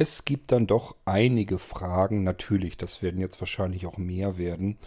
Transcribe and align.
Es 0.00 0.24
gibt 0.24 0.52
dann 0.52 0.68
doch 0.68 0.94
einige 1.06 1.58
Fragen, 1.58 2.22
natürlich, 2.22 2.76
das 2.76 3.02
werden 3.02 3.20
jetzt 3.20 3.40
wahrscheinlich 3.40 3.84
auch 3.84 3.98
mehr 3.98 4.38
werden, 4.38 4.78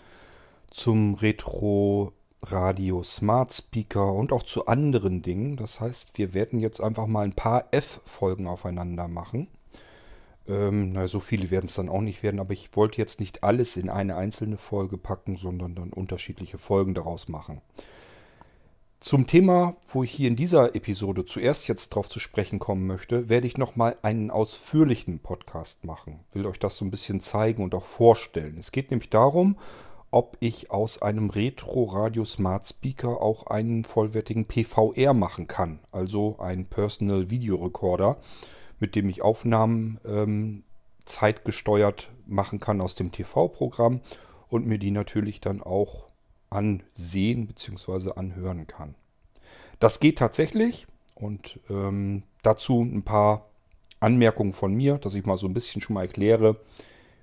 zum 0.70 1.16
Retro 1.16 2.14
Radio 2.42 3.04
Smart 3.04 3.54
Speaker 3.54 4.14
und 4.14 4.32
auch 4.32 4.44
zu 4.44 4.68
anderen 4.68 5.22
Dingen. 5.22 5.58
Das 5.58 5.82
heißt, 5.82 6.18
wir 6.18 6.34
werden 6.34 6.60
jetzt 6.60 6.80
einfach 6.80 7.08
mal 7.08 7.26
ein 7.26 7.34
paar 7.34 7.66
F-Folgen 7.72 8.48
aufeinander 8.48 9.10
machen. 9.10 9.50
Ähm, 10.48 10.94
na, 10.94 11.10
so 11.10 11.20
viele 11.20 11.52
werden 11.52 11.66
es 11.66 11.76
dann 11.76 11.90
auch 11.90 12.00
nicht 12.00 12.24
werden, 12.24 12.40
aber 12.40 12.54
ich 12.54 12.74
wollte 12.78 13.00
jetzt 13.00 13.20
nicht 13.20 13.44
alles 13.44 13.76
in 13.76 13.90
eine 13.90 14.16
einzelne 14.16 14.58
Folge 14.58 14.98
packen, 14.98 15.36
sondern 15.36 15.76
dann 15.76 15.92
unterschiedliche 15.92 16.58
Folgen 16.58 16.94
daraus 16.94 17.28
machen. 17.28 17.60
Zum 19.02 19.26
Thema, 19.26 19.78
wo 19.92 20.04
ich 20.04 20.12
hier 20.12 20.28
in 20.28 20.36
dieser 20.36 20.76
Episode 20.76 21.26
zuerst 21.26 21.68
jetzt 21.68 21.90
drauf 21.90 22.08
zu 22.08 22.20
sprechen 22.20 22.60
kommen 22.60 22.86
möchte, 22.86 23.30
werde 23.30 23.48
ich 23.48 23.58
nochmal 23.58 23.98
einen 24.04 24.30
ausführlichen 24.30 25.18
Podcast 25.18 25.86
machen. 25.86 26.20
Will 26.34 26.46
euch 26.46 26.60
das 26.60 26.78
so 26.78 26.86
ein 26.86 26.92
bisschen 26.92 27.20
zeigen 27.20 27.64
und 27.64 27.74
auch 27.74 27.86
vorstellen. 27.86 28.58
Es 28.60 28.72
geht 28.72 28.92
nämlich 28.92 29.10
darum, 29.10 29.58
ob 30.12 30.38
ich 30.40 30.70
aus 30.70 31.02
einem 31.02 31.32
Retro 31.32 31.86
Radio 31.86 32.24
Smart 32.26 32.68
Speaker 32.68 33.24
auch 33.24 33.48
einen 33.48 33.86
vollwertigen 33.86 34.46
PVR 34.46 35.16
machen 35.16 35.48
kann. 35.48 35.80
Also 35.92 36.38
einen 36.38 36.66
Personal 36.66 37.32
Video 37.32 37.56
Recorder, 37.56 38.18
mit 38.80 38.96
dem 38.96 39.10
ich 39.10 39.24
Aufnahmen 39.24 40.00
ähm, 40.06 40.64
zeitgesteuert 41.06 42.12
machen 42.28 42.60
kann 42.60 42.80
aus 42.82 42.94
dem 42.94 43.12
TV-Programm 43.12 44.02
und 44.48 44.68
mir 44.68 44.78
die 44.78 44.92
natürlich 44.92 45.42
dann 45.42 45.64
auch 45.64 46.11
ansehen 46.52 47.48
bzw. 47.48 48.12
anhören 48.16 48.68
kann. 48.68 48.94
Das 49.80 50.00
geht 50.00 50.20
tatsächlich 50.20 50.86
und 51.16 51.60
ähm, 51.70 52.24
dazu 52.44 52.82
ein 52.82 53.04
paar 53.04 53.48
Anmerkungen 54.00 54.54
von 54.54 54.74
mir, 54.74 54.98
dass 54.98 55.16
ich 55.16 55.26
mal 55.26 55.38
so 55.38 55.48
ein 55.48 55.54
bisschen 55.54 55.82
schon 55.82 55.96
mal 55.96 56.02
erkläre, 56.02 56.58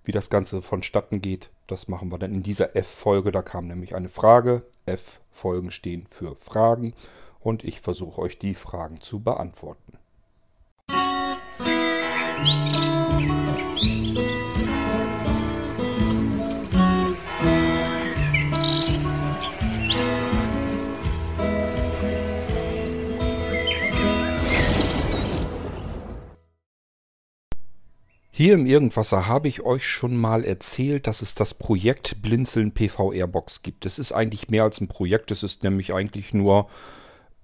wie 0.05 0.13
das 0.13 0.31
Ganze 0.31 0.63
vonstatten 0.63 1.21
geht. 1.21 1.51
Das 1.67 1.87
machen 1.89 2.11
wir 2.11 2.19
dann 2.19 2.33
in 2.33 2.43
dieser 2.43 2.75
F-Folge. 2.75 3.31
Da 3.31 3.43
kam 3.43 3.67
nämlich 3.67 3.95
eine 3.95 4.09
Frage. 4.09 4.65
F-Folgen 4.87 5.71
stehen 5.71 6.07
für 6.09 6.35
Fragen 6.35 6.95
und 7.41 7.63
ich 7.63 7.81
versuche 7.81 8.21
euch 8.21 8.39
die 8.39 8.55
Fragen 8.55 9.01
zu 9.01 9.21
beantworten. 9.21 9.99
Musik 11.59 12.98
Hier 28.39 28.55
im 28.55 28.67
Irgendwasser 28.67 29.27
habe 29.27 29.49
ich 29.49 29.63
euch 29.63 29.85
schon 29.85 30.17
mal 30.17 30.45
erzählt, 30.45 31.09
dass 31.09 31.23
es 31.23 31.35
das 31.35 31.55
Projekt 31.55 32.23
Blinzeln 32.23 32.71
PVR 32.71 33.27
Box 33.27 33.63
gibt. 33.63 33.85
Es 33.85 33.99
ist 33.99 34.13
eigentlich 34.13 34.49
mehr 34.49 34.63
als 34.63 34.81
ein 34.81 34.87
Projekt, 34.87 35.33
es 35.33 35.43
ist 35.43 35.65
nämlich 35.65 35.93
eigentlich 35.93 36.33
nur 36.33 36.69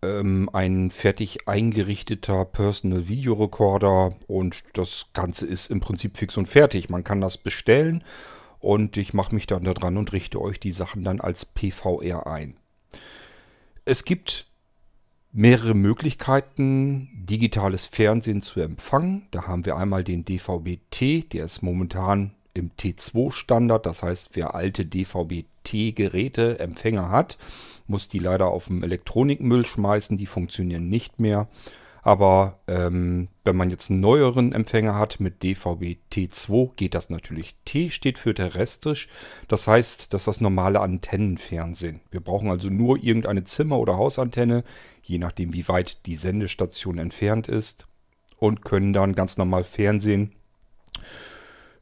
ähm, 0.02 0.48
ein 0.52 0.92
fertig 0.92 1.48
eingerichteter 1.48 2.44
Personal 2.44 3.08
Video 3.08 3.32
Recorder 3.32 4.14
und 4.28 4.62
das 4.74 5.06
Ganze 5.14 5.48
ist 5.48 5.68
im 5.68 5.80
Prinzip 5.80 6.16
fix 6.16 6.36
und 6.36 6.48
fertig. 6.48 6.88
Man 6.90 7.02
kann 7.02 7.20
das 7.20 7.38
bestellen 7.38 8.04
und 8.60 8.96
ich 8.96 9.14
mache 9.14 9.34
mich 9.34 9.48
dann 9.48 9.64
da 9.64 9.74
dran 9.74 9.96
und 9.96 10.12
richte 10.12 10.40
euch 10.40 10.60
die 10.60 10.70
Sachen 10.70 11.02
dann 11.02 11.20
als 11.20 11.44
PVR 11.44 12.28
ein. 12.28 12.54
Es 13.84 14.04
gibt 14.04 14.46
mehrere 15.34 15.74
Möglichkeiten, 15.74 17.10
digitales 17.12 17.84
Fernsehen 17.86 18.40
zu 18.40 18.60
empfangen. 18.60 19.26
Da 19.32 19.48
haben 19.48 19.66
wir 19.66 19.76
einmal 19.76 20.04
den 20.04 20.24
DVB-T, 20.24 21.24
der 21.32 21.44
ist 21.44 21.60
momentan 21.60 22.30
im 22.54 22.70
T2-Standard. 22.78 23.84
Das 23.84 24.04
heißt, 24.04 24.30
wer 24.34 24.54
alte 24.54 24.86
DVB-T-Geräte, 24.86 26.60
Empfänger 26.60 27.10
hat, 27.10 27.36
muss 27.88 28.06
die 28.06 28.20
leider 28.20 28.46
auf 28.46 28.68
den 28.68 28.84
Elektronikmüll 28.84 29.66
schmeißen. 29.66 30.16
Die 30.16 30.26
funktionieren 30.26 30.88
nicht 30.88 31.18
mehr. 31.18 31.48
Aber 32.04 32.58
ähm, 32.68 33.28
wenn 33.44 33.56
man 33.56 33.70
jetzt 33.70 33.90
einen 33.90 34.00
neueren 34.00 34.52
Empfänger 34.52 34.96
hat 34.96 35.20
mit 35.20 35.42
DVB 35.42 35.96
T2, 36.12 36.74
geht 36.76 36.94
das 36.94 37.08
natürlich. 37.08 37.56
T 37.64 37.88
steht 37.88 38.18
für 38.18 38.34
terrestrisch, 38.34 39.08
das 39.48 39.66
heißt, 39.66 40.12
das 40.12 40.22
ist 40.22 40.26
das 40.26 40.40
normale 40.42 40.80
Antennenfernsehen. 40.80 42.02
Wir 42.10 42.20
brauchen 42.20 42.50
also 42.50 42.68
nur 42.68 43.02
irgendeine 43.02 43.44
Zimmer- 43.44 43.78
oder 43.78 43.96
Hausantenne, 43.96 44.64
je 45.02 45.16
nachdem 45.16 45.54
wie 45.54 45.66
weit 45.66 46.04
die 46.04 46.16
Sendestation 46.16 46.98
entfernt 46.98 47.48
ist 47.48 47.86
und 48.38 48.62
können 48.62 48.92
dann 48.92 49.14
ganz 49.14 49.38
normal 49.38 49.64
Fernsehen 49.64 50.32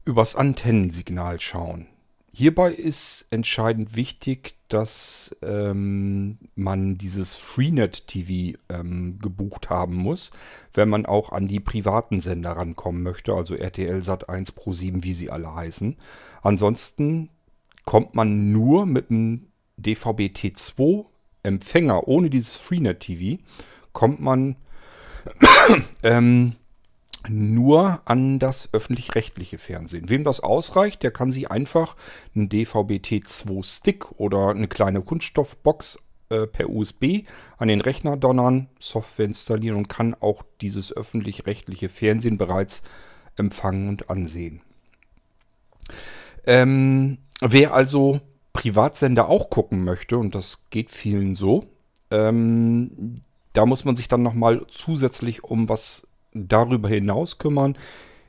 übers 0.05 0.37
Antennensignal 0.37 1.41
schauen. 1.41 1.89
Hierbei 2.35 2.73
ist 2.73 3.27
entscheidend 3.31 3.95
wichtig, 3.95 4.55
dass 4.69 5.37
ähm, 5.43 6.39
man 6.55 6.97
dieses 6.97 7.35
Freenet 7.35 8.09
TV 8.09 8.59
ähm, 8.71 9.19
gebucht 9.21 9.69
haben 9.69 9.97
muss, 9.97 10.31
wenn 10.73 10.89
man 10.89 11.05
auch 11.05 11.33
an 11.33 11.47
die 11.47 11.61
privaten 11.61 12.21
Sender 12.21 12.53
rankommen 12.53 13.03
möchte, 13.03 13.35
also 13.35 13.55
RTL 13.55 14.03
Sat 14.03 14.31
1 14.31 14.53
Pro 14.53 14.73
7, 14.73 15.05
wie 15.05 15.13
sie 15.13 15.31
alle 15.31 15.55
heißen. 15.55 15.97
Ansonsten 16.41 17.29
kommt 17.85 18.15
man 18.15 18.51
nur 18.51 18.87
mit 18.87 19.11
dem 19.11 19.49
DVB-T2 19.77 21.05
Empfänger 21.43 22.09
ohne 22.09 22.31
dieses 22.31 22.57
Freenet 22.57 23.01
TV, 23.01 23.43
kommt 23.93 24.21
man 24.21 24.57
ähm, 26.03 26.55
nur 27.29 28.01
an 28.05 28.39
das 28.39 28.69
öffentlich-rechtliche 28.73 29.59
Fernsehen. 29.59 30.09
Wem 30.09 30.25
das 30.25 30.41
ausreicht, 30.41 31.03
der 31.03 31.11
kann 31.11 31.33
sich 31.33 31.51
einfach 31.51 31.97
einen 32.35 32.49
DVB-T2-Stick 32.49 34.13
oder 34.13 34.49
eine 34.49 34.69
kleine 34.69 35.03
Kunststoffbox 35.03 35.99
äh, 36.31 36.47
per 36.47 36.71
USB 36.71 37.25
an 37.59 37.69
den 37.69 37.81
Rechner 37.81 38.17
donnern, 38.17 38.69
Software 38.81 39.27
installieren 39.27 39.77
und 39.77 39.89
kann 39.89 40.15
auch 40.15 40.43
dieses 40.61 40.95
öffentlich-rechtliche 40.95 41.89
Fernsehen 41.89 42.39
bereits 42.39 42.83
empfangen 43.37 43.89
und 43.89 44.11
ansehen. 44.11 44.63
Ähm, 46.47 47.19
wer 47.41 47.75
also 47.75 48.21
Privatsender 48.53 49.29
auch 49.29 49.51
gucken 49.51 49.85
möchte, 49.85 50.19
und 50.19 50.35
das 50.35 50.65
geht 50.71 50.91
vielen 50.91 51.35
so, 51.35 51.67
ähm, 52.11 53.15
da 53.53 53.67
muss 53.67 53.85
man 53.85 53.97
sich 53.97 54.09
dann 54.09 54.23
nochmal 54.23 54.67
zusätzlich 54.69 55.45
um 55.45 55.69
was 55.69 56.07
darüber 56.35 56.89
hinaus 56.89 57.39
kümmern. 57.39 57.77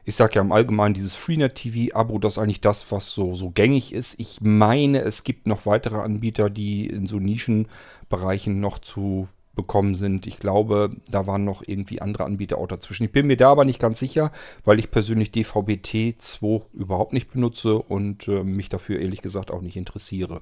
Ich 0.05 0.15
sage 0.15 0.35
ja 0.35 0.41
im 0.41 0.51
Allgemeinen 0.51 0.93
dieses 0.93 1.15
Freenet 1.15 1.55
TV-Abo, 1.55 2.19
das 2.19 2.33
ist 2.33 2.37
eigentlich 2.37 2.61
das, 2.61 2.91
was 2.91 3.11
so, 3.11 3.35
so 3.35 3.51
gängig 3.51 3.93
ist. 3.93 4.19
Ich 4.19 4.39
meine, 4.41 4.99
es 5.01 5.23
gibt 5.23 5.47
noch 5.47 5.65
weitere 5.65 5.97
Anbieter, 5.97 6.49
die 6.49 6.87
in 6.87 7.07
so 7.07 7.19
Nischenbereichen 7.19 8.59
noch 8.59 8.79
zu 8.79 9.29
bekommen 9.55 9.95
sind. 9.95 10.27
Ich 10.27 10.39
glaube, 10.39 10.89
da 11.09 11.27
waren 11.27 11.45
noch 11.45 11.63
irgendwie 11.65 12.01
andere 12.01 12.25
Anbieter 12.25 12.57
auch 12.57 12.67
dazwischen. 12.67 13.05
Ich 13.05 13.11
bin 13.11 13.27
mir 13.27 13.37
da 13.37 13.51
aber 13.51 13.65
nicht 13.65 13.79
ganz 13.79 13.99
sicher, 13.99 14.31
weil 14.65 14.79
ich 14.79 14.91
persönlich 14.91 15.31
DVB-T 15.31 16.15
2 16.17 16.61
überhaupt 16.73 17.13
nicht 17.13 17.31
benutze 17.31 17.77
und 17.77 18.27
äh, 18.27 18.43
mich 18.43 18.69
dafür 18.69 18.99
ehrlich 18.99 19.21
gesagt 19.21 19.51
auch 19.51 19.61
nicht 19.61 19.77
interessiere. 19.77 20.41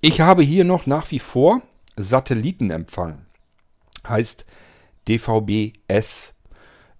Ich 0.00 0.20
habe 0.20 0.42
hier 0.42 0.64
noch 0.64 0.86
nach 0.86 1.10
wie 1.12 1.20
vor 1.20 1.62
Satellitenempfang. 1.96 3.18
Heißt, 4.08 4.46
DVB-S. 5.08 6.34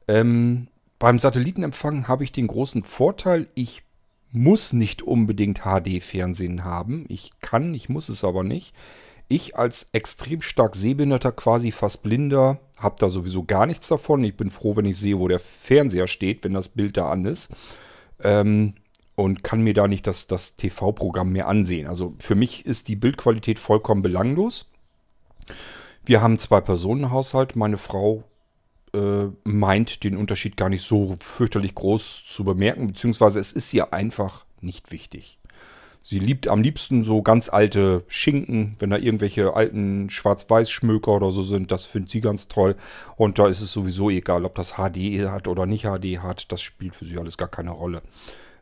Ähm, 0.09 0.69
beim 0.99 1.19
Satellitenempfang 1.19 2.09
habe 2.09 2.25
ich 2.25 2.33
den 2.33 2.47
großen 2.47 2.85
Vorteil, 2.85 3.49
ich 3.55 3.83
muss 4.31 4.73
nicht 4.73 5.03
unbedingt 5.03 5.63
HD-Fernsehen 5.63 6.65
haben. 6.65 7.05
Ich 7.09 7.33
kann, 7.41 7.75
ich 7.75 7.89
muss 7.89 8.09
es 8.09 8.25
aber 8.25 8.43
nicht. 8.43 8.75
Ich 9.29 9.57
als 9.57 9.89
extrem 9.93 10.43
stark 10.43 10.75
sehbehinderter, 10.75 11.33
quasi 11.33 11.71
fast 11.71 12.03
blinder, 12.03 12.61
habe 12.79 12.97
da 12.99 13.11
sowieso 13.11 13.45
gar 13.45 13.67
nichts 13.67 13.89
davon. 13.89 14.25
Ich 14.25 14.37
bin 14.37 14.51
froh, 14.51 14.77
wenn 14.77 14.85
ich 14.85 14.97
sehe, 14.97 15.19
wo 15.19 15.29
der 15.29 15.39
Fernseher 15.39 16.07
steht, 16.07 16.45
wenn 16.45 16.53
das 16.53 16.69
Bild 16.69 16.97
da 16.97 17.11
an 17.11 17.25
ist. 17.25 17.51
Ähm, 18.23 18.75
und 19.15 19.45
kann 19.45 19.63
mir 19.63 19.75
da 19.75 19.89
nicht 19.89 20.07
das, 20.07 20.27
das 20.27 20.57
TV-Programm 20.57 21.33
mehr 21.33 21.49
ansehen. 21.49 21.87
Also 21.87 22.15
für 22.19 22.35
mich 22.35 22.65
ist 22.65 22.89
die 22.89 22.97
Bildqualität 22.97 23.59
vollkommen 23.59 24.03
belanglos. 24.03 24.71
Wir 26.05 26.21
haben 26.21 26.39
zwei 26.39 26.61
Personenhaushalt. 26.61 27.55
Meine 27.57 27.79
Frau 27.79 28.25
äh, 28.93 29.27
meint 29.45 30.05
den 30.05 30.17
Unterschied 30.17 30.57
gar 30.57 30.69
nicht 30.69 30.83
so 30.83 31.15
fürchterlich 31.21 31.75
groß 31.75 32.25
zu 32.27 32.45
bemerken, 32.45 32.89
beziehungsweise 32.89 33.39
es 33.39 33.53
ist 33.53 33.73
ihr 33.73 33.93
einfach 33.93 34.45
nicht 34.61 34.91
wichtig. 34.91 35.39
Sie 36.05 36.19
liebt 36.19 36.49
am 36.49 36.63
liebsten 36.63 37.05
so 37.05 37.23
ganz 37.23 37.49
alte 37.49 38.03
Schinken, 38.09 38.75
wenn 38.81 38.91
da 38.91 38.97
irgendwelche 38.97 39.55
alten 39.55 40.11
Schwarz-Weiß-Schmöker 40.11 41.13
oder 41.13 41.31
so 41.31 41.45
sind. 41.45 41.71
Das 41.71 41.87
findet 41.87 42.11
sie 42.11 42.21
ganz 42.21 42.49
toll. 42.49 42.75
Und 43.17 43.39
da 43.39 43.47
ist 43.47 43.61
es 43.61 43.73
sowieso 43.73 44.11
egal, 44.11 44.45
ob 44.45 44.57
das 44.57 44.73
HD 44.73 45.29
hat 45.29 45.47
oder 45.47 45.65
nicht 45.65 45.85
HD 45.85 46.19
hat. 46.19 46.51
Das 46.51 46.61
spielt 46.61 46.97
für 46.97 47.05
sie 47.05 47.19
alles 47.19 47.39
gar 47.39 47.47
keine 47.47 47.71
Rolle. 47.71 48.03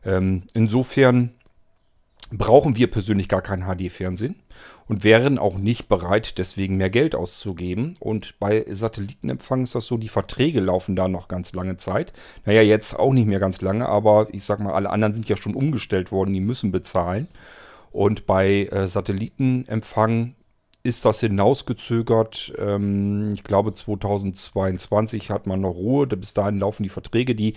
Ähm, 0.05 0.43
insofern 0.53 1.31
brauchen 2.37 2.75
wir 2.75 2.89
persönlich 2.89 3.27
gar 3.27 3.41
kein 3.41 3.65
HD-Fernsehen 3.65 4.35
und 4.87 5.03
wären 5.03 5.37
auch 5.37 5.57
nicht 5.57 5.89
bereit, 5.89 6.37
deswegen 6.37 6.77
mehr 6.77 6.89
Geld 6.89 7.15
auszugeben. 7.15 7.95
Und 7.99 8.39
bei 8.39 8.65
Satellitenempfang 8.69 9.63
ist 9.63 9.75
das 9.75 9.85
so, 9.85 9.97
die 9.97 10.09
Verträge 10.09 10.59
laufen 10.59 10.95
da 10.95 11.07
noch 11.07 11.27
ganz 11.27 11.53
lange 11.53 11.77
Zeit. 11.77 12.13
Naja, 12.45 12.61
jetzt 12.61 12.97
auch 12.97 13.13
nicht 13.13 13.27
mehr 13.27 13.39
ganz 13.39 13.61
lange, 13.61 13.87
aber 13.87 14.27
ich 14.31 14.43
sag 14.43 14.59
mal, 14.59 14.73
alle 14.73 14.89
anderen 14.89 15.13
sind 15.13 15.27
ja 15.27 15.37
schon 15.37 15.55
umgestellt 15.55 16.11
worden, 16.11 16.33
die 16.33 16.41
müssen 16.41 16.71
bezahlen. 16.71 17.27
Und 17.91 18.25
bei 18.25 18.65
äh, 18.65 18.87
Satellitenempfang 18.87 20.35
ist 20.83 21.05
das 21.05 21.19
hinausgezögert. 21.19 22.53
Ähm, 22.57 23.29
ich 23.33 23.43
glaube, 23.43 23.73
2022 23.73 25.29
hat 25.29 25.47
man 25.47 25.61
noch 25.61 25.75
Ruhe. 25.75 26.07
Bis 26.07 26.33
dahin 26.33 26.59
laufen 26.59 26.83
die 26.83 26.89
Verträge. 26.89 27.35
Die 27.35 27.53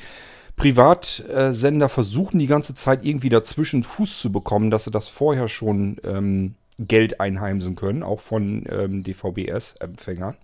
Privatsender 0.56 1.88
versuchen 1.88 2.38
die 2.38 2.46
ganze 2.46 2.74
Zeit 2.74 3.04
irgendwie 3.04 3.28
dazwischen 3.28 3.82
Fuß 3.82 4.20
zu 4.20 4.30
bekommen, 4.30 4.70
dass 4.70 4.84
sie 4.84 4.90
das 4.90 5.08
vorher 5.08 5.48
schon 5.48 5.96
ähm, 6.04 6.54
Geld 6.78 7.20
einheimsen 7.20 7.76
können, 7.76 8.02
auch 8.02 8.20
von 8.20 8.64
ähm, 8.68 9.02
DVB-S-Empfängern. 9.02 10.36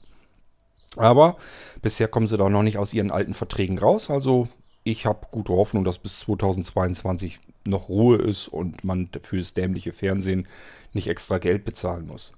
Aber 0.97 1.37
bisher 1.83 2.09
kommen 2.09 2.27
sie 2.27 2.37
da 2.37 2.49
noch 2.49 2.63
nicht 2.63 2.79
aus 2.79 2.93
ihren 2.93 3.13
alten 3.13 3.35
Verträgen 3.35 3.79
raus. 3.79 4.11
Also 4.11 4.49
ich 4.83 5.07
habe 5.07 5.29
gute 5.31 5.53
Hoffnung, 5.53 5.85
dass 5.85 5.99
bis 5.99 6.21
2022 6.21 7.39
noch 7.67 7.89
Ruhe 7.89 8.17
ist 8.17 8.49
und 8.49 8.83
man 8.83 9.09
für 9.23 9.39
das 9.39 9.55
dämliche 9.55 9.93
Fernsehen 9.93 10.49
nicht 10.93 11.09
extra 11.09 11.39
Geld 11.39 11.65
bezahlen 11.65 12.07
muss. 12.07 12.33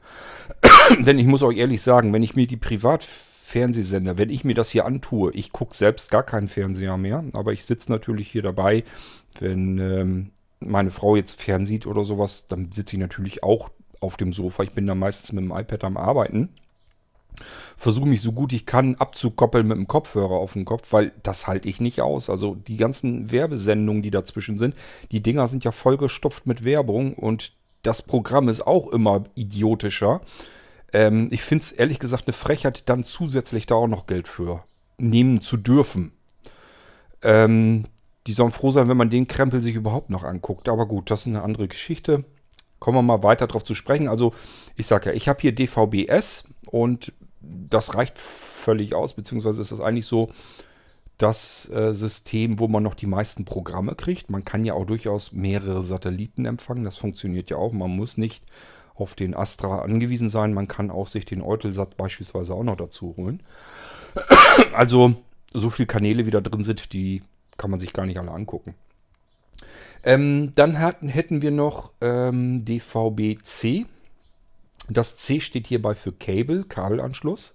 Denn 0.99 1.19
ich 1.19 1.27
muss 1.27 1.43
euch 1.43 1.57
ehrlich 1.57 1.81
sagen, 1.81 2.13
wenn 2.13 2.23
ich 2.23 2.35
mir 2.37 2.47
die 2.47 2.57
Privatfernsehsender, 3.53 4.19
wenn 4.19 4.31
ich 4.31 4.45
mir 4.45 4.55
das 4.55 4.71
hier 4.71 4.87
antue, 4.87 5.31
ich 5.33 5.53
gucke 5.53 5.77
selbst 5.77 6.11
gar 6.11 6.23
keinen 6.23 6.49
Fernseher 6.49 6.97
mehr, 6.97 7.25
aber 7.35 7.53
ich 7.53 7.65
sitze 7.65 7.93
natürlich 7.93 8.31
hier 8.31 8.43
dabei, 8.43 8.85
wenn 9.39 9.79
ähm, 9.79 10.31
meine 10.61 10.91
Frau 10.91 11.17
jetzt 11.17 11.41
fernsieht 11.41 11.87
oder 11.87 12.05
sowas, 12.05 12.47
dann 12.49 12.73
sitze 12.73 12.97
ich 12.97 13.01
natürlich 13.01 13.43
auch 13.43 13.71
auf 14.01 14.17
dem 14.17 14.33
Sofa. 14.33 14.63
Ich 14.63 14.73
bin 14.73 14.87
da 14.87 14.95
meistens 14.95 15.33
mit 15.33 15.45
dem 15.45 15.53
iPad 15.53 15.85
am 15.85 15.97
Arbeiten. 15.97 16.49
Versuche 17.77 18.09
mich 18.09 18.21
so 18.21 18.33
gut 18.33 18.53
ich 18.53 18.67
kann 18.67 18.95
abzukoppeln 18.97 19.67
mit 19.67 19.77
dem 19.77 19.89
Kopfhörer 19.89 20.35
auf 20.35 20.53
den 20.55 20.65
Kopf, 20.65 20.93
weil 20.93 21.13
das 21.23 21.47
halte 21.47 21.69
ich 21.69 21.81
nicht 21.81 22.01
aus. 22.01 22.31
Also 22.31 22.55
die 22.55 22.77
ganzen 22.77 23.31
Werbesendungen, 23.33 24.03
die 24.03 24.11
dazwischen 24.11 24.59
sind, 24.59 24.75
die 25.11 25.23
Dinger 25.23 25.49
sind 25.49 25.65
ja 25.65 25.73
vollgestopft 25.73 26.47
mit 26.47 26.65
Werbung 26.65 27.15
und 27.15 27.53
das 27.83 28.03
Programm 28.03 28.49
ist 28.49 28.67
auch 28.67 28.89
immer 28.89 29.25
idiotischer. 29.35 30.21
Ähm, 30.93 31.29
ich 31.31 31.43
finde 31.43 31.63
es 31.63 31.73
ehrlich 31.73 31.99
gesagt 31.99 32.27
eine 32.27 32.33
Frechheit, 32.33 32.89
dann 32.89 33.05
zusätzlich 33.05 33.67
da 33.67 33.75
auch 33.77 33.89
noch 33.89 34.07
Geld 34.07 34.29
für 34.29 34.65
nehmen 34.99 35.41
zu 35.41 35.57
dürfen. 35.57 36.13
Ähm, 37.23 37.87
die 38.27 38.33
sollen 38.33 38.53
froh 38.53 38.71
sein, 38.71 38.89
wenn 38.89 38.97
man 38.97 39.11
den 39.11 39.27
Krempel 39.27 39.61
sich 39.61 39.75
überhaupt 39.75 40.11
noch 40.11 40.23
anguckt. 40.23 40.69
Aber 40.69 40.87
gut, 40.87 41.11
das 41.11 41.23
ist 41.23 41.27
eine 41.29 41.43
andere 41.43 41.69
Geschichte. 41.69 42.25
Kommen 42.79 42.99
wir 42.99 43.03
mal 43.03 43.23
weiter 43.23 43.47
darauf 43.47 43.65
zu 43.65 43.75
sprechen. 43.75 44.09
Also, 44.09 44.35
ich 44.77 44.87
sage 44.87 45.11
ja, 45.11 45.17
ich 45.17 45.29
habe 45.29 45.41
hier 45.41 45.55
DVB-S 45.55 46.45
und 46.71 47.13
das 47.41 47.95
reicht 47.95 48.19
völlig 48.19 48.95
aus, 48.95 49.15
beziehungsweise 49.15 49.61
ist 49.61 49.73
das 49.73 49.81
eigentlich 49.81 50.07
so 50.07 50.31
das 51.19 51.69
äh, 51.71 51.93
System, 51.93 52.59
wo 52.59 52.69
man 52.69 52.83
noch 52.83 52.95
die 52.95 53.07
meisten 53.07 53.45
Programme 53.45 53.95
kriegt. 53.95 54.31
Man 54.31 54.45
kann 54.45 54.65
ja 54.65 54.75
auch 54.75 54.87
durchaus 54.87 55.33
mehrere 55.33 55.83
Satelliten 55.83 56.47
empfangen, 56.47 56.85
das 56.85 56.97
funktioniert 56.97 57.51
ja 57.51 57.57
auch. 57.57 57.73
Man 57.73 57.91
muss 57.91 58.17
nicht 58.17 58.45
auf 58.95 59.15
den 59.15 59.35
Astra 59.35 59.81
angewiesen 59.81 60.31
sein, 60.31 60.55
man 60.55 60.69
kann 60.69 60.91
auch 60.91 61.07
sich 61.07 61.25
den 61.25 61.43
Eutelsat 61.43 61.97
beispielsweise 61.97 62.55
auch 62.55 62.65
noch 62.65 62.77
dazu 62.77 63.15
holen. 63.17 63.43
Also 64.75 65.15
so 65.55 65.71
viele 65.71 65.87
Kanäle, 65.87 66.27
wie 66.27 66.31
da 66.31 66.43
drin 66.43 66.65
sind, 66.65 66.93
die 66.93 67.23
kann 67.57 67.71
man 67.71 67.81
sich 67.81 67.93
gar 67.93 68.05
nicht 68.05 68.19
alle 68.19 68.31
angucken. 68.31 68.75
Ähm, 70.03 70.53
dann 70.55 70.79
hatten, 70.79 71.09
hätten 71.09 71.43
wir 71.43 71.51
noch 71.51 71.93
ähm, 72.01 72.65
DVB-C. 72.65 73.87
Das 74.89 75.17
C 75.17 75.41
steht 75.41 75.69
hierbei 75.69 75.95
für 75.95 76.13
Cable, 76.13 76.65
Kabelanschluss. 76.65 77.55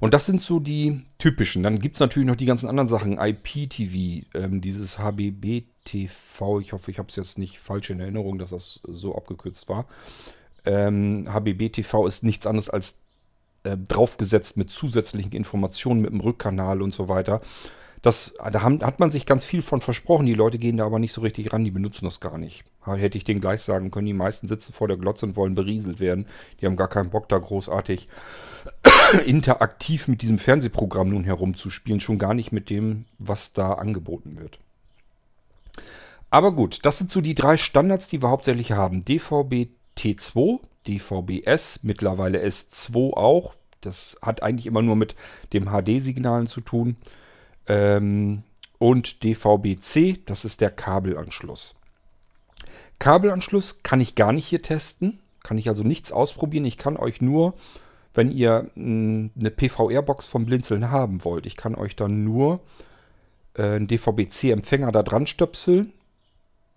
Und 0.00 0.14
das 0.14 0.26
sind 0.26 0.40
so 0.40 0.58
die 0.60 1.02
typischen. 1.18 1.62
Dann 1.62 1.78
gibt 1.78 1.96
es 1.96 2.00
natürlich 2.00 2.26
noch 2.26 2.36
die 2.36 2.46
ganzen 2.46 2.68
anderen 2.68 2.88
Sachen. 2.88 3.18
IPTV, 3.18 4.26
ähm, 4.34 4.60
dieses 4.62 4.98
HBB-TV. 4.98 6.60
Ich 6.60 6.72
hoffe, 6.72 6.90
ich 6.90 6.98
habe 6.98 7.08
es 7.08 7.16
jetzt 7.16 7.38
nicht 7.38 7.60
falsch 7.60 7.90
in 7.90 8.00
Erinnerung, 8.00 8.38
dass 8.38 8.50
das 8.50 8.80
so 8.84 9.14
abgekürzt 9.14 9.68
war. 9.68 9.86
Ähm, 10.64 11.28
HBB-TV 11.30 12.06
ist 12.06 12.22
nichts 12.22 12.46
anderes 12.46 12.70
als 12.70 12.96
äh, 13.62 13.76
draufgesetzt 13.76 14.56
mit 14.56 14.70
zusätzlichen 14.70 15.32
Informationen, 15.32 16.00
mit 16.00 16.10
dem 16.10 16.20
Rückkanal 16.20 16.80
und 16.80 16.94
so 16.94 17.08
weiter. 17.08 17.42
Das, 18.02 18.32
da 18.38 18.62
haben, 18.62 18.80
hat 18.82 18.98
man 18.98 19.10
sich 19.10 19.26
ganz 19.26 19.44
viel 19.44 19.60
von 19.60 19.82
versprochen. 19.82 20.24
Die 20.24 20.34
Leute 20.34 20.58
gehen 20.58 20.78
da 20.78 20.86
aber 20.86 20.98
nicht 20.98 21.12
so 21.12 21.20
richtig 21.20 21.52
ran, 21.52 21.64
die 21.64 21.70
benutzen 21.70 22.06
das 22.06 22.20
gar 22.20 22.38
nicht. 22.38 22.64
Hätte 22.86 23.18
ich 23.18 23.24
denen 23.24 23.42
gleich 23.42 23.60
sagen 23.60 23.90
können, 23.90 24.06
die 24.06 24.14
meisten 24.14 24.48
sitzen 24.48 24.72
vor 24.72 24.88
der 24.88 24.96
Glotze 24.96 25.26
und 25.26 25.36
wollen 25.36 25.54
berieselt 25.54 26.00
werden. 26.00 26.24
Die 26.60 26.66
haben 26.66 26.76
gar 26.76 26.88
keinen 26.88 27.10
Bock, 27.10 27.28
da 27.28 27.36
großartig 27.36 28.08
interaktiv 29.24 30.08
mit 30.08 30.22
diesem 30.22 30.38
Fernsehprogramm 30.38 31.10
nun 31.10 31.24
herumzuspielen. 31.24 32.00
Schon 32.00 32.18
gar 32.18 32.34
nicht 32.34 32.52
mit 32.52 32.70
dem, 32.70 33.06
was 33.18 33.52
da 33.52 33.72
angeboten 33.72 34.38
wird. 34.38 34.58
Aber 36.30 36.52
gut, 36.52 36.80
das 36.82 36.98
sind 36.98 37.10
so 37.10 37.20
die 37.20 37.34
drei 37.34 37.56
Standards, 37.56 38.06
die 38.08 38.22
wir 38.22 38.30
hauptsächlich 38.30 38.72
haben. 38.72 39.04
DVB 39.04 39.68
T2, 40.00 40.60
DVB-S, 40.86 41.80
mittlerweile 41.82 42.42
S2 42.44 43.14
auch. 43.14 43.54
Das 43.80 44.16
hat 44.22 44.42
eigentlich 44.42 44.66
immer 44.66 44.82
nur 44.82 44.96
mit 44.96 45.14
dem 45.52 45.66
HD-Signalen 45.66 46.46
zu 46.46 46.60
tun 46.60 46.96
ähm, 47.66 48.42
und 48.78 49.24
DVB-C, 49.24 50.20
das 50.26 50.44
ist 50.44 50.60
der 50.60 50.70
Kabelanschluss. 50.70 51.74
Kabelanschluss 52.98 53.82
kann 53.82 54.00
ich 54.00 54.14
gar 54.14 54.32
nicht 54.32 54.46
hier 54.46 54.62
testen, 54.62 55.20
kann 55.42 55.56
ich 55.56 55.68
also 55.68 55.82
nichts 55.82 56.12
ausprobieren. 56.12 56.66
Ich 56.66 56.76
kann 56.76 56.96
euch 56.96 57.20
nur, 57.22 57.54
wenn 58.14 58.30
ihr 58.30 58.70
mh, 58.74 58.84
hm, 58.84 59.30
eine 59.38 59.50
PVR-Box 59.50 60.26
vom 60.26 60.46
Blinzeln 60.46 60.90
haben 60.90 61.24
wollt, 61.24 61.46
ich 61.46 61.56
kann 61.56 61.74
euch 61.74 61.96
dann 61.96 62.24
nur 62.24 62.60
äh, 63.54 63.62
einen 63.62 63.88
DVB-C-Empfänger 63.88 64.92
da 64.92 65.02
dran 65.02 65.26
stöpseln, 65.26 65.92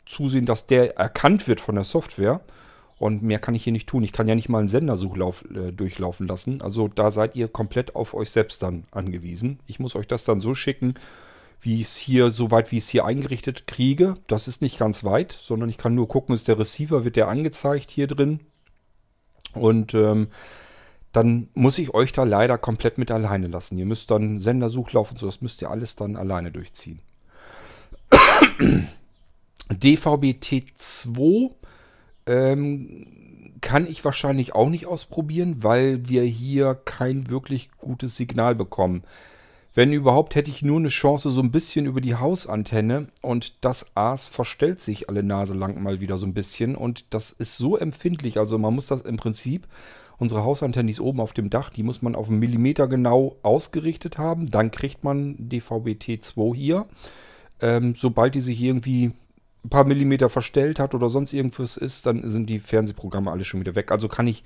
zusehen, 0.06 0.46
dass 0.46 0.68
der 0.68 0.98
erkannt 0.98 1.48
wird 1.48 1.62
von 1.62 1.76
der 1.76 1.84
Software. 1.84 2.42
Und 3.00 3.22
mehr 3.22 3.40
kann 3.40 3.56
ich 3.56 3.64
hier 3.64 3.74
nicht 3.74 3.90
tun. 3.90 4.04
Ich 4.04 4.14
kann 4.14 4.28
ja 4.28 4.36
nicht 4.36 4.50
mal 4.50 4.60
einen 4.60 4.68
Sendersuchlauf 4.68 5.44
äh, 5.54 5.72
durchlaufen 5.72 6.28
lassen. 6.28 6.62
Also 6.62 6.88
da 6.88 7.12
seid 7.12 7.36
ihr 7.36 7.48
komplett 7.48 7.96
auf 7.96 8.14
euch 8.14 8.30
selbst 8.30 8.62
dann 8.64 8.86
angewiesen. 8.92 9.60
Ich 9.68 9.80
muss 9.80 9.96
euch 9.96 10.08
das 10.08 10.24
dann 10.24 10.40
so 10.40 10.54
schicken, 10.56 10.94
wie 11.60 11.82
ich 11.82 11.88
es 11.88 11.98
hier, 11.98 12.32
so 12.32 12.52
weit 12.52 12.72
wie 12.72 12.78
ich 12.78 12.84
es 12.84 12.90
hier 12.90 13.06
eingerichtet 13.06 13.68
kriege. 13.68 14.16
Das 14.28 14.48
ist 14.48 14.62
nicht 14.62 14.78
ganz 14.78 15.04
weit, 15.04 15.32
sondern 15.32 15.70
ich 15.70 15.78
kann 15.78 15.96
nur 15.96 16.08
gucken, 16.08 16.36
ist 16.36 16.48
der 16.48 16.60
Receiver, 16.60 17.04
wird 17.04 17.16
der 17.16 17.28
angezeigt 17.28 17.90
hier 17.90 18.08
drin. 18.08 18.40
Und 19.54 19.94
ähm, 19.94 20.28
dann 21.14 21.48
muss 21.54 21.78
ich 21.78 21.94
euch 21.94 22.12
da 22.12 22.24
leider 22.24 22.58
komplett 22.58 22.98
mit 22.98 23.12
alleine 23.12 23.48
lassen. 23.48 23.78
Ihr 23.78 23.86
müsst 23.86 24.12
dann 24.12 24.40
Sendersuchlauf 24.40 25.12
und 25.12 25.20
so, 25.20 25.28
das 25.28 25.42
müsst 25.42 25.62
ihr 25.62 25.70
alles 25.72 25.96
dann 25.96 26.18
alleine 26.18 26.52
durchziehen. 26.52 27.00
DVB-T2 29.70 31.52
ähm, 32.26 33.54
kann 33.62 33.88
ich 33.88 34.04
wahrscheinlich 34.04 34.56
auch 34.56 34.70
nicht 34.70 34.88
ausprobieren, 34.88 35.64
weil 35.64 36.10
wir 36.10 36.24
hier 36.24 36.76
kein 36.76 37.30
wirklich 37.30 37.72
gutes 37.78 38.18
Signal 38.18 38.56
bekommen. 38.56 39.04
Wenn 39.76 39.94
überhaupt, 39.94 40.36
hätte 40.36 40.52
ich 40.52 40.62
nur 40.62 40.78
eine 40.78 40.90
Chance 40.90 41.32
so 41.32 41.42
ein 41.42 41.52
bisschen 41.52 41.86
über 41.86 42.02
die 42.02 42.16
Hausantenne 42.16 43.08
und 43.22 43.64
das 43.66 43.96
Aas 43.96 44.28
verstellt 44.28 44.80
sich 44.80 45.10
alle 45.10 45.24
Nase 45.24 45.56
lang 45.56 45.82
mal 45.82 46.00
wieder 46.00 46.18
so 46.18 46.28
ein 46.28 46.36
bisschen 46.36 46.76
und 46.76 47.06
das 47.12 47.32
ist 47.32 47.58
so 47.58 47.78
empfindlich. 47.78 48.38
Also 48.38 48.60
man 48.60 48.76
muss 48.76 48.88
das 48.88 49.02
im 49.02 49.18
Prinzip, 49.18 49.68
unsere 50.18 50.44
Hausantenne 50.44 50.92
ist 50.92 51.00
oben 51.00 51.20
auf 51.20 51.34
dem 51.34 51.50
Dach, 51.50 51.70
die 51.70 51.84
muss 51.84 52.02
man 52.02 52.16
auf 52.16 52.30
einen 52.30 52.40
Millimeter 52.40 52.88
genau 52.88 53.38
ausgerichtet 53.44 54.18
haben. 54.18 54.50
Dann 54.50 54.72
kriegt 54.72 55.04
man 55.04 55.36
DVB-T2 55.38 56.56
hier. 56.56 56.86
Ähm, 57.62 57.96
sobald 57.96 58.36
die 58.36 58.42
sich 58.42 58.62
irgendwie 58.62 59.14
ein 59.64 59.70
paar 59.70 59.86
Millimeter 59.86 60.30
verstellt 60.30 60.80
hat 60.80 60.94
oder 60.94 61.10
sonst 61.10 61.34
irgendwas 61.34 61.78
ist, 61.78 62.06
dann 62.06 62.28
sind 62.28 62.48
die 62.48 62.60
Fernsehprogramme 62.60 63.32
alle 63.32 63.46
schon 63.46 63.60
wieder 63.60 63.76
weg. 63.76 63.92
Also 63.92 64.08
kann 64.08 64.28
ich 64.28 64.44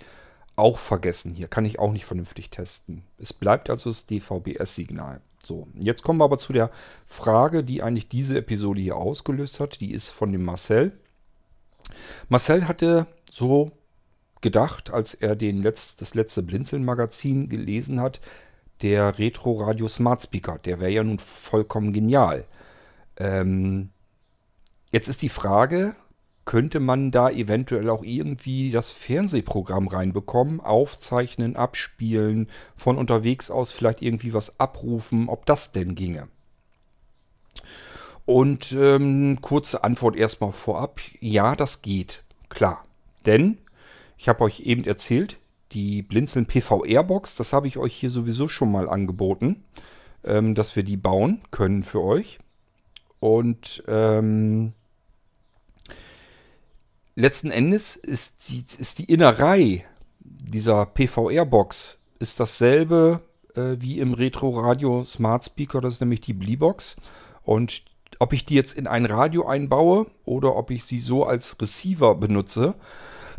auch 0.56 0.78
vergessen 0.78 1.34
hier, 1.34 1.48
kann 1.48 1.66
ich 1.66 1.80
auch 1.80 1.92
nicht 1.92 2.06
vernünftig 2.06 2.50
testen. 2.50 3.04
Es 3.18 3.34
bleibt 3.34 3.70
also 3.70 3.90
das 3.90 4.06
DVB-S-Signal. 4.08 5.22
So, 5.44 5.68
jetzt 5.80 6.04
kommen 6.04 6.20
wir 6.20 6.26
aber 6.26 6.40
zu 6.40 6.52
der 6.52 6.72
Frage, 7.06 7.64
die 7.64 7.82
eigentlich 7.82 8.10
diese 8.10 8.38
Episode 8.38 8.82
hier 8.82 8.98
ausgelöst 8.98 9.60
hat. 9.60 9.80
Die 9.80 9.92
ist 9.92 10.10
von 10.10 10.32
dem 10.32 10.44
Marcel. 10.44 10.92
Marcel 12.28 12.68
hatte 12.68 13.08
so 13.32 13.72
gedacht, 14.42 14.92
als 14.92 15.14
er 15.14 15.36
den 15.36 15.62
Letz-, 15.64 15.96
das 15.98 16.14
letzte 16.16 16.44
Blinzeln-Magazin 16.44 17.50
gelesen 17.50 18.02
hat, 18.02 18.20
der 18.82 19.18
Retro 19.18 19.64
Radio 19.64 19.88
Smart 19.88 20.24
Speaker, 20.24 20.60
der 20.60 20.80
wäre 20.80 20.92
ja 20.92 21.04
nun 21.04 21.20
vollkommen 21.20 21.94
genial. 21.94 22.46
Ähm, 23.18 23.90
Jetzt 24.92 25.10
ist 25.10 25.22
die 25.22 25.30
Frage, 25.30 25.96
könnte 26.46 26.80
man 26.80 27.12
da 27.12 27.30
eventuell 27.30 27.90
auch 27.90 28.04
irgendwie 28.04 28.72
das 28.72 28.90
Fernsehprogramm 28.90 29.90
reinbekommen, 29.90 30.62
aufzeichnen, 30.62 31.58
abspielen, 31.58 32.48
von 32.76 32.98
unterwegs 32.98 33.52
aus 33.52 33.72
vielleicht 33.72 34.02
irgendwie 34.02 34.34
was 34.34 34.60
abrufen, 34.60 35.28
ob 35.28 35.46
das 35.46 35.74
denn 35.74 35.94
ginge. 35.96 36.30
Und 38.26 38.72
ähm, 38.72 39.40
kurze 39.42 39.84
Antwort 39.84 40.16
erstmal 40.16 40.54
vorab. 40.54 41.02
Ja, 41.20 41.56
das 41.56 41.82
geht. 41.82 42.24
Klar. 42.50 42.86
Denn, 43.26 43.58
ich 44.18 44.30
habe 44.30 44.44
euch 44.44 44.62
eben 44.62 44.84
erzählt, 44.84 45.38
die 45.72 46.02
Blinzeln 46.02 46.46
PVR-Box, 46.46 47.36
das 47.36 47.54
habe 47.54 47.68
ich 47.68 47.78
euch 47.78 47.94
hier 47.94 48.10
sowieso 48.10 48.48
schon 48.48 48.72
mal 48.72 48.90
angeboten, 48.90 49.64
ähm, 50.24 50.56
dass 50.56 50.76
wir 50.76 50.84
die 50.84 50.98
bauen 50.98 51.42
können 51.52 51.84
für 51.84 52.02
euch. 52.02 52.40
Und 53.20 53.84
ähm, 53.88 54.74
letzten 57.16 57.52
Endes 57.52 57.96
ist 57.96 58.50
die, 58.50 58.64
ist 58.80 59.00
die 59.00 59.12
Innerei 59.12 59.86
dieser 60.20 60.86
PVR-Box 60.86 61.98
ist 62.20 62.40
dasselbe 62.40 63.22
äh, 63.56 63.76
wie 63.80 64.00
im 64.00 64.14
Retro-Radio 64.14 65.04
Smart 65.04 65.46
Speaker, 65.46 65.82
das 65.82 65.96
ist 65.96 66.02
nämlich 66.02 66.22
die 66.22 66.34
Bleebox. 66.34 66.96
Und 67.44 67.84
ob 68.20 68.34
ich 68.34 68.46
die 68.46 68.56
jetzt 68.56 68.74
in 68.74 68.88
ein 68.88 69.06
Radio 69.06 69.48
einbaue 69.48 70.08
oder 70.26 70.56
ob 70.56 70.72
ich 70.72 70.86
sie 70.86 71.00
so 71.00 71.26
als 71.26 71.58
Receiver 71.62 72.16
benutze, 72.16 72.76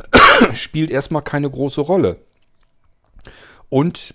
spielt 0.55 0.91
erstmal 0.91 1.23
keine 1.23 1.51
große 1.51 1.81
Rolle. 1.81 2.21
Und 3.69 4.15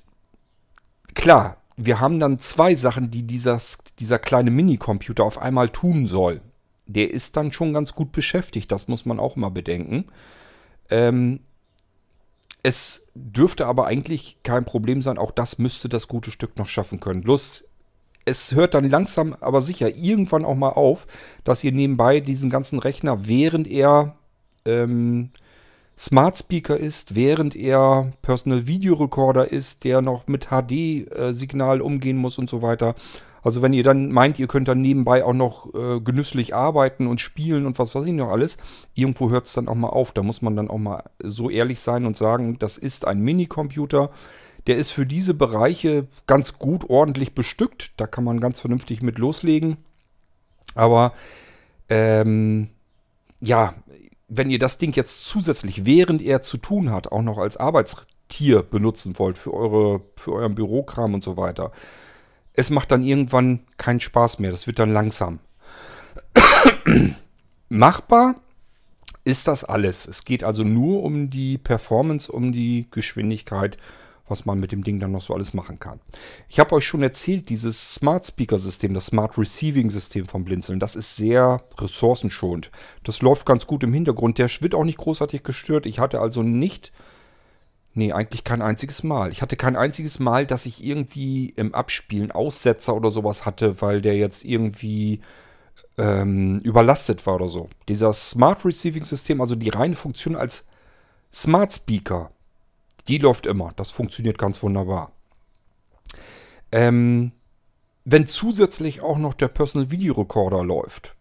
klar, 1.14 1.58
wir 1.76 2.00
haben 2.00 2.20
dann 2.20 2.40
zwei 2.40 2.76
Sachen, 2.76 3.12
die 3.12 3.24
dieses, 3.24 3.80
dieser 4.00 4.20
kleine 4.20 4.52
Minicomputer 4.52 5.24
auf 5.24 5.38
einmal 5.38 5.70
tun 5.70 6.08
soll. 6.08 6.42
Der 6.86 7.12
ist 7.12 7.38
dann 7.38 7.52
schon 7.52 7.74
ganz 7.74 7.94
gut 7.96 8.12
beschäftigt, 8.12 8.72
das 8.72 8.88
muss 8.88 9.06
man 9.06 9.20
auch 9.20 9.36
mal 9.36 9.50
bedenken. 9.50 10.06
Ähm, 10.90 11.40
es 12.62 13.08
dürfte 13.14 13.66
aber 13.66 13.88
eigentlich 13.88 14.38
kein 14.44 14.66
Problem 14.66 15.02
sein, 15.02 15.18
auch 15.18 15.32
das 15.32 15.58
müsste 15.58 15.90
das 15.90 16.08
gute 16.08 16.32
Stück 16.32 16.58
noch 16.58 16.68
schaffen 16.68 17.00
können. 17.00 17.22
Bloß 17.22 17.66
es 18.26 18.56
hört 18.56 18.74
dann 18.74 18.90
langsam, 18.90 19.36
aber 19.42 19.62
sicher 19.62 19.96
irgendwann 19.96 20.46
auch 20.46 20.56
mal 20.56 20.70
auf, 20.70 21.08
dass 21.44 21.64
ihr 21.64 21.74
nebenbei 21.74 22.22
diesen 22.22 22.50
ganzen 22.50 22.80
Rechner, 22.80 23.28
während 23.28 23.68
er 23.68 24.16
ähm, 24.66 25.32
Smart 25.98 26.38
Speaker 26.38 26.78
ist, 26.78 27.16
während 27.16 27.56
er 27.56 28.14
Personal 28.22 28.68
Video 28.68 28.96
Recorder 28.96 29.52
ist, 29.52 29.84
der 29.84 30.02
noch 30.02 30.28
mit 30.28 30.48
HD-Signal 30.48 31.80
äh, 31.80 31.84
umgehen 31.84 32.18
muss 32.18 32.38
und 32.38 32.50
so 32.50 32.62
weiter. 32.62 32.96
Also 33.44 33.62
wenn 33.62 33.74
ihr 33.74 33.84
dann 33.84 34.12
meint, 34.12 34.40
ihr 34.40 34.48
könnt 34.48 34.70
dann 34.70 34.82
nebenbei 34.82 35.24
auch 35.24 35.34
noch 35.34 35.74
äh, 35.76 36.00
genüsslich 36.00 36.56
arbeiten 36.56 37.08
und 37.08 37.20
spielen 37.20 37.66
und 37.66 37.78
was 37.78 37.94
weiß 37.94 38.06
ich 38.06 38.14
noch 38.14 38.30
alles, 38.30 38.58
irgendwo 38.96 39.30
hört 39.30 39.48
es 39.48 39.54
dann 39.54 39.68
auch 39.68 39.76
mal 39.76 39.90
auf. 39.90 40.14
Da 40.14 40.24
muss 40.24 40.42
man 40.42 40.56
dann 40.56 40.70
auch 40.70 40.78
mal 40.78 41.04
so 41.22 41.50
ehrlich 41.50 41.80
sein 41.82 42.06
und 42.06 42.18
sagen, 42.18 42.58
das 42.58 42.78
ist 42.78 43.06
ein 43.06 43.20
Minicomputer. 43.20 44.10
Der 44.66 44.78
ist 44.78 44.92
für 44.92 45.06
diese 45.06 45.34
Bereiche 45.34 46.08
ganz 46.26 46.58
gut 46.58 46.90
ordentlich 46.90 47.36
bestückt. 47.36 47.92
Da 47.98 48.08
kann 48.08 48.24
man 48.24 48.40
ganz 48.40 48.62
vernünftig 48.62 49.02
mit 49.02 49.18
loslegen. 49.18 49.78
Aber 50.74 51.12
ähm, 51.90 52.70
ja, 53.42 53.74
wenn 54.38 54.50
ihr 54.50 54.60
das 54.60 54.78
Ding 54.78 54.96
jetzt 54.96 55.26
zusätzlich, 55.26 55.86
während 55.86 56.22
er 56.22 56.42
zu 56.42 56.58
tun 56.58 56.92
hat, 56.92 57.12
auch 57.12 57.22
noch 57.22 57.38
als 57.38 57.58
Arbeitstier 57.58 58.64
benutzen 58.64 59.18
wollt 59.20 59.38
für, 59.38 59.54
eure, 59.54 60.02
für 60.16 60.34
euren 60.34 60.56
Bürokram 60.56 61.14
und 61.14 61.24
so 61.24 61.38
weiter, 61.38 61.72
es 62.54 62.70
macht 62.70 62.92
dann 62.92 63.04
irgendwann 63.04 63.62
keinen 63.78 64.00
Spaß 64.00 64.40
mehr. 64.40 64.52
Das 64.52 64.68
wird 64.68 64.80
dann 64.80 64.92
langsam. 64.92 65.40
Machbar 67.70 68.36
ist 69.24 69.48
das 69.48 69.64
alles. 69.64 70.08
Es 70.08 70.26
geht 70.26 70.44
also 70.44 70.64
nur 70.64 71.04
um 71.04 71.30
die 71.30 71.58
Performance, 71.58 72.32
um 72.32 72.52
die 72.52 72.88
Geschwindigkeit 72.92 73.78
was 74.34 74.46
man 74.46 74.60
mit 74.60 74.72
dem 74.72 74.84
Ding 74.84 75.00
dann 75.00 75.12
noch 75.12 75.22
so 75.22 75.36
alles 75.36 75.54
machen 75.54 75.78
kann. 75.78 76.00
Ich 76.50 76.60
habe 76.60 76.74
euch 76.74 76.88
schon 76.88 77.04
erzählt, 77.04 77.50
dieses 77.50 77.94
Smart 77.94 78.26
Speaker 78.26 78.58
System, 78.58 78.96
das 78.96 79.06
Smart 79.06 79.38
Receiving 79.38 79.92
System 79.92 80.26
vom 80.26 80.44
Blinzeln, 80.44 80.80
das 80.80 80.96
ist 80.96 81.16
sehr 81.16 81.62
ressourcenschonend. 81.80 82.72
Das 83.04 83.22
läuft 83.22 83.46
ganz 83.46 83.68
gut 83.68 83.84
im 83.84 83.94
Hintergrund. 83.94 84.40
Der 84.40 84.50
wird 84.60 84.74
auch 84.74 84.86
nicht 84.86 84.98
großartig 84.98 85.44
gestört. 85.44 85.86
Ich 85.86 86.00
hatte 86.00 86.20
also 86.20 86.42
nicht, 86.42 86.92
nee, 87.94 88.12
eigentlich 88.12 88.44
kein 88.44 88.64
einziges 88.64 89.04
Mal. 89.04 89.32
Ich 89.32 89.44
hatte 89.44 89.56
kein 89.56 89.76
einziges 89.76 90.18
Mal, 90.18 90.48
dass 90.48 90.66
ich 90.66 90.84
irgendwie 90.84 91.54
im 91.56 91.76
Abspielen 91.76 92.32
Aussetzer 92.32 92.96
oder 92.96 93.12
sowas 93.12 93.46
hatte, 93.46 93.82
weil 93.84 94.02
der 94.02 94.16
jetzt 94.16 94.44
irgendwie 94.44 95.22
ähm, 96.00 96.58
überlastet 96.64 97.24
war 97.28 97.36
oder 97.36 97.50
so. 97.50 97.70
Dieser 97.88 98.14
Smart 98.14 98.66
Receiving 98.66 99.06
System, 99.06 99.42
also 99.42 99.54
die 99.54 99.70
reine 99.70 99.96
Funktion 99.96 100.36
als 100.36 100.66
Smart 101.32 101.72
Speaker, 101.72 102.32
die 103.08 103.18
läuft 103.18 103.46
immer. 103.46 103.74
Das 103.76 103.92
funktioniert 103.92 104.38
ganz 104.38 104.62
wunderbar. 104.64 105.12
Ähm, 106.72 107.32
wenn 108.06 108.28
zusätzlich 108.28 109.02
auch 109.02 109.18
noch 109.18 109.34
der 109.34 109.48
Personal 109.48 109.92
Video 109.92 110.14
Recorder 110.14 110.64
läuft, 110.64 111.16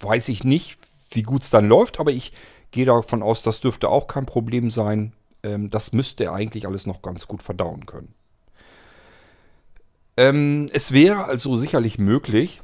weiß 0.00 0.28
ich 0.28 0.44
nicht, 0.44 0.78
wie 1.10 1.22
gut 1.22 1.42
es 1.42 1.50
dann 1.50 1.68
läuft, 1.68 2.00
aber 2.00 2.12
ich 2.12 2.32
gehe 2.70 2.86
davon 2.86 3.22
aus, 3.22 3.42
das 3.42 3.60
dürfte 3.60 3.88
auch 3.88 4.06
kein 4.06 4.26
Problem 4.26 4.70
sein. 4.70 5.12
Ähm, 5.42 5.70
das 5.70 5.92
müsste 5.92 6.24
er 6.24 6.32
eigentlich 6.32 6.66
alles 6.66 6.86
noch 6.86 7.02
ganz 7.02 7.26
gut 7.26 7.42
verdauen 7.42 7.86
können. 7.86 8.14
Ähm, 10.16 10.68
es 10.72 10.92
wäre 10.92 11.24
also 11.24 11.56
sicherlich 11.56 11.98
möglich, 11.98 12.62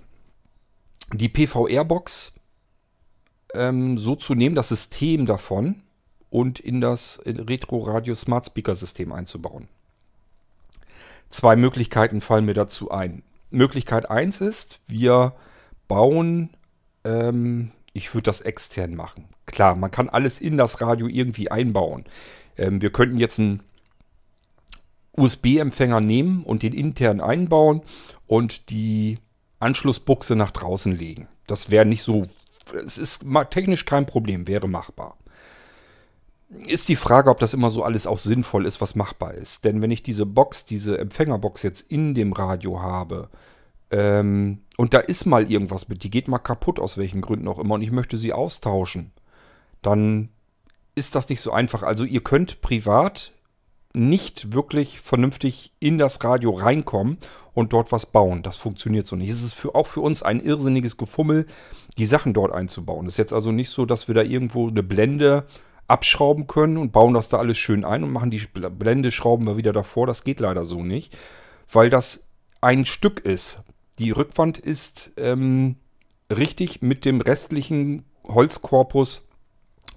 die 1.12 1.28
PVR-Box 1.28 2.34
ähm, 3.54 3.98
so 3.98 4.14
zu 4.16 4.34
nehmen, 4.34 4.54
das 4.54 4.68
System 4.68 5.26
davon, 5.26 5.82
und 6.36 6.60
in 6.60 6.82
das 6.82 7.22
Retro 7.24 7.78
Radio 7.78 8.14
Smart 8.14 8.44
Speaker 8.44 8.74
System 8.74 9.10
einzubauen. 9.10 9.68
Zwei 11.30 11.56
Möglichkeiten 11.56 12.20
fallen 12.20 12.44
mir 12.44 12.52
dazu 12.52 12.90
ein. 12.90 13.22
Möglichkeit 13.50 14.10
1 14.10 14.42
ist, 14.42 14.80
wir 14.86 15.32
bauen, 15.88 16.50
ähm, 17.04 17.72
ich 17.94 18.12
würde 18.12 18.24
das 18.24 18.42
extern 18.42 18.94
machen. 18.94 19.24
Klar, 19.46 19.76
man 19.76 19.90
kann 19.90 20.10
alles 20.10 20.42
in 20.42 20.58
das 20.58 20.82
Radio 20.82 21.08
irgendwie 21.08 21.50
einbauen. 21.50 22.04
Ähm, 22.58 22.82
wir 22.82 22.92
könnten 22.92 23.16
jetzt 23.16 23.40
einen 23.40 23.62
USB-Empfänger 25.16 26.02
nehmen 26.02 26.44
und 26.44 26.62
den 26.62 26.74
intern 26.74 27.22
einbauen 27.22 27.80
und 28.26 28.68
die 28.68 29.20
Anschlussbuchse 29.58 30.36
nach 30.36 30.50
draußen 30.50 30.92
legen. 30.92 31.28
Das 31.46 31.70
wäre 31.70 31.86
nicht 31.86 32.02
so, 32.02 32.24
es 32.84 32.98
ist 32.98 33.24
technisch 33.48 33.86
kein 33.86 34.04
Problem, 34.04 34.46
wäre 34.46 34.68
machbar 34.68 35.16
ist 36.48 36.88
die 36.88 36.96
Frage, 36.96 37.30
ob 37.30 37.40
das 37.40 37.54
immer 37.54 37.70
so 37.70 37.82
alles 37.82 38.06
auch 38.06 38.18
sinnvoll 38.18 38.66
ist, 38.66 38.80
was 38.80 38.94
machbar 38.94 39.34
ist. 39.34 39.64
Denn 39.64 39.82
wenn 39.82 39.90
ich 39.90 40.02
diese 40.02 40.26
Box, 40.26 40.64
diese 40.64 40.98
Empfängerbox 40.98 41.62
jetzt 41.62 41.90
in 41.90 42.14
dem 42.14 42.32
Radio 42.32 42.80
habe 42.80 43.30
ähm, 43.90 44.62
und 44.76 44.94
da 44.94 44.98
ist 44.98 45.26
mal 45.26 45.50
irgendwas 45.50 45.88
mit, 45.88 46.02
die 46.02 46.10
geht 46.10 46.28
mal 46.28 46.38
kaputt 46.38 46.78
aus 46.78 46.98
welchen 46.98 47.20
Gründen 47.20 47.48
auch 47.48 47.58
immer 47.58 47.74
und 47.74 47.82
ich 47.82 47.92
möchte 47.92 48.18
sie 48.18 48.32
austauschen, 48.32 49.12
dann 49.82 50.28
ist 50.94 51.14
das 51.14 51.28
nicht 51.28 51.40
so 51.40 51.52
einfach. 51.52 51.82
Also 51.82 52.04
ihr 52.04 52.22
könnt 52.22 52.60
privat 52.60 53.32
nicht 53.92 54.52
wirklich 54.52 55.00
vernünftig 55.00 55.72
in 55.80 55.98
das 55.98 56.22
Radio 56.22 56.50
reinkommen 56.50 57.16
und 57.54 57.72
dort 57.72 57.92
was 57.92 58.06
bauen. 58.06 58.42
Das 58.42 58.56
funktioniert 58.56 59.06
so 59.06 59.16
nicht. 59.16 59.30
Es 59.30 59.42
ist 59.42 59.54
für, 59.54 59.74
auch 59.74 59.86
für 59.86 60.00
uns 60.00 60.22
ein 60.22 60.40
irrsinniges 60.40 60.98
Gefummel, 60.98 61.46
die 61.96 62.06
Sachen 62.06 62.34
dort 62.34 62.52
einzubauen. 62.52 63.06
Es 63.06 63.14
ist 63.14 63.18
jetzt 63.18 63.32
also 63.32 63.52
nicht 63.52 63.70
so, 63.70 63.86
dass 63.86 64.06
wir 64.06 64.14
da 64.14 64.22
irgendwo 64.22 64.68
eine 64.68 64.82
Blende 64.82 65.46
abschrauben 65.88 66.46
können 66.46 66.76
und 66.76 66.92
bauen 66.92 67.14
das 67.14 67.28
da 67.28 67.38
alles 67.38 67.58
schön 67.58 67.84
ein 67.84 68.02
und 68.02 68.12
machen 68.12 68.30
die 68.30 68.42
Blende, 68.48 69.12
schrauben 69.12 69.46
wir 69.46 69.56
wieder 69.56 69.72
davor. 69.72 70.06
Das 70.06 70.24
geht 70.24 70.40
leider 70.40 70.64
so 70.64 70.82
nicht, 70.82 71.16
weil 71.70 71.90
das 71.90 72.24
ein 72.60 72.84
Stück 72.84 73.20
ist. 73.20 73.60
Die 73.98 74.10
Rückwand 74.10 74.58
ist 74.58 75.12
ähm, 75.16 75.76
richtig 76.34 76.82
mit 76.82 77.04
dem 77.04 77.20
restlichen 77.20 78.04
Holzkorpus 78.24 79.26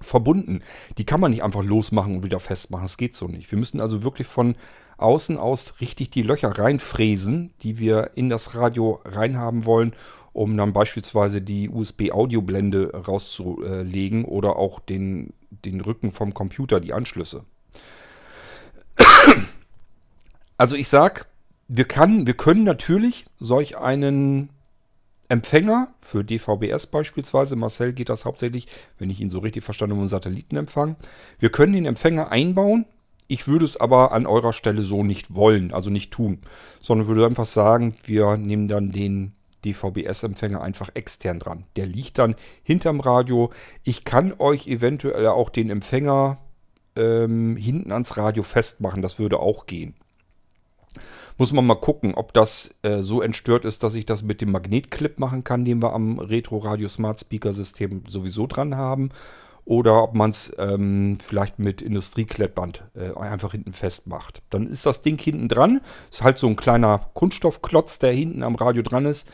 verbunden. 0.02 0.62
Die 0.98 1.06
kann 1.06 1.20
man 1.20 1.32
nicht 1.32 1.44
einfach 1.44 1.64
losmachen 1.64 2.16
und 2.16 2.24
wieder 2.24 2.40
festmachen. 2.40 2.86
Das 2.86 2.98
geht 2.98 3.16
so 3.16 3.28
nicht. 3.28 3.52
Wir 3.52 3.58
müssen 3.58 3.82
also 3.82 4.04
wirklich 4.04 4.28
von 4.28 4.56
außen 4.98 5.38
aus 5.38 5.80
richtig 5.82 6.10
die 6.12 6.22
Löcher 6.22 6.50
reinfräsen, 6.50 7.54
die 7.62 7.80
wir 7.80 8.12
in 8.16 8.30
das 8.30 8.56
Radio 8.56 9.02
reinhaben 9.06 9.66
wollen, 9.66 9.94
um 10.34 10.56
dann 10.56 10.74
beispielsweise 10.74 11.42
die 11.42 11.70
USB-Audioblende 11.70 12.94
rauszulegen 12.94 14.26
oder 14.26 14.58
auch 14.58 14.80
den, 14.80 15.34
den 15.50 15.82
Rücken 15.82 16.12
vom 16.12 16.34
Computer, 16.34 16.80
die 16.80 16.94
Anschlüsse. 16.94 17.46
Also 20.58 20.76
ich 20.76 20.90
sag, 20.90 21.28
wir, 21.70 21.86
kann, 21.86 22.28
wir 22.28 22.34
können 22.34 22.64
natürlich 22.64 23.26
solch 23.40 23.78
einen 23.78 24.50
Empfänger 25.30 25.94
für 26.00 26.24
DVBS 26.24 26.88
beispielsweise, 26.88 27.56
Marcel 27.56 27.94
geht 27.94 28.10
das 28.10 28.26
hauptsächlich, 28.26 28.68
wenn 28.98 29.10
ich 29.10 29.22
ihn 29.22 29.30
so 29.30 29.40
richtig 29.40 29.64
verstanden 29.64 29.94
habe, 29.94 30.02
um 30.02 30.08
Satellitenempfang. 30.08 30.96
Wir 31.40 31.50
können 31.50 31.74
den 31.74 31.86
Empfänger 31.86 32.32
einbauen. 32.32 32.86
Ich 33.28 33.48
würde 33.48 33.64
es 33.64 33.78
aber 33.78 34.12
an 34.12 34.26
eurer 34.26 34.54
Stelle 34.54 34.82
so 34.82 35.04
nicht 35.04 35.36
wollen, 35.36 35.72
also 35.72 35.92
nicht 35.92 36.12
tun, 36.12 36.40
sondern 36.82 37.08
würde 37.08 37.28
einfach 37.28 37.46
sagen, 37.46 37.96
wir 38.04 38.38
nehmen 38.38 38.68
dann 38.68 38.92
den 38.92 39.34
DVB-S-Empfänger 39.66 40.62
einfach 40.62 40.90
extern 40.94 41.40
dran. 41.40 41.66
Der 41.76 41.86
liegt 41.86 42.18
dann 42.18 42.36
hinterm 42.64 43.00
Radio. 43.00 43.52
Ich 43.84 44.06
kann 44.06 44.34
euch 44.40 44.68
eventuell 44.68 45.28
auch 45.28 45.50
den 45.50 45.70
Empfänger 45.70 46.38
ähm, 46.96 47.56
hinten 47.56 47.92
ans 47.92 48.18
Radio 48.18 48.44
festmachen. 48.44 49.02
Das 49.02 49.20
würde 49.20 49.40
auch 49.40 49.66
gehen. 49.66 49.96
Muss 51.38 51.54
man 51.54 51.66
mal 51.66 51.76
gucken, 51.76 52.16
ob 52.16 52.34
das 52.34 52.76
äh, 52.82 53.02
so 53.02 53.22
entstört 53.22 53.64
ist, 53.64 53.84
dass 53.84 53.96
ich 53.96 54.06
das 54.06 54.24
mit 54.24 54.42
dem 54.42 54.52
Magnetclip 54.52 55.20
machen 55.20 55.46
kann, 55.46 55.64
den 55.64 55.82
wir 55.82 55.94
am 55.94 56.20
Retro 56.20 56.58
Radio 56.58 56.88
Smart 56.90 57.20
Speaker 57.20 57.54
System 57.54 58.04
sowieso 58.08 58.46
dran 58.46 58.76
haben. 58.76 59.12
Oder 59.70 60.02
ob 60.02 60.16
man 60.16 60.32
es 60.32 60.52
ähm, 60.58 61.20
vielleicht 61.24 61.60
mit 61.60 61.84
Industrieklettband 61.84 62.86
äh, 62.96 63.16
einfach 63.16 63.52
hinten 63.52 63.72
festmacht. 63.72 64.42
Dann 64.50 64.66
ist 64.66 64.88
das 64.88 65.04
Ding 65.04 65.22
hinten 65.22 65.48
dran. 65.48 65.82
Ist 66.10 66.24
halt 66.24 66.40
so 66.40 66.48
ein 66.48 66.56
kleiner 66.56 67.12
Kunststoffklotz, 67.14 68.00
der 68.00 68.12
hinten 68.12 68.42
am 68.42 68.56
Radio 68.56 68.82
dran 68.82 69.06
ist. 69.06 69.30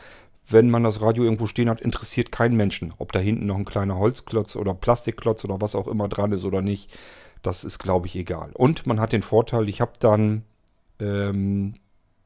Wenn 0.46 0.68
man 0.68 0.84
das 0.84 1.00
Radio 1.00 1.24
irgendwo 1.24 1.46
stehen 1.46 1.70
hat, 1.70 1.80
interessiert 1.80 2.32
keinen 2.32 2.54
Menschen, 2.54 2.92
ob 2.98 3.12
da 3.12 3.18
hinten 3.18 3.46
noch 3.46 3.56
ein 3.56 3.64
kleiner 3.64 3.96
Holzklotz 3.96 4.56
oder 4.56 4.74
Plastikklotz 4.74 5.42
oder 5.46 5.62
was 5.62 5.74
auch 5.74 5.88
immer 5.88 6.06
dran 6.06 6.32
ist 6.32 6.44
oder 6.44 6.60
nicht. 6.60 6.94
Das 7.40 7.64
ist, 7.64 7.78
glaube 7.78 8.06
ich, 8.06 8.14
egal. 8.14 8.50
Und 8.52 8.86
man 8.86 9.00
hat 9.00 9.14
den 9.14 9.22
Vorteil, 9.22 9.70
ich 9.70 9.80
habe 9.80 9.92
dann 10.00 10.42
ähm, 11.00 11.76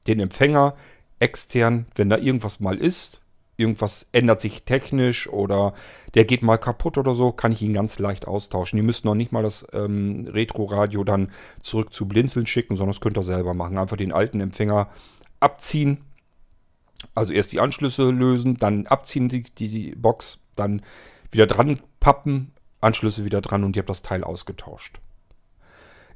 den 0.08 0.18
Empfänger 0.18 0.74
extern, 1.20 1.86
wenn 1.94 2.10
da 2.10 2.16
irgendwas 2.16 2.58
mal 2.58 2.76
ist, 2.76 3.20
irgendwas 3.60 4.08
ändert 4.12 4.40
sich 4.40 4.62
technisch 4.64 5.28
oder 5.28 5.74
der 6.14 6.24
geht 6.24 6.42
mal 6.42 6.56
kaputt 6.56 6.98
oder 6.98 7.14
so, 7.14 7.30
kann 7.30 7.52
ich 7.52 7.62
ihn 7.62 7.74
ganz 7.74 7.98
leicht 7.98 8.26
austauschen. 8.26 8.78
Ihr 8.78 8.82
müsst 8.82 9.04
noch 9.04 9.14
nicht 9.14 9.30
mal 9.30 9.42
das 9.42 9.66
ähm, 9.72 10.26
Retro-Radio 10.26 11.04
dann 11.04 11.30
zurück 11.62 11.92
zu 11.92 12.08
Blinzeln 12.08 12.46
schicken, 12.46 12.76
sondern 12.76 12.94
das 12.94 13.00
könnt 13.00 13.18
ihr 13.18 13.22
selber 13.22 13.54
machen. 13.54 13.78
Einfach 13.78 13.96
den 13.96 14.12
alten 14.12 14.40
Empfänger 14.40 14.88
abziehen. 15.38 15.98
Also 17.14 17.32
erst 17.32 17.52
die 17.52 17.60
Anschlüsse 17.60 18.10
lösen, 18.10 18.56
dann 18.56 18.86
abziehen 18.86 19.28
die, 19.28 19.42
die, 19.42 19.68
die 19.68 19.94
Box, 19.94 20.40
dann 20.56 20.82
wieder 21.30 21.46
dran 21.46 21.80
pappen, 22.00 22.52
Anschlüsse 22.80 23.24
wieder 23.24 23.40
dran 23.40 23.64
und 23.64 23.76
ihr 23.76 23.80
habt 23.80 23.90
das 23.90 24.02
Teil 24.02 24.24
ausgetauscht 24.24 25.00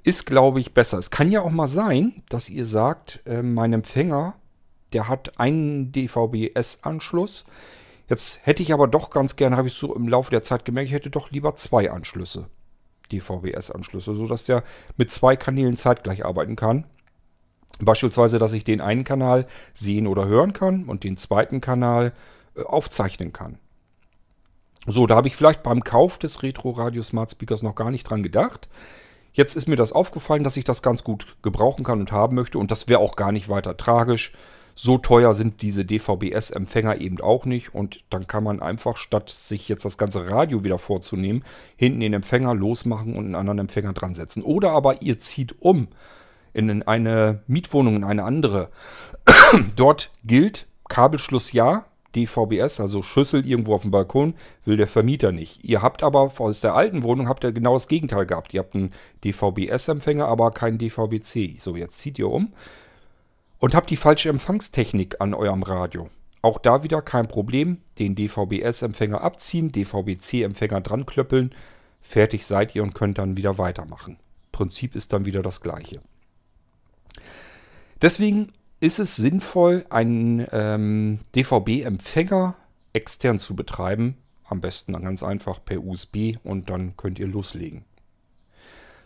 ist, 0.05 0.27
glaube 0.27 0.61
ich, 0.61 0.75
besser. 0.75 0.99
Es 0.99 1.11
kann 1.11 1.31
ja 1.31 1.41
auch 1.41 1.51
mal 1.51 1.67
sein, 1.67 2.23
dass 2.29 2.51
ihr 2.51 2.67
sagt, 2.67 3.21
äh, 3.25 3.43
mein 3.43 3.73
Empfänger, 3.73 4.35
der 4.95 5.09
hat 5.09 5.39
einen 5.39 5.93
DVB-S-Anschluss. 5.93 7.45
Jetzt 8.09 8.47
hätte 8.47 8.63
ich 8.63 8.73
aber 8.73 8.87
doch 8.87 9.11
ganz 9.11 9.37
gerne, 9.37 9.57
habe 9.57 9.69
ich 9.69 9.75
so 9.75 9.95
im 9.95 10.09
Laufe 10.09 10.31
der 10.31 10.43
Zeit 10.43 10.65
gemerkt, 10.65 10.89
ich 10.89 10.95
hätte 10.95 11.11
doch 11.11 11.31
lieber 11.31 11.57
zwei 11.57 11.91
Anschlüsse. 11.91 12.47
DVB-S-Anschlüsse, 13.13 14.15
sodass 14.15 14.45
der 14.45 14.63
mit 14.97 15.11
zwei 15.11 15.37
Kanälen 15.37 15.77
zeitgleich 15.77 16.25
arbeiten 16.25 16.57
kann. 16.57 16.85
Beispielsweise, 17.81 18.39
dass 18.39 18.53
ich 18.53 18.65
den 18.65 18.81
einen 18.81 19.05
Kanal 19.05 19.47
sehen 19.73 20.07
oder 20.07 20.27
hören 20.27 20.53
kann 20.53 20.85
und 20.87 21.05
den 21.05 21.17
zweiten 21.17 21.61
Kanal 21.61 22.13
äh, 22.57 22.63
aufzeichnen 22.63 23.33
kann. 23.33 23.59
So, 24.87 25.07
da 25.07 25.17
habe 25.17 25.29
ich 25.29 25.37
vielleicht 25.37 25.63
beim 25.63 25.83
Kauf 25.83 26.19
des 26.19 26.43
Retro 26.43 26.71
Radio 26.71 27.03
Smart 27.03 27.33
Speakers 27.33 27.63
noch 27.63 27.75
gar 27.75 27.91
nicht 27.91 28.05
dran 28.05 28.23
gedacht. 28.23 28.69
Jetzt 29.33 29.57
ist 29.57 29.67
mir 29.67 29.77
das 29.77 29.93
aufgefallen, 29.93 30.45
dass 30.45 30.57
ich 30.57 30.65
das 30.65 30.83
ganz 30.83 31.03
gut 31.03 31.37
gebrauchen 31.43 31.85
kann 31.85 32.01
und 32.01 32.13
haben 32.13 32.37
möchte 32.37 32.59
und 32.59 32.71
das 32.71 32.87
wäre 32.89 33.01
auch 33.01 33.17
gar 33.17 33.33
nicht 33.33 33.49
weiter 33.49 33.77
tragisch. 33.77 34.33
So 34.75 34.99
teuer 34.99 35.35
sind 35.35 35.63
diese 35.63 35.85
DVB-S-Empfänger 35.85 37.01
eben 37.01 37.21
auch 37.21 37.47
nicht 37.47 37.75
und 37.75 38.03
dann 38.11 38.27
kann 38.27 38.43
man 38.43 38.61
einfach, 38.61 38.97
statt 38.97 39.31
sich 39.31 39.69
jetzt 39.69 39.85
das 39.85 39.99
ganze 39.99 40.31
Radio 40.31 40.65
wieder 40.65 40.79
vorzunehmen, 40.79 41.45
hinten 41.77 42.01
den 42.01 42.13
Empfänger 42.13 42.55
losmachen 42.55 43.15
und 43.15 43.27
einen 43.27 43.35
anderen 43.37 43.61
Empfänger 43.61 43.93
dran 43.93 44.15
setzen. 44.15 44.43
Oder 44.43 44.73
aber 44.73 45.03
ihr 45.03 45.21
zieht 45.21 45.55
um 45.61 45.89
in 46.53 46.83
eine 46.83 47.41
Mietwohnung, 47.47 47.97
in 47.97 48.05
eine 48.05 48.25
andere. 48.25 48.71
Dort 49.77 50.11
gilt 50.25 50.67
Kabelschluss 50.89 51.53
ja, 51.53 51.87
DVBS, 52.15 52.81
also 52.81 53.03
Schüssel 53.03 53.47
irgendwo 53.47 53.75
auf 53.75 53.83
dem 53.83 53.91
Balkon, 53.91 54.35
will 54.65 54.77
der 54.77 54.87
Vermieter 54.87 55.33
nicht. 55.33 55.65
Ihr 55.65 55.83
habt 55.83 56.03
aber 56.03 56.33
aus 56.39 56.61
der 56.61 56.75
alten 56.75 57.03
Wohnung 57.03 57.29
habt 57.29 57.45
ihr 57.45 57.53
genau 57.53 57.75
das 57.75 57.89
Gegenteil 57.89 58.27
gehabt. 58.27 58.55
Ihr 58.55 58.61
habt 58.61 58.75
einen 58.75 58.93
DVB-S-Empfänger, 59.25 60.27
aber 60.27 60.53
keinen 60.53 60.79
DVB-C. 60.79 61.57
So, 61.59 61.77
jetzt 61.77 61.99
zieht 61.99 62.19
ihr 62.19 62.31
um 62.31 62.53
und 63.65 63.75
habt 63.75 63.89
die 63.89 63.97
falsche 63.97 64.29
Empfangstechnik 64.29 65.23
an 65.23 65.33
eurem 65.33 65.63
Radio. 65.63 66.11
Auch 66.43 66.59
da 66.59 66.83
wieder 66.83 67.01
kein 67.01 67.29
Problem. 67.29 67.79
Den 67.99 68.15
DVB-S-Empfänger 68.15 69.23
abziehen, 69.23 69.73
DVB-C-Empfänger 69.73 70.83
dran 70.83 71.07
klöppeln. 71.07 71.51
Fertig 72.03 72.45
seid 72.45 72.75
ihr 72.75 72.83
und 72.83 72.95
könnt 72.95 73.17
dann 73.17 73.39
wieder 73.39 73.57
weitermachen. 73.57 74.19
Prinzip 74.53 74.95
ist 74.95 75.15
dann 75.15 75.25
wieder 75.25 75.41
das 75.41 75.63
gleiche. 75.63 76.03
Deswegen 78.03 78.53
ist 78.81 78.99
es 78.99 79.17
sinnvoll, 79.17 79.87
einen 79.89 80.47
ähm, 80.53 81.21
DVB-Empfänger 81.35 82.57
extern 82.93 83.39
zu 83.39 83.57
betreiben. 83.57 84.19
Am 84.45 84.61
besten 84.61 84.93
dann 84.93 85.05
ganz 85.05 85.23
einfach 85.23 85.65
per 85.65 85.83
USB 85.83 86.37
und 86.45 86.69
dann 86.69 86.99
könnt 86.99 87.19
ihr 87.19 87.29
loslegen. 87.29 87.87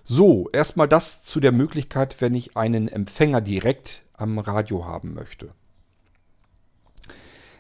So, 0.02 0.50
erstmal 0.52 0.88
das 0.88 1.22
zu 1.22 1.38
der 1.38 1.52
Möglichkeit, 1.52 2.20
wenn 2.20 2.34
ich 2.34 2.56
einen 2.56 2.88
Empfänger 2.88 3.40
direkt 3.40 4.02
am 4.18 4.38
Radio 4.38 4.84
haben 4.84 5.14
möchte. 5.14 5.52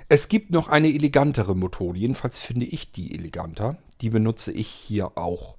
Es 0.08 0.28
gibt 0.28 0.50
noch 0.50 0.68
eine 0.68 0.88
elegantere 0.88 1.54
Methode, 1.54 1.98
jedenfalls 1.98 2.38
finde 2.38 2.66
ich 2.66 2.92
die 2.92 3.14
eleganter. 3.14 3.76
Die 4.00 4.10
benutze 4.10 4.52
ich 4.52 4.68
hier 4.68 5.18
auch. 5.18 5.56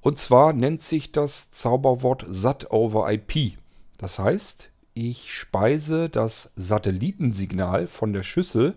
Und 0.00 0.18
zwar 0.18 0.52
nennt 0.52 0.82
sich 0.82 1.10
das 1.10 1.50
Zauberwort 1.50 2.26
SAT 2.28 2.70
over 2.70 3.10
IP. 3.10 3.58
Das 3.98 4.18
heißt, 4.18 4.70
ich 4.94 5.32
speise 5.32 6.08
das 6.08 6.52
Satellitensignal 6.54 7.88
von 7.88 8.12
der 8.12 8.22
Schüssel 8.22 8.76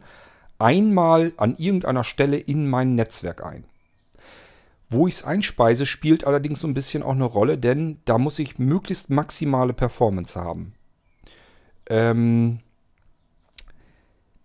einmal 0.58 1.34
an 1.38 1.56
irgendeiner 1.58 2.04
Stelle 2.04 2.38
in 2.38 2.70
mein 2.70 2.96
Netzwerk 2.96 3.44
ein. 3.44 3.66
Wo 4.90 5.08
ich 5.08 5.16
es 5.16 5.24
einspeise, 5.24 5.86
spielt 5.86 6.24
allerdings 6.24 6.62
so 6.62 6.68
ein 6.68 6.74
bisschen 6.74 7.04
auch 7.04 7.12
eine 7.14 7.26
Rolle, 7.26 7.60
denn 7.60 8.00
da 8.06 8.18
muss 8.18 8.40
ich 8.40 8.58
möglichst 8.58 9.12
maximale 9.12 9.74
Performance 9.74 10.40
haben. 10.40 10.74
Ähm, 11.90 12.60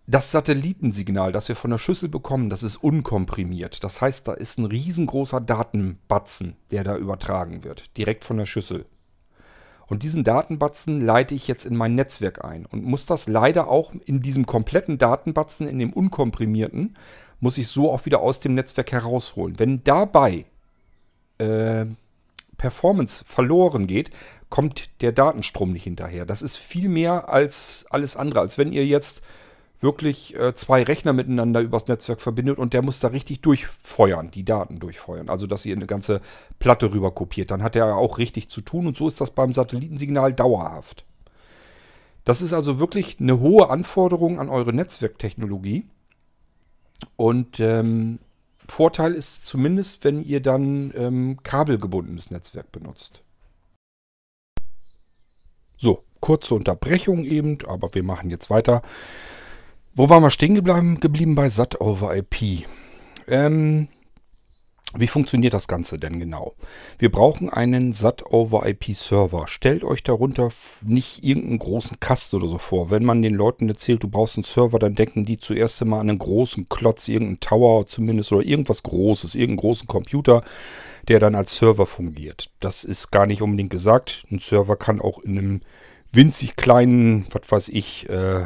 das 0.07 0.31
Satellitensignal, 0.31 1.31
das 1.31 1.47
wir 1.49 1.55
von 1.55 1.71
der 1.71 1.79
Schüssel 1.79 2.09
bekommen, 2.09 2.49
das 2.49 2.61
ist 2.61 2.77
unkomprimiert. 2.77 3.83
Das 3.83 4.01
heißt, 4.01 4.27
da 4.27 4.33
ist 4.33 4.59
ein 4.59 4.65
riesengroßer 4.65 5.41
Datenbatzen, 5.41 6.57
der 6.69 6.83
da 6.83 6.95
übertragen 6.95 7.63
wird, 7.63 7.97
direkt 7.97 8.23
von 8.23 8.37
der 8.37 8.45
Schüssel. 8.45 8.85
Und 9.87 10.03
diesen 10.03 10.23
Datenbatzen 10.23 11.01
leite 11.01 11.35
ich 11.35 11.47
jetzt 11.47 11.65
in 11.65 11.75
mein 11.75 11.95
Netzwerk 11.95 12.43
ein 12.43 12.65
und 12.65 12.83
muss 12.83 13.05
das 13.05 13.27
leider 13.27 13.67
auch 13.67 13.93
in 14.05 14.21
diesem 14.21 14.45
kompletten 14.45 14.97
Datenbatzen, 14.97 15.67
in 15.67 15.79
dem 15.79 15.93
unkomprimierten, 15.93 16.95
muss 17.39 17.57
ich 17.57 17.67
so 17.67 17.91
auch 17.91 18.05
wieder 18.05 18.21
aus 18.21 18.39
dem 18.39 18.55
Netzwerk 18.55 18.91
herausholen. 18.91 19.59
Wenn 19.59 19.83
dabei 19.83 20.45
äh, 21.37 21.85
Performance 22.57 23.23
verloren 23.25 23.87
geht, 23.87 24.09
kommt 24.55 25.01
der 25.01 25.11
Datenstrom 25.11 25.73
nicht 25.73 25.83
hinterher. 25.83 26.25
Das 26.25 26.41
ist 26.41 26.55
viel 26.55 26.87
mehr 26.87 27.27
als 27.27 27.85
alles 27.89 28.15
andere, 28.15 28.39
als 28.39 28.57
wenn 28.57 28.71
ihr 28.71 28.85
jetzt 28.85 29.21
wirklich 29.81 30.33
äh, 30.39 30.55
zwei 30.55 30.81
Rechner 30.83 31.11
miteinander 31.11 31.59
übers 31.59 31.89
Netzwerk 31.89 32.21
verbindet 32.21 32.57
und 32.57 32.71
der 32.71 32.81
muss 32.81 33.01
da 33.01 33.09
richtig 33.09 33.41
durchfeuern, 33.41 34.31
die 34.31 34.45
Daten 34.45 34.79
durchfeuern. 34.79 35.27
Also, 35.27 35.45
dass 35.45 35.65
ihr 35.65 35.75
eine 35.75 35.87
ganze 35.87 36.21
Platte 36.57 36.93
rüber 36.93 37.11
kopiert. 37.11 37.51
Dann 37.51 37.63
hat 37.63 37.75
er 37.75 37.97
auch 37.97 38.17
richtig 38.17 38.47
zu 38.47 38.61
tun 38.61 38.87
und 38.87 38.95
so 38.95 39.09
ist 39.09 39.19
das 39.19 39.31
beim 39.31 39.51
Satellitensignal 39.51 40.31
dauerhaft. 40.31 41.03
Das 42.23 42.41
ist 42.41 42.53
also 42.53 42.79
wirklich 42.79 43.17
eine 43.19 43.41
hohe 43.41 43.69
Anforderung 43.69 44.39
an 44.39 44.47
eure 44.47 44.71
Netzwerktechnologie. 44.71 45.85
Und 47.17 47.59
ähm, 47.59 48.19
Vorteil 48.69 49.15
ist 49.15 49.45
zumindest, 49.45 50.05
wenn 50.05 50.23
ihr 50.23 50.39
dann 50.39 50.93
ähm, 50.95 51.39
kabelgebundenes 51.43 52.31
Netzwerk 52.31 52.71
benutzt. 52.71 53.24
So, 55.77 56.03
kurze 56.19 56.55
Unterbrechung 56.55 57.23
eben, 57.23 57.57
aber 57.67 57.93
wir 57.93 58.03
machen 58.03 58.29
jetzt 58.29 58.49
weiter. 58.49 58.81
Wo 59.93 60.09
waren 60.09 60.23
wir 60.23 60.29
stehen 60.29 60.55
geblieben, 60.55 60.99
geblieben 60.99 61.35
bei 61.35 61.49
SAT 61.49 61.79
over 61.79 62.15
IP? 62.15 62.65
Ähm, 63.27 63.87
wie 64.97 65.07
funktioniert 65.07 65.53
das 65.53 65.67
Ganze 65.67 65.97
denn 65.97 66.19
genau? 66.19 66.53
Wir 66.99 67.11
brauchen 67.11 67.49
einen 67.49 67.91
SAT 67.91 68.25
over 68.31 68.65
IP 68.65 68.95
Server. 68.95 69.47
Stellt 69.47 69.83
euch 69.83 70.03
darunter 70.03 70.51
nicht 70.85 71.23
irgendeinen 71.23 71.59
großen 71.59 71.99
Kasten 71.99 72.37
oder 72.37 72.47
so 72.47 72.57
vor. 72.57 72.91
Wenn 72.91 73.03
man 73.03 73.21
den 73.21 73.33
Leuten 73.33 73.67
erzählt, 73.67 74.03
du 74.03 74.07
brauchst 74.07 74.37
einen 74.37 74.45
Server, 74.45 74.79
dann 74.79 74.95
denken 74.95 75.25
die 75.25 75.37
zuerst 75.37 75.81
einmal 75.81 75.99
an 75.99 76.09
einen 76.09 76.19
großen 76.19 76.69
Klotz, 76.69 77.07
irgendeinen 77.09 77.41
Tower 77.41 77.87
zumindest 77.87 78.31
oder 78.31 78.45
irgendwas 78.45 78.83
Großes, 78.83 79.35
irgendeinen 79.35 79.57
großen 79.57 79.87
Computer, 79.87 80.43
der 81.07 81.19
dann 81.19 81.35
als 81.35 81.55
Server 81.55 81.85
fungiert. 81.85 82.49
Das 82.59 82.83
ist 82.83 83.11
gar 83.11 83.25
nicht 83.25 83.41
unbedingt 83.41 83.69
gesagt. 83.69 84.23
Ein 84.31 84.39
Server 84.39 84.75
kann 84.75 84.99
auch 84.99 85.19
in 85.19 85.37
einem 85.37 85.61
winzig 86.11 86.55
kleinen, 86.55 87.25
was 87.31 87.51
weiß 87.51 87.69
ich, 87.69 88.09
äh, 88.09 88.45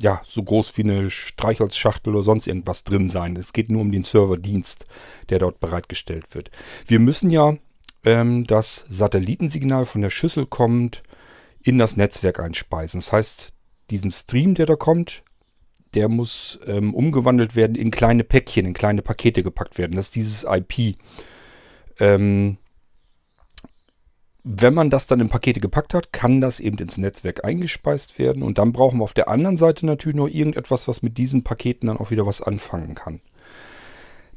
ja, 0.00 0.20
so 0.26 0.42
groß 0.42 0.76
wie 0.76 0.82
eine 0.82 1.10
Streichholzschachtel 1.10 2.14
oder 2.14 2.22
sonst 2.22 2.46
irgendwas 2.46 2.84
drin 2.84 3.08
sein. 3.08 3.36
Es 3.36 3.52
geht 3.52 3.70
nur 3.70 3.80
um 3.80 3.92
den 3.92 4.04
Serverdienst, 4.04 4.84
der 5.30 5.38
dort 5.38 5.58
bereitgestellt 5.60 6.34
wird. 6.34 6.50
Wir 6.86 7.00
müssen 7.00 7.30
ja 7.30 7.56
ähm, 8.04 8.46
das 8.46 8.84
Satellitensignal 8.88 9.86
von 9.86 10.02
der 10.02 10.10
Schüssel 10.10 10.46
kommt 10.46 11.02
in 11.62 11.78
das 11.78 11.96
Netzwerk 11.96 12.40
einspeisen. 12.40 13.00
Das 13.00 13.12
heißt, 13.12 13.52
diesen 13.90 14.10
Stream, 14.10 14.54
der 14.54 14.66
da 14.66 14.76
kommt, 14.76 15.22
der 15.94 16.08
muss 16.08 16.58
ähm, 16.66 16.94
umgewandelt 16.94 17.56
werden 17.56 17.74
in 17.74 17.90
kleine 17.90 18.22
Päckchen, 18.22 18.66
in 18.66 18.74
kleine 18.74 19.02
Pakete 19.02 19.42
gepackt 19.42 19.78
werden. 19.78 19.92
Das 19.96 20.06
ist 20.06 20.16
dieses 20.16 20.44
IP. 20.44 20.98
Ähm, 21.98 22.58
wenn 24.48 24.74
man 24.74 24.90
das 24.90 25.08
dann 25.08 25.18
in 25.18 25.28
Pakete 25.28 25.58
gepackt 25.58 25.92
hat, 25.92 26.12
kann 26.12 26.40
das 26.40 26.60
eben 26.60 26.78
ins 26.78 26.98
Netzwerk 26.98 27.44
eingespeist 27.44 28.18
werden. 28.18 28.44
Und 28.44 28.58
dann 28.58 28.72
brauchen 28.72 28.98
wir 28.98 29.04
auf 29.04 29.12
der 29.12 29.28
anderen 29.28 29.56
Seite 29.56 29.84
natürlich 29.86 30.14
nur 30.14 30.28
irgendetwas, 30.28 30.86
was 30.86 31.02
mit 31.02 31.18
diesen 31.18 31.42
Paketen 31.42 31.88
dann 31.88 31.96
auch 31.96 32.12
wieder 32.12 32.26
was 32.26 32.42
anfangen 32.42 32.94
kann. 32.94 33.20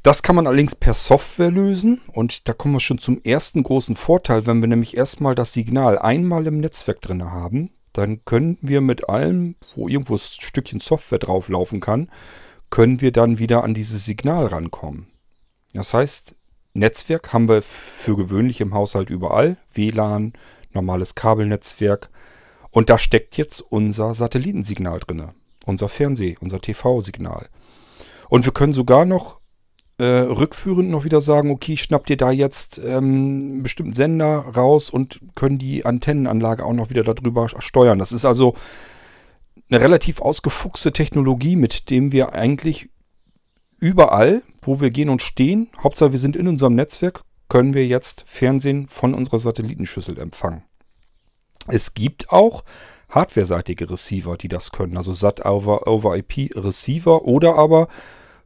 Das 0.02 0.22
kann 0.22 0.34
man 0.34 0.46
allerdings 0.46 0.74
per 0.74 0.94
Software 0.94 1.50
lösen 1.50 2.00
und 2.14 2.48
da 2.48 2.54
kommen 2.54 2.74
wir 2.74 2.80
schon 2.80 2.98
zum 2.98 3.20
ersten 3.22 3.62
großen 3.62 3.96
Vorteil. 3.96 4.46
Wenn 4.46 4.62
wir 4.62 4.68
nämlich 4.68 4.96
erstmal 4.96 5.34
das 5.34 5.52
Signal 5.52 5.98
einmal 5.98 6.46
im 6.46 6.58
Netzwerk 6.58 7.02
drin 7.02 7.30
haben, 7.30 7.70
dann 7.92 8.24
können 8.24 8.56
wir 8.62 8.80
mit 8.80 9.08
allem, 9.08 9.56
wo 9.74 9.88
irgendwo 9.88 10.14
ein 10.14 10.18
Stückchen 10.18 10.80
Software 10.80 11.18
drauflaufen 11.18 11.80
kann, 11.80 12.10
können 12.70 13.00
wir 13.00 13.12
dann 13.12 13.38
wieder 13.38 13.62
an 13.62 13.74
dieses 13.74 14.06
Signal 14.06 14.46
rankommen. 14.46 15.08
Das 15.74 15.92
heißt, 15.92 16.34
Netzwerk 16.72 17.32
haben 17.32 17.48
wir 17.48 17.62
für 17.62 18.16
gewöhnlich 18.16 18.60
im 18.60 18.74
Haushalt 18.74 19.10
überall. 19.10 19.56
WLAN, 19.72 20.32
normales 20.72 21.14
Kabelnetzwerk. 21.14 22.10
Und 22.70 22.90
da 22.90 22.98
steckt 22.98 23.36
jetzt 23.36 23.60
unser 23.60 24.14
Satellitensignal 24.14 25.00
drin. 25.00 25.30
Unser 25.66 25.88
Fernseh, 25.88 26.36
unser 26.40 26.60
TV-Signal. 26.60 27.48
Und 28.28 28.44
wir 28.44 28.52
können 28.52 28.72
sogar 28.72 29.04
noch 29.04 29.40
äh, 29.98 30.04
rückführend 30.04 30.88
noch 30.88 31.04
wieder 31.04 31.20
sagen, 31.20 31.50
okay, 31.50 31.76
schnapp 31.76 32.06
dir 32.06 32.16
da 32.16 32.30
jetzt 32.30 32.78
ähm, 32.78 33.40
einen 33.42 33.62
bestimmten 33.62 33.92
Sender 33.92 34.38
raus 34.38 34.88
und 34.88 35.20
können 35.34 35.58
die 35.58 35.84
Antennenanlage 35.84 36.64
auch 36.64 36.72
noch 36.72 36.88
wieder 36.88 37.02
darüber 37.02 37.48
steuern. 37.48 37.98
Das 37.98 38.12
ist 38.12 38.24
also 38.24 38.54
eine 39.70 39.80
relativ 39.80 40.22
ausgefuchste 40.22 40.92
Technologie, 40.92 41.56
mit 41.56 41.90
dem 41.90 42.12
wir 42.12 42.32
eigentlich 42.32 42.88
überall, 43.80 44.42
wo 44.62 44.80
wir 44.80 44.90
gehen 44.90 45.08
und 45.08 45.22
stehen, 45.22 45.68
Hauptsache 45.82 46.12
wir 46.12 46.18
sind 46.18 46.36
in 46.36 46.46
unserem 46.46 46.74
Netzwerk, 46.74 47.22
können 47.48 47.74
wir 47.74 47.86
jetzt 47.86 48.22
Fernsehen 48.26 48.86
von 48.88 49.14
unserer 49.14 49.40
Satellitenschüssel 49.40 50.18
empfangen. 50.18 50.62
Es 51.66 51.94
gibt 51.94 52.30
auch 52.30 52.62
hardwareseitige 53.08 53.90
Receiver, 53.90 54.36
die 54.36 54.48
das 54.48 54.70
können, 54.70 54.96
also 54.96 55.12
SAT 55.12 55.44
over, 55.44 55.88
over 55.88 56.16
IP 56.16 56.54
Receiver 56.54 57.24
oder 57.24 57.56
aber 57.56 57.88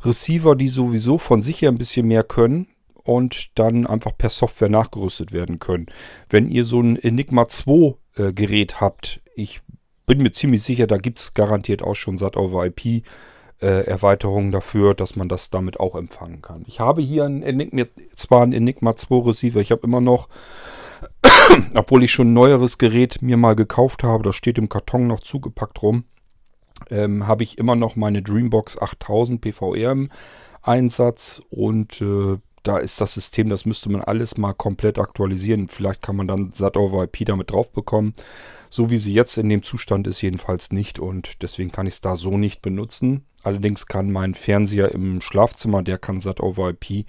Receiver, 0.02 0.56
die 0.56 0.68
sowieso 0.68 1.18
von 1.18 1.42
sich 1.42 1.62
her 1.62 1.70
ein 1.70 1.78
bisschen 1.78 2.06
mehr 2.06 2.24
können 2.24 2.68
und 3.02 3.58
dann 3.58 3.86
einfach 3.86 4.16
per 4.16 4.30
Software 4.30 4.70
nachgerüstet 4.70 5.32
werden 5.32 5.58
können. 5.58 5.86
Wenn 6.30 6.48
ihr 6.48 6.64
so 6.64 6.80
ein 6.80 6.96
Enigma 6.96 7.48
2 7.48 7.94
äh, 8.16 8.32
Gerät 8.32 8.80
habt, 8.80 9.20
ich 9.34 9.60
bin 10.06 10.22
mir 10.22 10.32
ziemlich 10.32 10.62
sicher, 10.62 10.86
da 10.86 10.96
gibt 10.96 11.18
es 11.18 11.34
garantiert 11.34 11.82
auch 11.82 11.94
schon 11.94 12.18
SAT 12.18 12.36
over 12.36 12.66
IP 12.66 13.04
äh, 13.64 13.86
Erweiterungen 13.86 14.52
dafür, 14.52 14.94
dass 14.94 15.16
man 15.16 15.28
das 15.28 15.48
damit 15.48 15.80
auch 15.80 15.94
empfangen 15.94 16.42
kann. 16.42 16.64
Ich 16.66 16.80
habe 16.80 17.00
hier 17.00 17.24
ein 17.24 17.42
Enigma, 17.42 17.84
zwar 18.14 18.42
ein 18.42 18.52
Enigma 18.52 18.94
2 18.94 19.26
Receiver, 19.26 19.60
ich 19.60 19.70
habe 19.70 19.86
immer 19.86 20.02
noch, 20.02 20.28
obwohl 21.74 22.04
ich 22.04 22.12
schon 22.12 22.28
ein 22.28 22.34
neueres 22.34 22.76
Gerät 22.76 23.22
mir 23.22 23.38
mal 23.38 23.56
gekauft 23.56 24.04
habe, 24.04 24.22
das 24.22 24.36
steht 24.36 24.58
im 24.58 24.68
Karton 24.68 25.06
noch 25.06 25.20
zugepackt 25.20 25.80
rum, 25.82 26.04
ähm, 26.90 27.26
habe 27.26 27.42
ich 27.42 27.56
immer 27.56 27.74
noch 27.74 27.96
meine 27.96 28.20
Dreambox 28.20 28.78
8000 28.78 29.40
PVR 29.40 29.92
im 29.92 30.10
Einsatz 30.60 31.40
und 31.48 32.02
äh, 32.02 32.36
da 32.64 32.78
ist 32.78 33.00
das 33.00 33.14
System, 33.14 33.50
das 33.50 33.66
müsste 33.66 33.90
man 33.90 34.00
alles 34.00 34.38
mal 34.38 34.54
komplett 34.54 34.98
aktualisieren. 34.98 35.68
Vielleicht 35.68 36.02
kann 36.02 36.16
man 36.16 36.26
dann 36.26 36.52
SAT 36.52 36.76
over 36.76 37.04
IP 37.04 37.26
damit 37.26 37.52
drauf 37.52 37.70
bekommen. 37.70 38.14
So 38.70 38.90
wie 38.90 38.98
sie 38.98 39.12
jetzt 39.12 39.36
in 39.38 39.48
dem 39.48 39.62
Zustand 39.62 40.06
ist, 40.06 40.22
jedenfalls 40.22 40.72
nicht 40.72 40.98
und 40.98 41.42
deswegen 41.42 41.70
kann 41.70 41.86
ich 41.86 41.94
es 41.94 42.00
da 42.00 42.16
so 42.16 42.36
nicht 42.36 42.62
benutzen. 42.62 43.26
Allerdings 43.42 43.86
kann 43.86 44.10
mein 44.10 44.34
Fernseher 44.34 44.90
im 44.92 45.20
Schlafzimmer, 45.20 45.82
der 45.82 45.98
kann 45.98 46.20
SAT 46.20 46.40
over 46.40 46.70
IP 46.70 47.06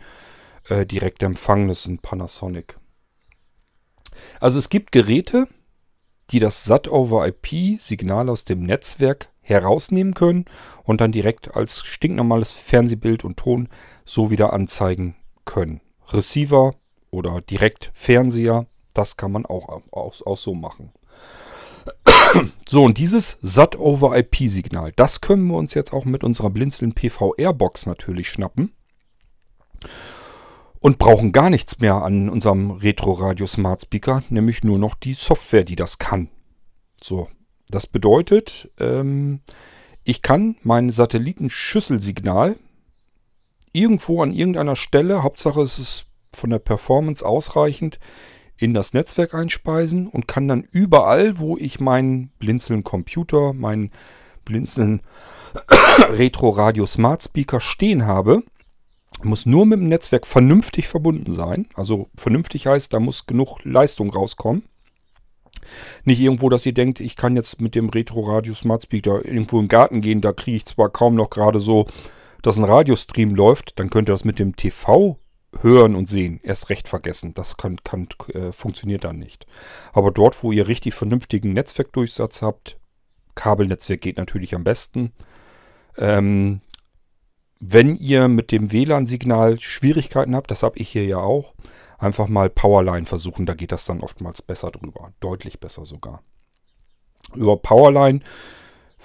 äh, 0.69 0.85
direkt 0.85 1.23
empfangen. 1.23 1.69
Das 1.69 1.79
ist 1.79 1.87
ein 1.87 1.99
Panasonic. 1.99 2.77
Also 4.39 4.59
es 4.59 4.69
gibt 4.69 4.91
Geräte, 4.91 5.47
die 6.31 6.39
das 6.39 6.65
SAT 6.65 6.89
over 6.89 7.25
IP 7.27 7.79
Signal 7.79 8.29
aus 8.29 8.43
dem 8.43 8.61
Netzwerk 8.61 9.29
herausnehmen 9.41 10.13
können 10.13 10.45
und 10.83 10.99
dann 10.99 11.11
direkt 11.11 11.55
als 11.55 11.85
stinknormales 11.85 12.51
Fernsehbild 12.51 13.23
und 13.23 13.37
Ton 13.37 13.69
so 14.03 14.29
wieder 14.31 14.51
anzeigen 14.51 15.15
können. 15.45 15.81
Receiver 16.11 16.73
oder 17.11 17.41
direkt 17.41 17.91
Fernseher, 17.93 18.67
das 18.93 19.17
kann 19.17 19.31
man 19.31 19.45
auch, 19.45 19.81
auch, 19.91 20.21
auch 20.25 20.37
so 20.37 20.53
machen. 20.53 20.91
So, 22.67 22.83
und 22.83 22.97
dieses 22.97 23.37
SAT-over-IP-Signal, 23.41 24.91
das 24.95 25.21
können 25.21 25.47
wir 25.47 25.55
uns 25.55 25.73
jetzt 25.75 25.93
auch 25.93 26.03
mit 26.03 26.23
unserer 26.23 26.49
Blinzeln 26.49 26.93
PVR-Box 26.93 27.85
natürlich 27.85 28.27
schnappen. 28.29 28.73
Und 30.79 30.97
brauchen 30.97 31.31
gar 31.31 31.49
nichts 31.49 31.79
mehr 31.79 31.95
an 31.95 32.27
unserem 32.29 32.71
Retro 32.71 33.13
Radio 33.13 33.47
Smart 33.47 33.83
Speaker, 33.83 34.23
nämlich 34.29 34.63
nur 34.63 34.77
noch 34.77 34.95
die 34.95 35.13
Software, 35.13 35.63
die 35.63 35.75
das 35.75 35.99
kann. 35.99 36.29
So, 37.01 37.29
das 37.69 37.87
bedeutet, 37.87 38.71
ähm, 38.79 39.41
ich 40.03 40.21
kann 40.21 40.57
mein 40.63 40.89
Satellitenschüsselsignal 40.89 42.57
irgendwo 43.75 44.23
an 44.23 44.33
irgendeiner 44.33 44.75
Stelle, 44.75 45.21
Hauptsache 45.21 45.61
es 45.61 45.77
ist 45.77 46.05
von 46.33 46.49
der 46.49 46.59
Performance 46.59 47.25
ausreichend, 47.25 47.99
in 48.57 48.73
das 48.73 48.93
Netzwerk 48.93 49.33
einspeisen 49.33 50.07
und 50.07 50.27
kann 50.27 50.47
dann 50.47 50.63
überall, 50.63 51.39
wo 51.39 51.57
ich 51.57 51.79
meinen 51.79 52.29
Blinzeln 52.39 52.83
Computer, 52.83 53.53
meinen 53.53 53.91
Blinzeln 54.45 55.01
Retro 56.09 56.49
Radio 56.49 56.85
Smart 56.85 57.23
Speaker 57.23 57.59
stehen 57.59 58.05
habe, 58.05 58.43
muss 59.23 59.45
nur 59.45 59.65
mit 59.65 59.79
dem 59.79 59.87
Netzwerk 59.87 60.25
vernünftig 60.25 60.87
verbunden 60.87 61.33
sein. 61.33 61.67
Also 61.73 62.09
vernünftig 62.17 62.67
heißt, 62.67 62.93
da 62.93 62.99
muss 62.99 63.25
genug 63.25 63.59
Leistung 63.63 64.09
rauskommen. 64.09 64.63
Nicht 66.03 66.21
irgendwo, 66.21 66.49
dass 66.49 66.65
ihr 66.65 66.73
denkt, 66.73 66.99
ich 66.99 67.15
kann 67.15 67.35
jetzt 67.35 67.59
mit 67.59 67.75
dem 67.75 67.89
Retro 67.89 68.21
Radio 68.21 68.53
Smart 68.53 68.83
Speaker 68.83 69.25
irgendwo 69.25 69.59
im 69.59 69.67
Garten 69.67 70.01
gehen, 70.01 70.21
da 70.21 70.31
kriege 70.31 70.57
ich 70.57 70.65
zwar 70.65 70.89
kaum 70.89 71.15
noch 71.15 71.29
gerade 71.29 71.59
so, 71.59 71.87
dass 72.45 72.57
ein 72.57 72.63
Radiostream 72.63 73.33
läuft, 73.33 73.79
dann 73.79 73.89
könnt 73.89 74.07
ihr 74.07 74.13
das 74.13 74.23
mit 74.23 74.37
dem 74.37 74.55
TV 74.55 75.17
hören 75.61 75.95
und 75.95 76.07
sehen 76.07 76.39
erst 76.43 76.69
recht 76.69 76.87
vergessen. 76.87 77.33
Das 77.33 77.57
kann, 77.57 77.77
kann, 77.83 78.07
äh, 78.33 78.51
funktioniert 78.51 79.03
dann 79.03 79.17
nicht. 79.17 79.47
Aber 79.93 80.11
dort, 80.11 80.43
wo 80.43 80.51
ihr 80.51 80.67
richtig 80.67 80.93
vernünftigen 80.93 81.53
Netzwerkdurchsatz 81.53 82.43
habt, 82.43 82.77
Kabelnetzwerk 83.33 84.01
geht 84.01 84.17
natürlich 84.17 84.53
am 84.53 84.63
besten. 84.63 85.11
Ähm, 85.97 86.61
wenn 87.59 87.95
ihr 87.95 88.27
mit 88.27 88.51
dem 88.51 88.71
WLAN-Signal 88.71 89.59
Schwierigkeiten 89.59 90.35
habt, 90.35 90.51
das 90.51 90.61
habe 90.61 90.77
ich 90.77 90.89
hier 90.89 91.05
ja 91.05 91.17
auch, 91.17 91.55
einfach 91.97 92.27
mal 92.27 92.51
Powerline 92.51 93.07
versuchen. 93.07 93.47
Da 93.47 93.55
geht 93.55 93.71
das 93.71 93.85
dann 93.85 94.01
oftmals 94.01 94.43
besser 94.43 94.69
drüber. 94.69 95.13
Deutlich 95.19 95.59
besser 95.59 95.85
sogar. 95.85 96.21
Über 97.33 97.57
Powerline, 97.57 98.19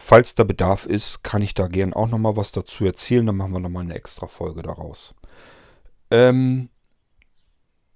falls 0.00 0.34
da 0.34 0.44
Bedarf 0.44 0.86
ist, 0.86 1.22
kann 1.22 1.42
ich 1.42 1.54
da 1.54 1.66
gern 1.66 1.92
auch 1.92 2.08
nochmal 2.08 2.36
was 2.36 2.52
dazu 2.52 2.84
erzählen. 2.84 3.26
Dann 3.26 3.36
machen 3.36 3.52
wir 3.52 3.60
nochmal 3.60 3.84
eine 3.84 3.94
extra 3.94 4.26
Folge 4.26 4.62
daraus. 4.62 5.14
Ähm, 6.10 6.68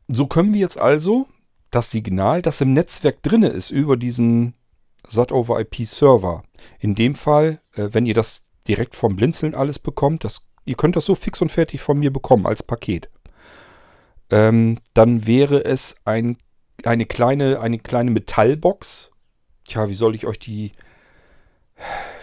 so 0.09 0.27
können 0.27 0.53
wir 0.53 0.61
jetzt 0.61 0.79
also 0.79 1.27
das 1.71 1.91
Signal, 1.91 2.43
das 2.43 2.61
im 2.61 2.73
Netzwerk 2.73 3.23
drin 3.23 3.43
ist, 3.43 3.71
über 3.71 3.97
diesen 3.97 4.55
SAT-over-IP-Server. 5.09 6.43
In 6.79 6.95
dem 6.95 7.15
Fall, 7.15 7.61
äh, 7.75 7.89
wenn 7.93 8.07
ihr 8.07 8.15
das 8.15 8.45
direkt 8.69 8.95
vom 8.95 9.17
Blinzeln 9.17 9.55
alles 9.55 9.79
bekommt, 9.79 10.25
das, 10.25 10.43
ihr 10.65 10.77
könnt 10.77 10.97
das 10.97 11.05
so 11.05 11.15
fix 11.15 11.43
und 11.43 11.51
fertig 11.51 11.81
von 11.81 11.99
mir 11.99 12.13
bekommen 12.13 12.47
als 12.47 12.63
Paket 12.63 13.11
ähm, 14.31 14.79
dann 14.95 15.27
wäre 15.27 15.65
es 15.65 15.97
ein, 16.05 16.37
eine, 16.85 17.07
kleine, 17.07 17.61
eine 17.61 17.79
kleine 17.79 18.11
Metallbox. 18.11 19.11
Tja, 19.69 19.89
wie 19.89 19.95
soll 19.95 20.15
ich 20.15 20.27
euch 20.27 20.39
die... 20.39 20.73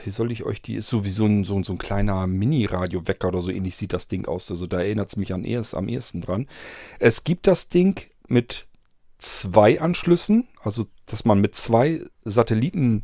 Wie 0.03 0.11
soll 0.11 0.31
ich 0.31 0.43
euch 0.43 0.61
die... 0.61 0.75
Ist 0.75 0.87
sowieso 0.87 1.25
ein, 1.25 1.43
so, 1.43 1.61
so 1.63 1.73
ein 1.73 1.77
kleiner 1.77 2.25
Mini-Radio-Wecker 2.27 3.27
oder 3.27 3.41
so 3.41 3.51
ähnlich 3.51 3.75
sieht 3.75 3.93
das 3.93 4.07
Ding 4.07 4.27
aus. 4.27 4.49
Also 4.49 4.67
da 4.67 4.79
erinnert 4.79 5.09
es 5.09 5.17
mich 5.17 5.33
an 5.33 5.43
erst, 5.43 5.75
am 5.75 5.87
ehesten 5.87 6.21
dran. 6.21 6.47
Es 6.99 7.23
gibt 7.23 7.47
das 7.47 7.69
Ding 7.69 8.01
mit 8.27 8.67
zwei 9.19 9.79
Anschlüssen. 9.79 10.47
Also, 10.63 10.85
dass 11.05 11.25
man 11.25 11.39
mit 11.39 11.55
zwei 11.55 12.03
Satellitenkabeln 12.23 13.03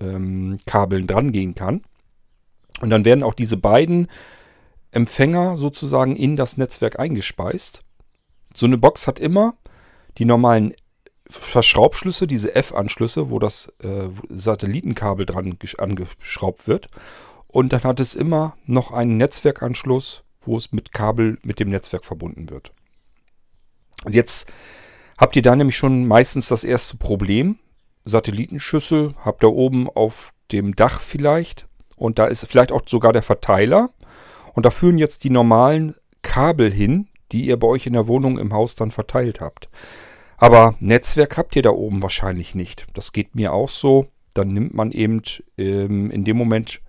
ähm, 0.00 1.06
dran 1.06 1.32
gehen 1.32 1.54
kann. 1.54 1.82
Und 2.80 2.90
dann 2.90 3.04
werden 3.04 3.22
auch 3.22 3.34
diese 3.34 3.56
beiden 3.56 4.08
Empfänger 4.90 5.56
sozusagen 5.56 6.16
in 6.16 6.36
das 6.36 6.56
Netzwerk 6.56 6.98
eingespeist. 6.98 7.82
So 8.54 8.66
eine 8.66 8.78
Box 8.78 9.06
hat 9.06 9.18
immer 9.18 9.54
die 10.16 10.24
normalen 10.24 10.72
Verschraubschlüsse, 11.30 12.26
diese 12.26 12.54
F-Anschlüsse, 12.54 13.30
wo 13.30 13.38
das 13.38 13.72
äh, 13.82 14.08
Satellitenkabel 14.28 15.26
dran 15.26 15.58
angeschraubt 15.78 16.66
wird. 16.66 16.88
Und 17.46 17.72
dann 17.72 17.82
hat 17.84 18.00
es 18.00 18.14
immer 18.14 18.56
noch 18.66 18.92
einen 18.92 19.16
Netzwerkanschluss, 19.16 20.22
wo 20.40 20.56
es 20.56 20.72
mit 20.72 20.92
Kabel 20.92 21.38
mit 21.42 21.60
dem 21.60 21.68
Netzwerk 21.68 22.04
verbunden 22.04 22.50
wird. 22.50 22.72
Und 24.04 24.14
jetzt 24.14 24.50
habt 25.18 25.36
ihr 25.36 25.42
da 25.42 25.56
nämlich 25.56 25.76
schon 25.76 26.06
meistens 26.06 26.48
das 26.48 26.64
erste 26.64 26.96
Problem. 26.96 27.58
Satellitenschüssel 28.04 29.14
habt 29.24 29.42
ihr 29.44 29.52
oben 29.52 29.88
auf 29.88 30.32
dem 30.52 30.76
Dach 30.76 31.00
vielleicht. 31.00 31.66
Und 31.96 32.18
da 32.18 32.26
ist 32.26 32.46
vielleicht 32.46 32.72
auch 32.72 32.82
sogar 32.86 33.12
der 33.12 33.22
Verteiler. 33.22 33.90
Und 34.54 34.64
da 34.66 34.70
führen 34.70 34.98
jetzt 34.98 35.24
die 35.24 35.30
normalen 35.30 35.94
Kabel 36.22 36.72
hin, 36.72 37.08
die 37.32 37.46
ihr 37.46 37.58
bei 37.58 37.66
euch 37.66 37.86
in 37.86 37.92
der 37.92 38.06
Wohnung 38.06 38.38
im 38.38 38.52
Haus 38.52 38.76
dann 38.76 38.90
verteilt 38.90 39.40
habt. 39.40 39.68
Aber 40.38 40.76
Netzwerk 40.78 41.36
habt 41.36 41.56
ihr 41.56 41.62
da 41.62 41.70
oben 41.70 42.02
wahrscheinlich 42.02 42.54
nicht. 42.54 42.86
Das 42.94 43.12
geht 43.12 43.34
mir 43.34 43.52
auch 43.52 43.68
so. 43.68 44.06
Dann 44.34 44.48
nimmt 44.48 44.72
man 44.72 44.92
eben 44.92 45.20
ähm, 45.58 46.10
in 46.10 46.24
dem 46.24 46.36
Moment 46.36 46.80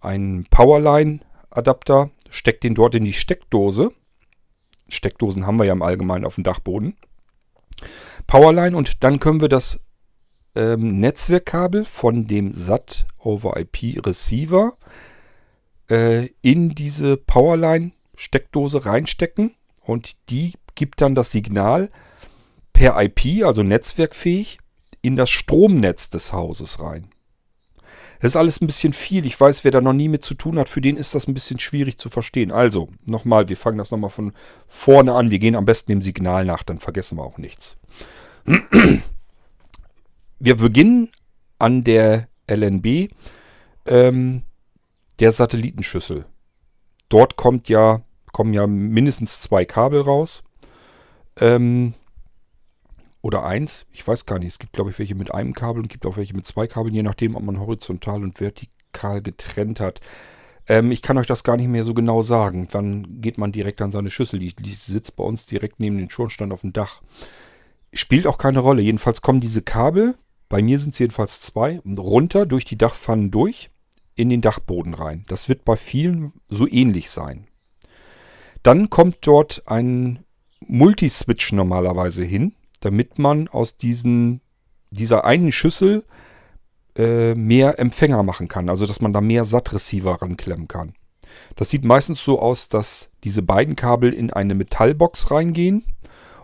einen 0.00 0.46
Powerline-Adapter, 0.46 2.10
steckt 2.30 2.64
den 2.64 2.74
dort 2.74 2.94
in 2.94 3.04
die 3.04 3.12
Steckdose. 3.12 3.90
Steckdosen 4.88 5.46
haben 5.46 5.58
wir 5.58 5.66
ja 5.66 5.72
im 5.72 5.82
Allgemeinen 5.82 6.24
auf 6.24 6.36
dem 6.36 6.44
Dachboden. 6.44 6.96
Powerline 8.26 8.76
und 8.76 9.04
dann 9.04 9.20
können 9.20 9.42
wir 9.42 9.48
das 9.48 9.80
ähm, 10.54 10.98
Netzwerkkabel 10.98 11.84
von 11.84 12.26
dem 12.26 12.52
SAT 12.52 13.06
over 13.18 13.58
IP 13.58 14.04
Receiver 14.04 14.76
äh, 15.90 16.30
in 16.40 16.70
diese 16.70 17.16
Powerline 17.16 17.92
Steckdose 18.16 18.86
reinstecken 18.86 19.54
und 19.82 20.30
die 20.30 20.54
gibt 20.74 21.00
dann 21.00 21.14
das 21.14 21.32
Signal 21.32 21.90
per 22.78 23.02
IP, 23.02 23.44
also 23.44 23.64
netzwerkfähig, 23.64 24.58
in 25.02 25.16
das 25.16 25.30
Stromnetz 25.30 26.10
des 26.10 26.32
Hauses 26.32 26.80
rein. 26.80 27.08
Das 28.20 28.32
ist 28.32 28.36
alles 28.36 28.60
ein 28.60 28.68
bisschen 28.68 28.92
viel. 28.92 29.26
Ich 29.26 29.40
weiß, 29.40 29.64
wer 29.64 29.72
da 29.72 29.80
noch 29.80 29.92
nie 29.92 30.08
mit 30.08 30.24
zu 30.24 30.34
tun 30.34 30.60
hat, 30.60 30.68
für 30.68 30.80
den 30.80 30.96
ist 30.96 31.12
das 31.16 31.26
ein 31.26 31.34
bisschen 31.34 31.58
schwierig 31.58 31.98
zu 31.98 32.08
verstehen. 32.08 32.52
Also, 32.52 32.88
nochmal, 33.04 33.48
wir 33.48 33.56
fangen 33.56 33.78
das 33.78 33.90
nochmal 33.90 34.10
von 34.10 34.32
vorne 34.68 35.12
an. 35.14 35.32
Wir 35.32 35.40
gehen 35.40 35.56
am 35.56 35.64
besten 35.64 35.90
dem 35.90 36.02
Signal 36.02 36.44
nach, 36.44 36.62
dann 36.62 36.78
vergessen 36.78 37.18
wir 37.18 37.24
auch 37.24 37.38
nichts. 37.38 37.76
Wir 40.40 40.56
beginnen 40.56 41.10
an 41.58 41.82
der 41.82 42.28
LNB 42.48 43.10
ähm, 43.86 44.42
der 45.18 45.32
Satellitenschüssel. 45.32 46.26
Dort 47.08 47.34
kommt 47.34 47.68
ja, 47.68 48.02
kommen 48.30 48.54
ja 48.54 48.68
mindestens 48.68 49.40
zwei 49.40 49.64
Kabel 49.64 50.00
raus. 50.00 50.44
Ähm, 51.40 51.94
oder 53.28 53.44
eins, 53.44 53.84
ich 53.92 54.08
weiß 54.08 54.24
gar 54.24 54.38
nicht. 54.38 54.48
Es 54.48 54.58
gibt, 54.58 54.72
glaube 54.72 54.88
ich, 54.88 54.98
welche 54.98 55.14
mit 55.14 55.34
einem 55.34 55.52
Kabel 55.52 55.82
und 55.82 55.90
gibt 55.90 56.06
auch 56.06 56.16
welche 56.16 56.34
mit 56.34 56.46
zwei 56.46 56.66
Kabeln, 56.66 56.94
je 56.94 57.02
nachdem, 57.02 57.36
ob 57.36 57.42
man 57.42 57.60
horizontal 57.60 58.22
und 58.22 58.40
vertikal 58.40 59.20
getrennt 59.20 59.80
hat. 59.80 60.00
Ähm, 60.66 60.90
ich 60.90 61.02
kann 61.02 61.18
euch 61.18 61.26
das 61.26 61.44
gar 61.44 61.58
nicht 61.58 61.68
mehr 61.68 61.84
so 61.84 61.92
genau 61.92 62.22
sagen. 62.22 62.68
Wann 62.72 63.20
geht 63.20 63.36
man 63.36 63.52
direkt 63.52 63.82
an 63.82 63.92
seine 63.92 64.08
Schüssel? 64.08 64.38
Die, 64.38 64.56
die 64.56 64.72
sitzt 64.72 65.16
bei 65.16 65.24
uns 65.24 65.44
direkt 65.44 65.78
neben 65.78 65.98
dem 65.98 66.08
Schornstein 66.08 66.52
auf 66.52 66.62
dem 66.62 66.72
Dach. 66.72 67.02
Spielt 67.92 68.26
auch 68.26 68.38
keine 68.38 68.60
Rolle. 68.60 68.80
Jedenfalls 68.80 69.20
kommen 69.20 69.40
diese 69.40 69.60
Kabel, 69.60 70.14
bei 70.48 70.62
mir 70.62 70.78
sind 70.78 70.94
es 70.94 70.98
jedenfalls 70.98 71.42
zwei, 71.42 71.82
runter 71.84 72.46
durch 72.46 72.64
die 72.64 72.78
Dachpfannen 72.78 73.30
durch 73.30 73.68
in 74.14 74.30
den 74.30 74.40
Dachboden 74.40 74.94
rein. 74.94 75.26
Das 75.28 75.50
wird 75.50 75.66
bei 75.66 75.76
vielen 75.76 76.32
so 76.48 76.66
ähnlich 76.66 77.10
sein. 77.10 77.46
Dann 78.62 78.88
kommt 78.88 79.18
dort 79.20 79.62
ein 79.66 80.24
Multiswitch 80.66 81.52
normalerweise 81.52 82.24
hin, 82.24 82.54
damit 82.80 83.18
man 83.18 83.48
aus 83.48 83.76
diesen, 83.76 84.40
dieser 84.90 85.24
einen 85.24 85.52
Schüssel 85.52 86.04
äh, 86.96 87.34
mehr 87.34 87.78
Empfänger 87.78 88.22
machen 88.22 88.48
kann. 88.48 88.68
Also 88.68 88.86
dass 88.86 89.00
man 89.00 89.12
da 89.12 89.20
mehr 89.20 89.44
SAT-Receiver 89.44 90.20
ranklemmen 90.22 90.68
kann. 90.68 90.94
Das 91.56 91.70
sieht 91.70 91.84
meistens 91.84 92.22
so 92.22 92.40
aus, 92.40 92.68
dass 92.68 93.10
diese 93.24 93.42
beiden 93.42 93.76
Kabel 93.76 94.12
in 94.12 94.32
eine 94.32 94.54
Metallbox 94.54 95.30
reingehen 95.30 95.84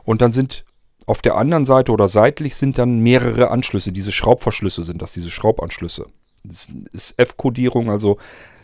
und 0.05 0.23
dann 0.23 0.33
sind 0.33 0.65
auf 1.07 1.23
der 1.23 1.37
anderen 1.37 1.65
Seite 1.65 1.93
oder 1.93 2.09
seitlich 2.09 2.57
sind 2.57 2.79
dann 2.79 3.01
mehrere 3.01 3.51
Anschlüsse. 3.51 3.93
Diese 3.93 4.13
Schraubverschlüsse 4.13 4.83
sind 4.83 5.03
das, 5.03 5.13
diese 5.13 5.31
Schraubanschlüsse. 5.31 6.07
Das 6.45 6.69
ist 6.93 7.19
F-Kodierung, 7.19 7.91
also 7.91 8.19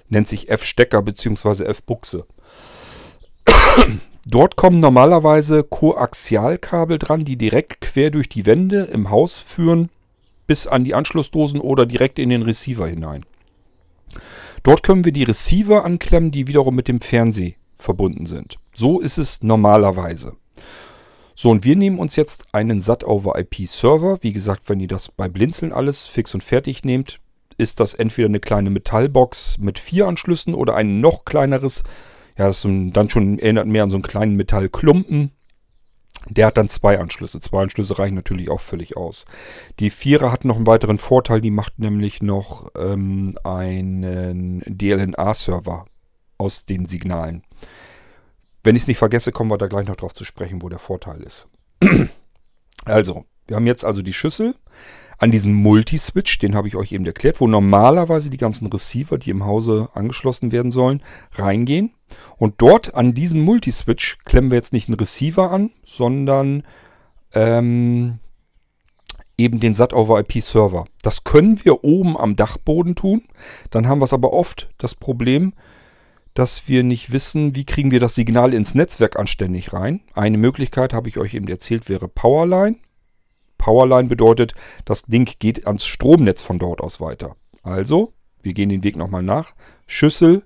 nennt 0.09 0.29
sich 0.29 0.49
F-Stecker 0.49 1.03
bzw. 1.03 1.65
F-Buchse. 1.65 2.27
Dort 4.31 4.55
kommen 4.55 4.79
normalerweise 4.79 5.65
Koaxialkabel 5.65 7.01
dran, 7.01 7.25
die 7.25 7.37
direkt 7.37 7.81
quer 7.81 8.13
durch 8.13 8.29
die 8.29 8.47
Wände 8.47 8.83
im 8.83 9.11
Haus 9.11 9.39
führen, 9.39 9.89
bis 10.47 10.69
an 10.69 10.85
die 10.85 10.95
Anschlussdosen 10.95 11.61
oder 11.61 11.85
direkt 11.85 12.21
in 12.21 12.29
den 12.29 12.43
Receiver 12.43 12.87
hinein. 12.87 13.27
Dort 14.63 14.85
können 14.85 15.05
wir 15.05 15.11
die 15.11 15.25
Receiver 15.25 15.85
anklemmen, 15.85 16.31
die 16.31 16.47
wiederum 16.47 16.77
mit 16.77 16.87
dem 16.87 17.01
Fernseh 17.01 17.57
verbunden 17.75 18.27
sind. 18.27 18.59
So 18.73 19.01
ist 19.01 19.19
es 19.19 19.43
normalerweise. 19.43 20.37
So, 21.35 21.51
und 21.51 21.65
wir 21.65 21.75
nehmen 21.75 21.99
uns 21.99 22.15
jetzt 22.15 22.45
einen 22.53 22.81
SAT-over-IP-Server. 22.81 24.19
Wie 24.21 24.33
gesagt, 24.33 24.69
wenn 24.69 24.79
ihr 24.79 24.89
das 24.89 25.11
bei 25.11 25.29
Blinzeln 25.29 25.73
alles 25.73 26.07
fix 26.07 26.35
und 26.35 26.45
fertig 26.45 26.85
nehmt, 26.85 27.19
ist 27.59 27.81
das 27.81 27.95
entweder 27.95 28.29
eine 28.29 28.39
kleine 28.39 28.71
Metallbox 28.71 29.59
mit 29.59 29.81
vier 29.81 30.07
Anschlüssen 30.07 30.55
oder 30.55 30.77
ein 30.77 31.01
noch 31.01 31.25
kleineres. 31.25 31.83
Ja, 32.37 32.47
das 32.47 32.63
dann 32.63 33.11
schon 33.11 33.39
erinnert 33.39 33.67
mehr 33.67 33.85
an 33.85 33.91
so 33.91 33.97
einen 33.97 34.03
kleinen 34.03 34.37
Metallklumpen. 34.37 35.33
Der 36.29 36.47
hat 36.47 36.57
dann 36.57 36.69
zwei 36.69 36.99
Anschlüsse. 36.99 37.41
Zwei 37.41 37.63
Anschlüsse 37.63 37.99
reichen 37.99 38.15
natürlich 38.15 38.51
auch 38.51 38.61
völlig 38.61 38.97
aus. 38.97 39.25
Die 39.79 39.91
Vierer 39.91 40.31
hat 40.31 40.45
noch 40.45 40.57
einen 40.57 40.67
weiteren 40.67 40.99
Vorteil. 40.99 41.41
Die 41.41 41.51
macht 41.51 41.79
nämlich 41.79 42.23
noch 42.23 42.71
ähm, 42.77 43.35
einen 43.43 44.63
DLNA-Server 44.67 45.87
aus 46.37 46.67
den 46.67 46.87
Signalen. 46.87 47.43
Wenn 48.63 48.77
ich 48.77 48.83
es 48.83 48.89
nicht 48.89 48.99
vergesse, 48.99 49.33
kommen 49.33 49.51
wir 49.51 49.59
da 49.59 49.67
gleich 49.67 49.89
noch 49.89 49.97
drauf 49.97 50.13
zu 50.13 50.25
sprechen, 50.25 50.61
wo 50.61 50.69
der 50.69 50.79
Vorteil 50.79 51.23
ist. 51.23 51.49
also, 52.85 53.25
wir 53.47 53.57
haben 53.57 53.67
jetzt 53.67 53.85
also 53.85 54.03
die 54.03 54.13
Schüssel 54.13 54.55
an 55.21 55.31
diesen 55.31 55.53
Multiswitch, 55.53 56.39
den 56.39 56.55
habe 56.55 56.67
ich 56.67 56.77
euch 56.77 56.93
eben 56.93 57.05
erklärt, 57.05 57.41
wo 57.41 57.47
normalerweise 57.47 58.31
die 58.31 58.39
ganzen 58.39 58.67
Receiver, 58.69 59.19
die 59.19 59.31
im 59.31 59.45
Hause 59.45 59.91
angeschlossen 59.93 60.51
werden 60.51 60.71
sollen, 60.71 61.03
reingehen. 61.33 61.93
Und 62.39 62.55
dort 62.59 62.95
an 62.95 63.13
diesen 63.15 63.43
Multiswitch 63.43 64.19
klemmen 64.25 64.51
wir 64.51 64.57
jetzt 64.57 64.73
nicht 64.73 64.89
einen 64.89 64.99
Receiver 64.99 65.51
an, 65.51 65.71
sondern 65.85 66.65
ähm, 67.35 68.19
eben 69.37 69.61
den 69.61 69.75
SAT-over-IP-Server. 69.75 70.87
Das 71.03 71.23
können 71.23 71.63
wir 71.65 71.85
oben 71.85 72.17
am 72.17 72.35
Dachboden 72.35 72.95
tun. 72.95 73.23
Dann 73.71 73.89
haben 73.89 74.01
wir 74.01 74.07
es 74.07 74.15
aber 74.15 74.33
oft 74.33 74.71
das 74.79 74.95
Problem, 74.95 75.53
dass 76.33 76.67
wir 76.67 76.83
nicht 76.83 77.13
wissen, 77.13 77.55
wie 77.55 77.67
kriegen 77.67 77.91
wir 77.91 78.01
das 78.01 78.15
Signal 78.15 78.55
ins 78.55 78.75
Netzwerk 78.75 79.19
anständig 79.19 79.75
rein. 79.75 80.01
Eine 80.15 80.39
Möglichkeit, 80.39 80.95
habe 80.95 81.09
ich 81.09 81.19
euch 81.19 81.35
eben 81.35 81.49
erzählt, 81.49 81.91
wäre 81.91 82.09
Powerline. 82.09 82.77
Powerline 83.61 84.09
bedeutet, 84.09 84.55
das 84.87 85.03
Ding 85.03 85.31
geht 85.39 85.67
ans 85.67 85.85
Stromnetz 85.85 86.41
von 86.41 86.59
dort 86.59 86.81
aus 86.81 87.01
weiter. 87.01 87.37
Also, 87.63 88.15
wir 88.43 88.55
gehen 88.55 88.71
den 88.71 88.83
Weg 88.83 88.97
nochmal 88.97 89.23
nach. 89.23 89.53
Schüssel 89.87 90.43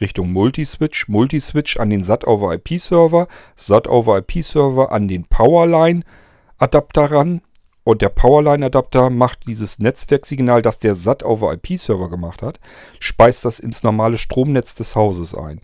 Richtung 0.00 0.32
Multiswitch, 0.32 1.08
Multiswitch 1.08 1.78
an 1.78 1.90
den 1.90 2.04
SAT-over-IP-Server, 2.04 3.28
SAT-over-IP-Server 3.56 4.92
an 4.92 5.08
den 5.08 5.24
Powerline-Adapter 5.24 7.10
ran 7.10 7.42
und 7.84 8.02
der 8.02 8.08
Powerline-Adapter 8.08 9.10
macht 9.10 9.46
dieses 9.46 9.78
Netzwerksignal, 9.78 10.62
das 10.62 10.78
der 10.78 10.94
SAT-over-IP-Server 10.94 12.08
gemacht 12.08 12.42
hat, 12.42 12.60
speist 12.98 13.44
das 13.44 13.58
ins 13.58 13.82
normale 13.82 14.18
Stromnetz 14.18 14.74
des 14.74 14.96
Hauses 14.96 15.34
ein. 15.34 15.60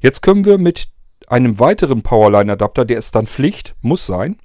Jetzt 0.00 0.22
können 0.22 0.44
wir 0.44 0.58
mit 0.58 0.88
einem 1.26 1.58
weiteren 1.58 2.02
Powerline-Adapter, 2.02 2.84
der 2.84 2.98
ist 2.98 3.14
dann 3.14 3.26
Pflicht, 3.26 3.74
muss 3.80 4.06
sein, 4.06 4.38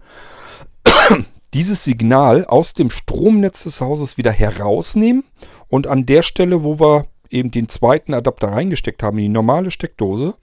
dieses 1.54 1.84
Signal 1.84 2.46
aus 2.46 2.74
dem 2.74 2.90
Stromnetz 2.90 3.64
des 3.64 3.82
Hauses 3.82 4.18
wieder 4.18 4.32
herausnehmen 4.32 5.24
und 5.68 5.88
an 5.88 6.06
der 6.06 6.22
Stelle, 6.22 6.64
wo 6.64 6.80
wir 6.80 7.06
eben 7.30 7.52
den 7.52 7.70
zweiten 7.70 8.14
Adapter 8.14 8.50
reingesteckt 8.50 9.04
haben, 9.04 9.18
in 9.18 9.24
die 9.24 9.30
normale 9.30 9.72
Steckdose, 9.72 10.36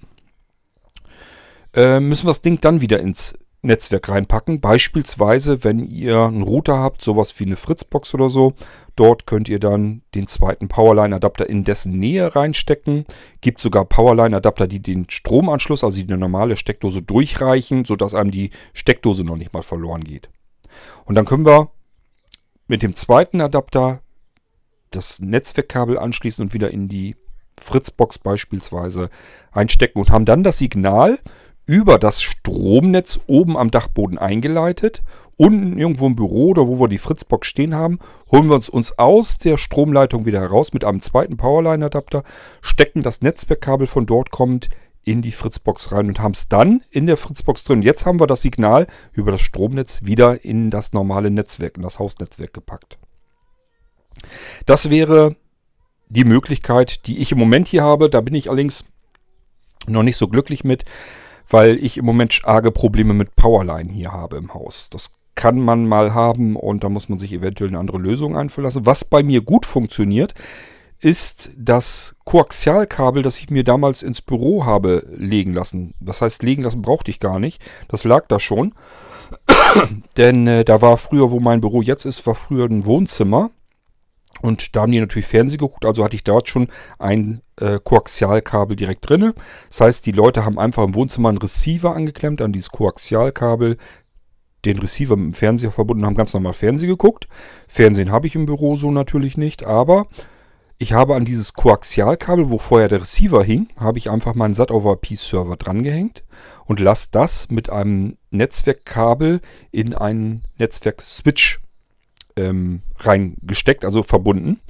äh, 1.75 2.01
müssen 2.01 2.25
wir 2.25 2.31
das 2.31 2.43
Ding 2.43 2.61
dann 2.61 2.81
wieder 2.81 3.01
ins 3.01 3.35
Netzwerk 3.63 4.09
reinpacken. 4.09 4.61
Beispielsweise, 4.61 5.65
wenn 5.65 5.81
ihr 5.81 6.21
einen 6.23 6.43
Router 6.43 6.79
habt, 6.79 7.03
sowas 7.03 7.39
wie 7.39 7.45
eine 7.45 7.57
Fritzbox 7.57 8.15
oder 8.15 8.31
so, 8.31 8.55
dort 8.95 9.27
könnt 9.27 9.49
ihr 9.49 9.59
dann 9.59 10.03
den 10.15 10.27
zweiten 10.27 10.69
Powerline-Adapter 10.69 11.49
in 11.49 11.65
dessen 11.65 11.99
Nähe 11.99 12.35
reinstecken. 12.35 13.05
Gibt 13.41 13.61
sogar 13.61 13.85
Powerline-Adapter, 13.85 14.67
die 14.69 14.81
den 14.81 15.11
Stromanschluss, 15.11 15.85
also 15.85 16.01
die 16.01 16.07
normale 16.07 16.57
Steckdose 16.57 17.03
durchreichen, 17.03 17.85
sodass 17.85 18.15
einem 18.15 18.31
die 18.31 18.51
Steckdose 18.73 19.25
noch 19.25 19.37
nicht 19.37 19.53
mal 19.53 19.63
verloren 19.63 20.05
geht. 20.05 20.31
Und 21.05 21.15
dann 21.15 21.25
können 21.25 21.47
wir 21.47 21.71
mit 22.67 22.83
dem 22.83 22.95
zweiten 22.95 23.41
Adapter 23.41 24.01
das 24.91 25.21
Netzwerkkabel 25.21 25.99
anschließen 25.99 26.43
und 26.43 26.55
wieder 26.55 26.71
in 26.71 26.89
die 26.89 27.17
Fritzbox 27.59 28.19
beispielsweise 28.19 29.11
einstecken 29.53 29.99
und 30.01 30.11
haben 30.11 30.25
dann 30.25 30.43
das 30.43 30.59
Signal 30.59 31.19
über 31.67 31.99
das 31.99 32.23
Stromnetz 32.23 33.21
oben 33.27 33.57
am 33.57 33.71
Dachboden 33.71 34.19
eingeleitet. 34.19 35.03
Unten 35.37 35.77
irgendwo 35.77 36.07
im 36.07 36.17
Büro 36.17 36.49
oder 36.49 36.67
wo 36.67 36.79
wir 36.81 36.89
die 36.89 36.97
Fritzbox 36.97 37.47
stehen 37.47 37.75
haben, 37.75 37.99
holen 38.31 38.49
wir 38.49 38.55
uns, 38.55 38.69
uns 38.69 38.99
aus 38.99 39.37
der 39.39 39.59
Stromleitung 39.59 40.25
wieder 40.25 40.41
heraus 40.41 40.73
mit 40.73 40.85
einem 40.85 41.03
zweiten 41.03 41.37
Powerline-Adapter, 41.37 42.23
stecken 42.63 43.03
das 43.03 43.21
Netzwerkkabel 43.21 43.87
von 43.87 44.07
dort 44.07 44.31
kommend 44.31 44.71
in 45.07 45.23
die 45.23 45.33
Fritzbox 45.33 45.93
rein 45.93 46.09
und 46.09 46.19
haben 46.21 46.33
es 46.33 46.49
dann 46.49 46.83
in 46.91 47.07
der 47.07 47.17
Fritzbox 47.17 47.63
drin. 47.63 47.81
Jetzt 47.81 48.05
haben 48.05 48.21
wir 48.21 48.27
das 48.27 48.43
Signal 48.43 48.89
über 49.13 49.31
das 49.31 49.41
Stromnetz 49.41 50.01
wieder 50.03 50.45
in 50.45 50.69
das 50.69 50.93
normale 50.93 51.31
Netzwerk, 51.31 51.77
in 51.77 51.85
das 51.85 52.01
Hausnetzwerk 52.01 52.53
gepackt. 52.53 52.99
Das 54.67 54.91
wäre 54.91 55.37
die 56.09 56.25
Möglichkeit, 56.25 57.07
die 57.07 57.19
ich 57.19 57.31
im 57.31 57.39
Moment 57.39 57.69
hier 57.69 57.85
habe. 57.85 58.11
Da 58.11 58.21
bin 58.21 58.35
ich 58.35 58.49
allerdings 58.51 58.85
noch 59.87 60.03
nicht 60.03 60.17
so 60.17 60.27
glücklich 60.27 60.65
mit, 60.65 60.85
weil 61.49 61.77
ich 61.77 61.99
im 61.99 62.05
Moment 62.05 62.41
arge 62.43 62.73
Probleme 62.73 63.15
mit 63.15 63.37
Powerline 63.37 63.93
hier 63.93 64.11
habe 64.11 64.37
im 64.37 64.55
Haus. 64.55 64.91
Das 64.91 65.13
kann 65.37 65.61
man 65.61 65.87
mal 65.87 66.15
haben 66.15 66.57
und 66.57 66.83
da 66.83 66.89
muss 66.89 67.09
man 67.09 67.21
sich 67.21 67.33
eventuell 67.33 67.71
eine 67.71 67.79
andere 67.79 67.99
Lösung 67.99 68.37
einverlassen. 68.37 68.87
Was 68.87 69.05
bei 69.05 69.23
mir 69.23 69.41
gut 69.41 69.67
funktioniert, 69.67 70.35
ist 70.99 71.51
das 71.57 72.17
Koaxialkabel, 72.25 73.23
das 73.23 73.39
ich 73.39 73.51
mir 73.51 73.65
damals 73.65 74.03
ins 74.03 74.23
Büro 74.23 74.65
habe 74.65 75.07
legen 75.17 75.53
lassen. 75.53 75.95
Das 76.01 76.23
heißt, 76.23 76.43
legen 76.43 76.63
lassen 76.63 76.83
brauchte 76.83 77.11
ich 77.11 77.21
gar 77.21 77.39
nicht. 77.39 77.63
Das 77.89 78.05
lag 78.05 78.27
da 78.29 78.41
schon. 78.41 78.75
Denn 80.17 80.47
äh, 80.47 80.65
da 80.65 80.81
war 80.81 80.97
früher, 80.97 81.31
wo 81.31 81.41
mein 81.41 81.61
Büro 81.61 81.83
jetzt 81.83 82.05
ist, 82.05 82.27
war 82.27 82.35
früher 82.35 82.67
ein 82.67 82.87
Wohnzimmer. 82.87 83.51
Und 84.43 84.77
da 84.77 84.83
haben 84.83 84.93
die 84.93 85.01
natürlich 85.01 85.27
Fernsehen 85.27 85.59
geguckt, 85.59 85.87
also 85.87 86.05
hatte 86.05 86.17
ich 86.17 86.25
dort 86.25 86.49
schon 86.49 86.69
ein 86.99 87.41
äh, 87.59 87.79
Koaxialkabel 87.83 88.77
direkt 88.77 89.09
drin. 89.09 89.33
Das 89.69 89.81
heißt, 89.81 90.07
die 90.07 90.13
Leute 90.13 90.45
haben 90.45 90.59
einfach 90.59 90.85
im 90.85 90.95
Wohnzimmer 90.95 91.31
einen 91.31 91.39
Receiver 91.39 91.95
angeklemmt 91.95 92.43
an 92.43 92.53
dieses 92.53 92.71
Koaxialkabel, 92.71 93.79
den 94.67 94.79
Receiver 94.79 95.17
mit 95.17 95.27
dem 95.27 95.33
Fernseher 95.33 95.71
verbunden, 95.71 96.05
haben 96.05 96.15
ganz 96.15 96.35
normal 96.35 96.53
Fernsehen 96.53 96.89
geguckt. 96.89 97.29
Fernsehen 97.67 98.11
habe 98.11 98.27
ich 98.27 98.35
im 98.35 98.47
Büro 98.47 98.77
so 98.77 98.91
natürlich 98.91 99.39
nicht, 99.39 99.65
aber 99.65 100.07
ich 100.79 100.93
habe 100.93 101.15
an 101.15 101.25
dieses 101.25 101.55
Koaxialkabel, 101.55 102.51
wo 102.51 102.59
vorher 102.59 102.89
der 102.89 103.01
Receiver 103.01 103.43
hing, 103.43 103.69
habe 103.79 103.99
ich 103.99 104.11
einfach 104.11 104.35
meinen 104.35 104.55
SAT-over-IP-Server 104.55 105.57
drangehängt 105.57 106.23
und 106.67 106.81
lasse 106.81 107.09
das 107.11 107.51
mit 107.51 107.71
einem 107.71 108.19
Netzwerkkabel 108.31 109.41
in 109.71 109.95
einen 109.95 110.43
Netzwerk-Switch 110.59 111.61
ähm, 112.37 112.83
reingesteckt, 112.99 113.85
also 113.85 114.03
verbunden, 114.03 114.61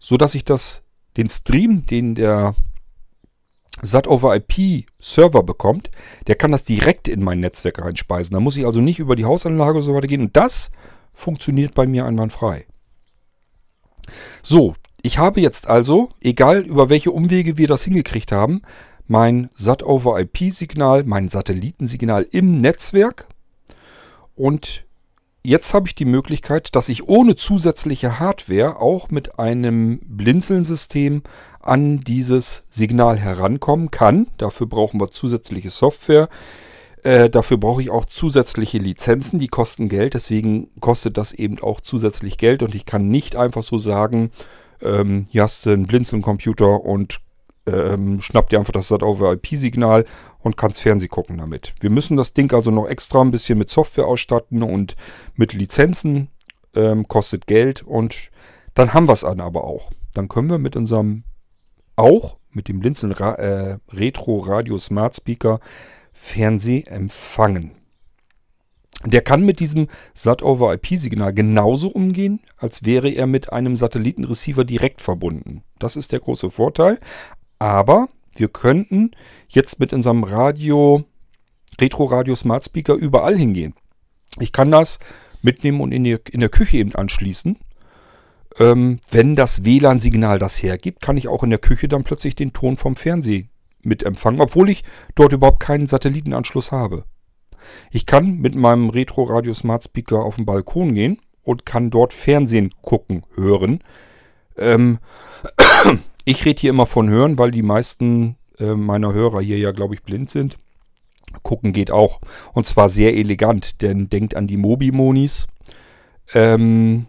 so 0.00 0.16
dass 0.16 0.34
ich 0.34 0.44
das, 0.44 0.82
den 1.16 1.28
Stream, 1.28 1.86
den 1.86 2.16
der 2.16 2.54
SAT-over-IP-Server 3.82 5.44
bekommt, 5.44 5.90
der 6.26 6.34
kann 6.34 6.50
das 6.50 6.64
direkt 6.64 7.06
in 7.06 7.22
mein 7.22 7.38
Netzwerk 7.38 7.80
reinspeisen. 7.80 8.34
Da 8.34 8.40
muss 8.40 8.56
ich 8.56 8.66
also 8.66 8.80
nicht 8.80 8.98
über 8.98 9.14
die 9.14 9.26
Hausanlage 9.26 9.78
oder 9.78 9.82
so 9.82 9.94
weiter 9.94 10.08
gehen. 10.08 10.22
Und 10.22 10.36
das 10.36 10.70
funktioniert 11.12 11.74
bei 11.74 11.86
mir 11.86 12.06
einwandfrei. 12.06 12.66
So, 14.42 14.74
ich 15.06 15.18
habe 15.18 15.40
jetzt 15.40 15.68
also, 15.68 16.08
egal 16.20 16.62
über 16.62 16.88
welche 16.88 17.12
Umwege 17.12 17.56
wir 17.56 17.68
das 17.68 17.84
hingekriegt 17.84 18.32
haben, 18.32 18.62
mein 19.06 19.50
SAT-over-IP-Signal, 19.54 21.04
mein 21.04 21.28
Satellitensignal 21.28 22.26
im 22.32 22.56
Netzwerk. 22.56 23.28
Und 24.34 24.84
jetzt 25.44 25.74
habe 25.74 25.86
ich 25.86 25.94
die 25.94 26.06
Möglichkeit, 26.06 26.74
dass 26.74 26.88
ich 26.88 27.06
ohne 27.06 27.36
zusätzliche 27.36 28.18
Hardware 28.18 28.80
auch 28.80 29.08
mit 29.08 29.38
einem 29.38 30.00
Blinzeln-System 30.00 31.22
an 31.60 32.00
dieses 32.00 32.64
Signal 32.68 33.16
herankommen 33.16 33.92
kann. 33.92 34.26
Dafür 34.38 34.66
brauchen 34.66 35.00
wir 35.00 35.12
zusätzliche 35.12 35.70
Software. 35.70 36.28
Äh, 37.04 37.30
dafür 37.30 37.58
brauche 37.58 37.80
ich 37.80 37.90
auch 37.90 38.06
zusätzliche 38.06 38.78
Lizenzen, 38.78 39.38
die 39.38 39.46
kosten 39.46 39.88
Geld. 39.88 40.14
Deswegen 40.14 40.68
kostet 40.80 41.16
das 41.16 41.32
eben 41.32 41.60
auch 41.60 41.80
zusätzlich 41.80 42.38
Geld 42.38 42.64
und 42.64 42.74
ich 42.74 42.86
kann 42.86 43.08
nicht 43.08 43.36
einfach 43.36 43.62
so 43.62 43.78
sagen, 43.78 44.32
ähm, 44.82 45.26
hier 45.30 45.42
hast 45.42 45.66
du 45.66 45.70
einen 45.70 45.86
Blinzeln-Computer 45.86 46.80
und 46.82 47.20
ähm, 47.66 48.20
schnappt 48.20 48.52
dir 48.52 48.58
einfach 48.58 48.72
das 48.72 48.88
SAT-over-IP-Signal 48.88 50.04
und 50.40 50.56
kannst 50.56 50.80
Fernsehen 50.80 51.10
gucken 51.10 51.38
damit. 51.38 51.74
Wir 51.80 51.90
müssen 51.90 52.16
das 52.16 52.32
Ding 52.32 52.52
also 52.52 52.70
noch 52.70 52.86
extra 52.86 53.20
ein 53.20 53.30
bisschen 53.30 53.58
mit 53.58 53.70
Software 53.70 54.06
ausstatten 54.06 54.62
und 54.62 54.96
mit 55.34 55.52
Lizenzen. 55.52 56.28
Ähm, 56.74 57.08
kostet 57.08 57.46
Geld 57.46 57.82
und 57.82 58.30
dann 58.74 58.92
haben 58.92 59.08
wir 59.08 59.14
es 59.14 59.24
an 59.24 59.40
aber 59.40 59.64
auch. 59.64 59.90
Dann 60.12 60.28
können 60.28 60.50
wir 60.50 60.58
mit 60.58 60.76
unserem, 60.76 61.24
auch 61.96 62.36
mit 62.50 62.68
dem 62.68 62.80
Blinzeln 62.80 63.12
äh, 63.12 63.78
Retro 63.92 64.38
Radio 64.38 64.76
Smart 64.78 65.16
Speaker 65.16 65.60
Fernseh 66.12 66.84
empfangen. 66.86 67.72
Der 69.04 69.20
kann 69.20 69.44
mit 69.44 69.60
diesem 69.60 69.88
SAT-over-IP-Signal 70.14 71.34
genauso 71.34 71.88
umgehen, 71.88 72.40
als 72.56 72.84
wäre 72.84 73.10
er 73.10 73.26
mit 73.26 73.52
einem 73.52 73.76
Satellitenreceiver 73.76 74.64
direkt 74.64 75.00
verbunden. 75.00 75.62
Das 75.78 75.96
ist 75.96 76.12
der 76.12 76.20
große 76.20 76.50
Vorteil. 76.50 76.98
Aber 77.58 78.08
wir 78.34 78.48
könnten 78.48 79.10
jetzt 79.48 79.80
mit 79.80 79.92
unserem 79.92 80.24
Radio, 80.24 81.04
Retro-Radio 81.80 82.34
Smart 82.34 82.64
Speaker 82.64 82.94
überall 82.94 83.36
hingehen. 83.36 83.74
Ich 84.38 84.52
kann 84.52 84.70
das 84.70 84.98
mitnehmen 85.42 85.80
und 85.80 85.92
in, 85.92 86.04
die, 86.04 86.18
in 86.30 86.40
der 86.40 86.48
Küche 86.48 86.78
eben 86.78 86.94
anschließen. 86.94 87.58
Ähm, 88.58 89.00
wenn 89.10 89.36
das 89.36 89.64
WLAN-Signal 89.64 90.38
das 90.38 90.62
hergibt, 90.62 91.02
kann 91.02 91.16
ich 91.16 91.28
auch 91.28 91.42
in 91.42 91.50
der 91.50 91.58
Küche 91.58 91.88
dann 91.88 92.04
plötzlich 92.04 92.34
den 92.34 92.52
Ton 92.52 92.76
vom 92.76 92.96
Fernsehen 92.96 93.50
mitempfangen, 93.82 94.40
obwohl 94.40 94.70
ich 94.70 94.82
dort 95.14 95.32
überhaupt 95.32 95.60
keinen 95.60 95.86
Satellitenanschluss 95.86 96.72
habe. 96.72 97.04
Ich 97.90 98.06
kann 98.06 98.38
mit 98.38 98.54
meinem 98.54 98.90
Retro 98.90 99.24
Radio 99.24 99.54
Smart 99.54 99.84
Speaker 99.84 100.24
auf 100.24 100.36
den 100.36 100.46
Balkon 100.46 100.94
gehen 100.94 101.18
und 101.42 101.66
kann 101.66 101.90
dort 101.90 102.12
Fernsehen 102.12 102.74
gucken, 102.82 103.24
hören. 103.34 103.80
Ähm, 104.56 104.98
ich 106.24 106.44
rede 106.44 106.60
hier 106.60 106.70
immer 106.70 106.86
von 106.86 107.08
hören, 107.08 107.38
weil 107.38 107.50
die 107.50 107.62
meisten 107.62 108.36
äh, 108.58 108.74
meiner 108.74 109.12
Hörer 109.12 109.40
hier 109.40 109.58
ja, 109.58 109.72
glaube 109.72 109.94
ich, 109.94 110.02
blind 110.02 110.30
sind. 110.30 110.58
Gucken 111.42 111.72
geht 111.72 111.90
auch. 111.90 112.20
Und 112.52 112.66
zwar 112.66 112.88
sehr 112.88 113.14
elegant, 113.16 113.82
denn 113.82 114.08
denkt 114.08 114.34
an 114.34 114.46
die 114.46 114.56
Mobi-Monis. 114.56 115.46
Ähm, 116.34 117.06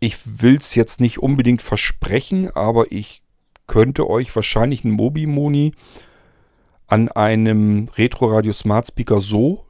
ich 0.00 0.42
will 0.42 0.56
es 0.56 0.74
jetzt 0.74 1.00
nicht 1.00 1.18
unbedingt 1.18 1.62
versprechen, 1.62 2.50
aber 2.54 2.90
ich 2.90 3.22
könnte 3.66 4.08
euch 4.08 4.34
wahrscheinlich 4.34 4.84
einen 4.84 4.94
Mobi-Moni 4.94 5.72
an 6.86 7.08
einem 7.08 7.86
Retro 7.96 8.26
Radio 8.26 8.52
Smart 8.52 8.88
Speaker 8.88 9.20
so 9.20 9.67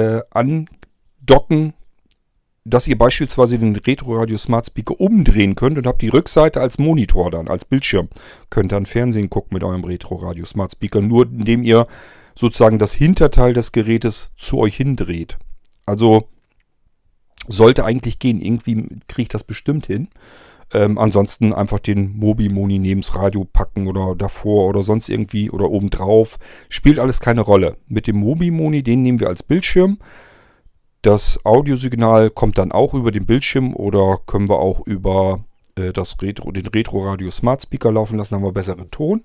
äh, 0.00 0.22
andocken, 0.30 1.74
dass 2.64 2.86
ihr 2.86 2.98
beispielsweise 2.98 3.58
den 3.58 3.76
Retro 3.76 4.16
Radio 4.18 4.36
Smart 4.36 4.66
Speaker 4.66 5.00
umdrehen 5.00 5.54
könnt 5.54 5.78
und 5.78 5.86
habt 5.86 6.02
die 6.02 6.08
Rückseite 6.08 6.60
als 6.60 6.78
Monitor 6.78 7.30
dann, 7.30 7.48
als 7.48 7.64
Bildschirm. 7.64 8.08
Könnt 8.50 8.72
dann 8.72 8.86
Fernsehen 8.86 9.30
gucken 9.30 9.54
mit 9.54 9.64
eurem 9.64 9.84
Retro 9.84 10.16
Radio 10.16 10.44
Smart 10.44 10.72
Speaker, 10.72 11.00
nur 11.00 11.24
indem 11.24 11.62
ihr 11.62 11.86
sozusagen 12.34 12.78
das 12.78 12.92
Hinterteil 12.92 13.52
des 13.52 13.72
Gerätes 13.72 14.30
zu 14.36 14.58
euch 14.58 14.76
hindreht. 14.76 15.38
Also 15.86 16.28
sollte 17.48 17.84
eigentlich 17.84 18.18
gehen. 18.18 18.40
Irgendwie 18.40 18.88
kriege 19.08 19.22
ich 19.22 19.28
das 19.28 19.44
bestimmt 19.44 19.86
hin. 19.86 20.08
Ähm, 20.72 20.98
ansonsten 20.98 21.52
einfach 21.52 21.80
den 21.80 22.16
Mobi-Moni 22.16 22.78
neben's 22.78 23.14
Radio 23.16 23.44
packen 23.44 23.88
oder 23.88 24.14
davor 24.14 24.68
oder 24.68 24.82
sonst 24.82 25.08
irgendwie 25.08 25.50
oder 25.50 25.70
obendrauf. 25.70 26.38
Spielt 26.68 26.98
alles 26.98 27.20
keine 27.20 27.40
Rolle. 27.40 27.76
Mit 27.88 28.06
dem 28.06 28.16
Mobi-Moni, 28.16 28.82
den 28.82 29.02
nehmen 29.02 29.20
wir 29.20 29.28
als 29.28 29.42
Bildschirm. 29.42 29.98
Das 31.02 31.44
Audiosignal 31.44 32.30
kommt 32.30 32.58
dann 32.58 32.72
auch 32.72 32.94
über 32.94 33.10
den 33.10 33.26
Bildschirm 33.26 33.74
oder 33.74 34.18
können 34.26 34.48
wir 34.48 34.60
auch 34.60 34.86
über 34.86 35.44
äh, 35.76 35.92
das 35.92 36.20
Retro, 36.20 36.52
den 36.52 36.66
Retro 36.66 36.98
Radio 36.98 37.30
Smart 37.30 37.62
Speaker 37.62 37.90
laufen 37.90 38.18
lassen, 38.18 38.34
haben 38.34 38.44
wir 38.44 38.52
besseren 38.52 38.90
Ton 38.90 39.24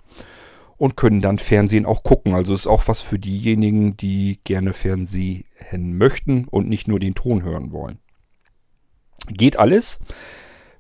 und 0.78 0.98
können 0.98 1.22
dann 1.22 1.38
Fernsehen 1.38 1.86
auch 1.86 2.04
gucken. 2.04 2.34
Also 2.34 2.54
ist 2.54 2.68
auch 2.68 2.88
was 2.88 3.02
für 3.02 3.20
diejenigen, 3.20 3.98
die 3.98 4.40
gerne 4.44 4.74
Fernsehen 4.74 5.46
möchten 5.72 6.46
und 6.46 6.70
nicht 6.70 6.88
nur 6.88 7.00
den 7.00 7.16
Ton 7.16 7.44
hören 7.44 7.72
wollen. 7.72 8.00
Geht 9.28 9.58
alles. 9.58 10.00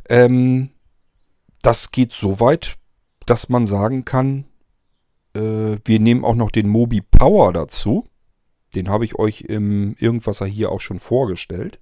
Ähm, 0.09 0.71
das 1.61 1.91
geht 1.91 2.13
so 2.13 2.39
weit, 2.39 2.75
dass 3.25 3.49
man 3.49 3.65
sagen 3.65 4.05
kann, 4.05 4.45
äh, 5.35 5.77
wir 5.83 5.99
nehmen 5.99 6.23
auch 6.23 6.35
noch 6.35 6.51
den 6.51 6.69
Mobi 6.69 7.01
Power 7.01 7.53
dazu. 7.53 8.07
Den 8.75 8.89
habe 8.89 9.05
ich 9.05 9.17
euch 9.17 9.41
im 9.41 9.95
Irgendwasser 9.99 10.45
hier 10.45 10.71
auch 10.71 10.81
schon 10.81 10.99
vorgestellt. 10.99 11.79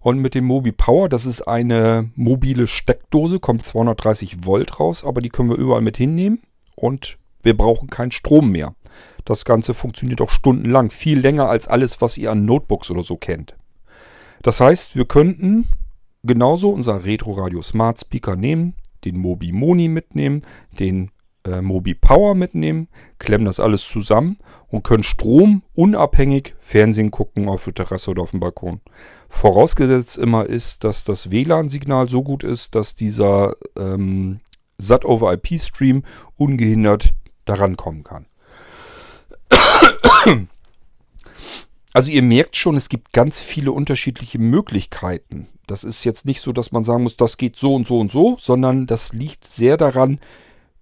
Und 0.00 0.20
mit 0.20 0.34
dem 0.34 0.44
Mobi 0.44 0.72
Power, 0.72 1.08
das 1.08 1.26
ist 1.26 1.42
eine 1.42 2.10
mobile 2.14 2.66
Steckdose, 2.66 3.40
kommt 3.40 3.66
230 3.66 4.44
Volt 4.44 4.78
raus, 4.78 5.04
aber 5.04 5.20
die 5.20 5.28
können 5.28 5.50
wir 5.50 5.56
überall 5.56 5.82
mit 5.82 5.96
hinnehmen 5.96 6.40
und 6.76 7.18
wir 7.42 7.56
brauchen 7.56 7.90
keinen 7.90 8.12
Strom 8.12 8.50
mehr. 8.50 8.74
Das 9.24 9.44
Ganze 9.44 9.74
funktioniert 9.74 10.20
auch 10.20 10.30
stundenlang, 10.30 10.90
viel 10.90 11.18
länger 11.18 11.48
als 11.48 11.68
alles, 11.68 12.00
was 12.00 12.16
ihr 12.16 12.30
an 12.30 12.44
Notebooks 12.44 12.90
oder 12.90 13.02
so 13.02 13.16
kennt. 13.16 13.56
Das 14.42 14.60
heißt, 14.60 14.96
wir 14.96 15.04
könnten 15.04 15.66
genauso 16.28 16.70
unser 16.70 17.04
Retro 17.04 17.32
Radio 17.32 17.60
Smart 17.62 17.98
Speaker 17.98 18.36
nehmen, 18.36 18.74
den 19.04 19.18
Mobi 19.18 19.50
Moni 19.50 19.88
mitnehmen, 19.88 20.42
den 20.78 21.10
äh, 21.44 21.60
Mobi 21.60 21.94
Power 21.94 22.34
mitnehmen, 22.34 22.88
klemmen 23.18 23.46
das 23.46 23.58
alles 23.58 23.86
zusammen 23.88 24.36
und 24.68 24.84
können 24.84 25.02
stromunabhängig 25.02 26.54
Fernsehen 26.58 27.10
gucken 27.10 27.48
auf 27.48 27.64
der 27.64 27.74
Terrasse 27.74 28.10
oder 28.10 28.22
auf 28.22 28.30
dem 28.30 28.40
Balkon. 28.40 28.80
Vorausgesetzt 29.28 30.18
immer 30.18 30.46
ist, 30.46 30.84
dass 30.84 31.04
das 31.04 31.30
WLAN-Signal 31.30 32.08
so 32.08 32.22
gut 32.22 32.44
ist, 32.44 32.74
dass 32.74 32.94
dieser 32.94 33.56
ähm, 33.76 34.40
SAT-over-IP-Stream 34.78 36.04
ungehindert 36.36 37.14
daran 37.44 37.76
kommen 37.76 38.04
kann. 38.04 38.26
Also 41.94 42.10
ihr 42.12 42.22
merkt 42.22 42.54
schon, 42.56 42.76
es 42.76 42.88
gibt 42.88 43.12
ganz 43.12 43.40
viele 43.40 43.72
unterschiedliche 43.72 44.38
Möglichkeiten. 44.38 45.48
Das 45.68 45.84
ist 45.84 46.02
jetzt 46.04 46.24
nicht 46.24 46.40
so, 46.40 46.52
dass 46.52 46.72
man 46.72 46.82
sagen 46.82 47.04
muss, 47.04 47.16
das 47.16 47.36
geht 47.36 47.56
so 47.56 47.74
und 47.74 47.86
so 47.86 48.00
und 48.00 48.10
so, 48.10 48.36
sondern 48.40 48.86
das 48.86 49.12
liegt 49.12 49.44
sehr 49.44 49.76
daran, 49.76 50.18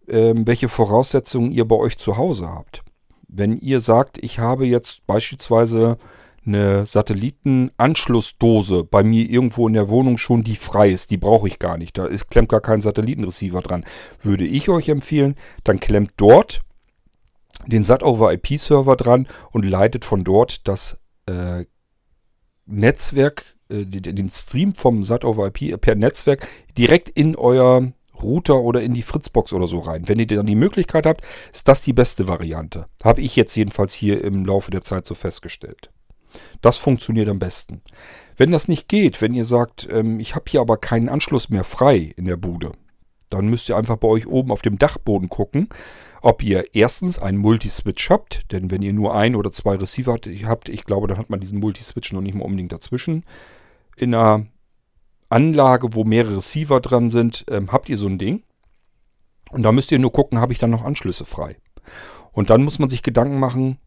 ähm, 0.08 0.46
welche 0.46 0.68
Voraussetzungen 0.68 1.50
ihr 1.50 1.66
bei 1.66 1.76
euch 1.76 1.98
zu 1.98 2.16
Hause 2.16 2.48
habt. 2.48 2.82
Wenn 3.28 3.58
ihr 3.58 3.80
sagt, 3.80 4.18
ich 4.22 4.38
habe 4.38 4.64
jetzt 4.66 5.06
beispielsweise 5.06 5.98
eine 6.46 6.86
Satellitenanschlussdose 6.86 8.84
bei 8.84 9.02
mir 9.02 9.28
irgendwo 9.28 9.66
in 9.66 9.74
der 9.74 9.88
Wohnung 9.88 10.16
schon, 10.16 10.44
die 10.44 10.54
frei 10.54 10.90
ist, 10.90 11.10
die 11.10 11.16
brauche 11.16 11.48
ich 11.48 11.58
gar 11.58 11.76
nicht. 11.76 11.98
Da 11.98 12.06
ist, 12.06 12.30
klemmt 12.30 12.48
gar 12.48 12.60
kein 12.60 12.80
Satellitenreceiver 12.80 13.62
dran. 13.62 13.84
Würde 14.22 14.44
ich 14.44 14.68
euch 14.68 14.88
empfehlen, 14.88 15.34
dann 15.64 15.80
klemmt 15.80 16.12
dort 16.16 16.62
den 17.66 17.82
SAT-over-IP-Server 17.82 18.94
dran 18.94 19.26
und 19.50 19.64
leitet 19.64 20.04
von 20.04 20.22
dort 20.22 20.68
das 20.68 20.98
äh, 21.26 21.64
Netzwerk, 22.66 23.55
den 23.68 24.28
Stream 24.30 24.74
vom 24.74 25.02
SAT-over-IP 25.02 25.80
per 25.80 25.94
Netzwerk 25.94 26.46
direkt 26.76 27.08
in 27.08 27.36
euer 27.36 27.92
Router 28.22 28.60
oder 28.60 28.82
in 28.82 28.94
die 28.94 29.02
Fritzbox 29.02 29.52
oder 29.52 29.66
so 29.66 29.80
rein. 29.80 30.08
Wenn 30.08 30.18
ihr 30.18 30.26
dann 30.26 30.46
die 30.46 30.54
Möglichkeit 30.54 31.06
habt, 31.06 31.22
ist 31.52 31.68
das 31.68 31.80
die 31.80 31.92
beste 31.92 32.28
Variante. 32.28 32.86
Habe 33.04 33.20
ich 33.20 33.36
jetzt 33.36 33.54
jedenfalls 33.56 33.94
hier 33.94 34.22
im 34.24 34.44
Laufe 34.44 34.70
der 34.70 34.82
Zeit 34.82 35.06
so 35.06 35.14
festgestellt. 35.14 35.90
Das 36.60 36.76
funktioniert 36.76 37.28
am 37.28 37.38
besten. 37.38 37.82
Wenn 38.36 38.52
das 38.52 38.68
nicht 38.68 38.88
geht, 38.88 39.20
wenn 39.20 39.34
ihr 39.34 39.44
sagt, 39.44 39.88
ähm, 39.90 40.20
ich 40.20 40.34
habe 40.34 40.44
hier 40.48 40.60
aber 40.60 40.76
keinen 40.76 41.08
Anschluss 41.08 41.48
mehr 41.48 41.64
frei 41.64 42.12
in 42.16 42.26
der 42.26 42.36
Bude, 42.36 42.72
dann 43.30 43.48
müsst 43.48 43.68
ihr 43.68 43.76
einfach 43.76 43.96
bei 43.96 44.08
euch 44.08 44.26
oben 44.26 44.52
auf 44.52 44.62
dem 44.62 44.78
Dachboden 44.78 45.28
gucken, 45.28 45.68
ob 46.22 46.42
ihr 46.42 46.74
erstens 46.74 47.18
einen 47.18 47.38
Multiswitch 47.38 48.10
habt, 48.10 48.52
denn 48.52 48.70
wenn 48.70 48.82
ihr 48.82 48.92
nur 48.92 49.14
ein 49.14 49.34
oder 49.34 49.52
zwei 49.52 49.76
Receiver 49.76 50.18
habt, 50.44 50.68
ich 50.68 50.84
glaube, 50.84 51.06
dann 51.06 51.18
hat 51.18 51.30
man 51.30 51.40
diesen 51.40 51.60
Multiswitch 51.60 52.12
noch 52.12 52.20
nicht 52.20 52.34
mal 52.34 52.44
unbedingt 52.44 52.72
dazwischen. 52.72 53.24
In 53.96 54.14
einer 54.14 54.46
Anlage, 55.28 55.94
wo 55.94 56.04
mehrere 56.04 56.36
Receiver 56.36 56.80
dran 56.80 57.10
sind, 57.10 57.44
ähm, 57.50 57.72
habt 57.72 57.88
ihr 57.88 57.98
so 57.98 58.06
ein 58.06 58.18
Ding. 58.18 58.42
Und 59.50 59.62
da 59.62 59.72
müsst 59.72 59.90
ihr 59.92 59.98
nur 59.98 60.12
gucken, 60.12 60.40
habe 60.40 60.52
ich 60.52 60.58
dann 60.58 60.70
noch 60.70 60.84
Anschlüsse 60.84 61.24
frei. 61.24 61.56
Und 62.32 62.50
dann 62.50 62.62
muss 62.62 62.78
man 62.78 62.90
sich 62.90 63.02
Gedanken 63.02 63.38
machen, 63.38 63.78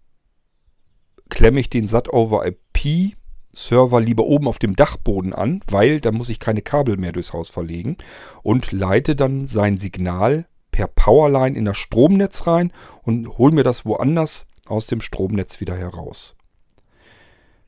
klemme 1.29 1.59
ich 1.59 1.69
den 1.69 1.87
SAT 1.87 2.11
over 2.11 2.45
IP 2.45 3.15
Server 3.53 3.99
lieber 3.99 4.25
oben 4.25 4.47
auf 4.47 4.59
dem 4.59 4.75
Dachboden 4.75 5.33
an, 5.33 5.61
weil 5.67 6.01
da 6.01 6.11
muss 6.11 6.29
ich 6.29 6.39
keine 6.39 6.61
Kabel 6.61 6.97
mehr 6.97 7.11
durchs 7.11 7.33
Haus 7.33 7.49
verlegen 7.49 7.97
und 8.43 8.71
leite 8.71 9.15
dann 9.15 9.45
sein 9.45 9.77
Signal 9.77 10.45
per 10.71 10.87
Powerline 10.87 11.57
in 11.57 11.65
das 11.65 11.77
Stromnetz 11.77 12.47
rein 12.47 12.71
und 13.03 13.37
hole 13.37 13.53
mir 13.53 13.63
das 13.63 13.85
woanders 13.85 14.45
aus 14.67 14.85
dem 14.85 15.01
Stromnetz 15.01 15.59
wieder 15.59 15.75
heraus. 15.75 16.35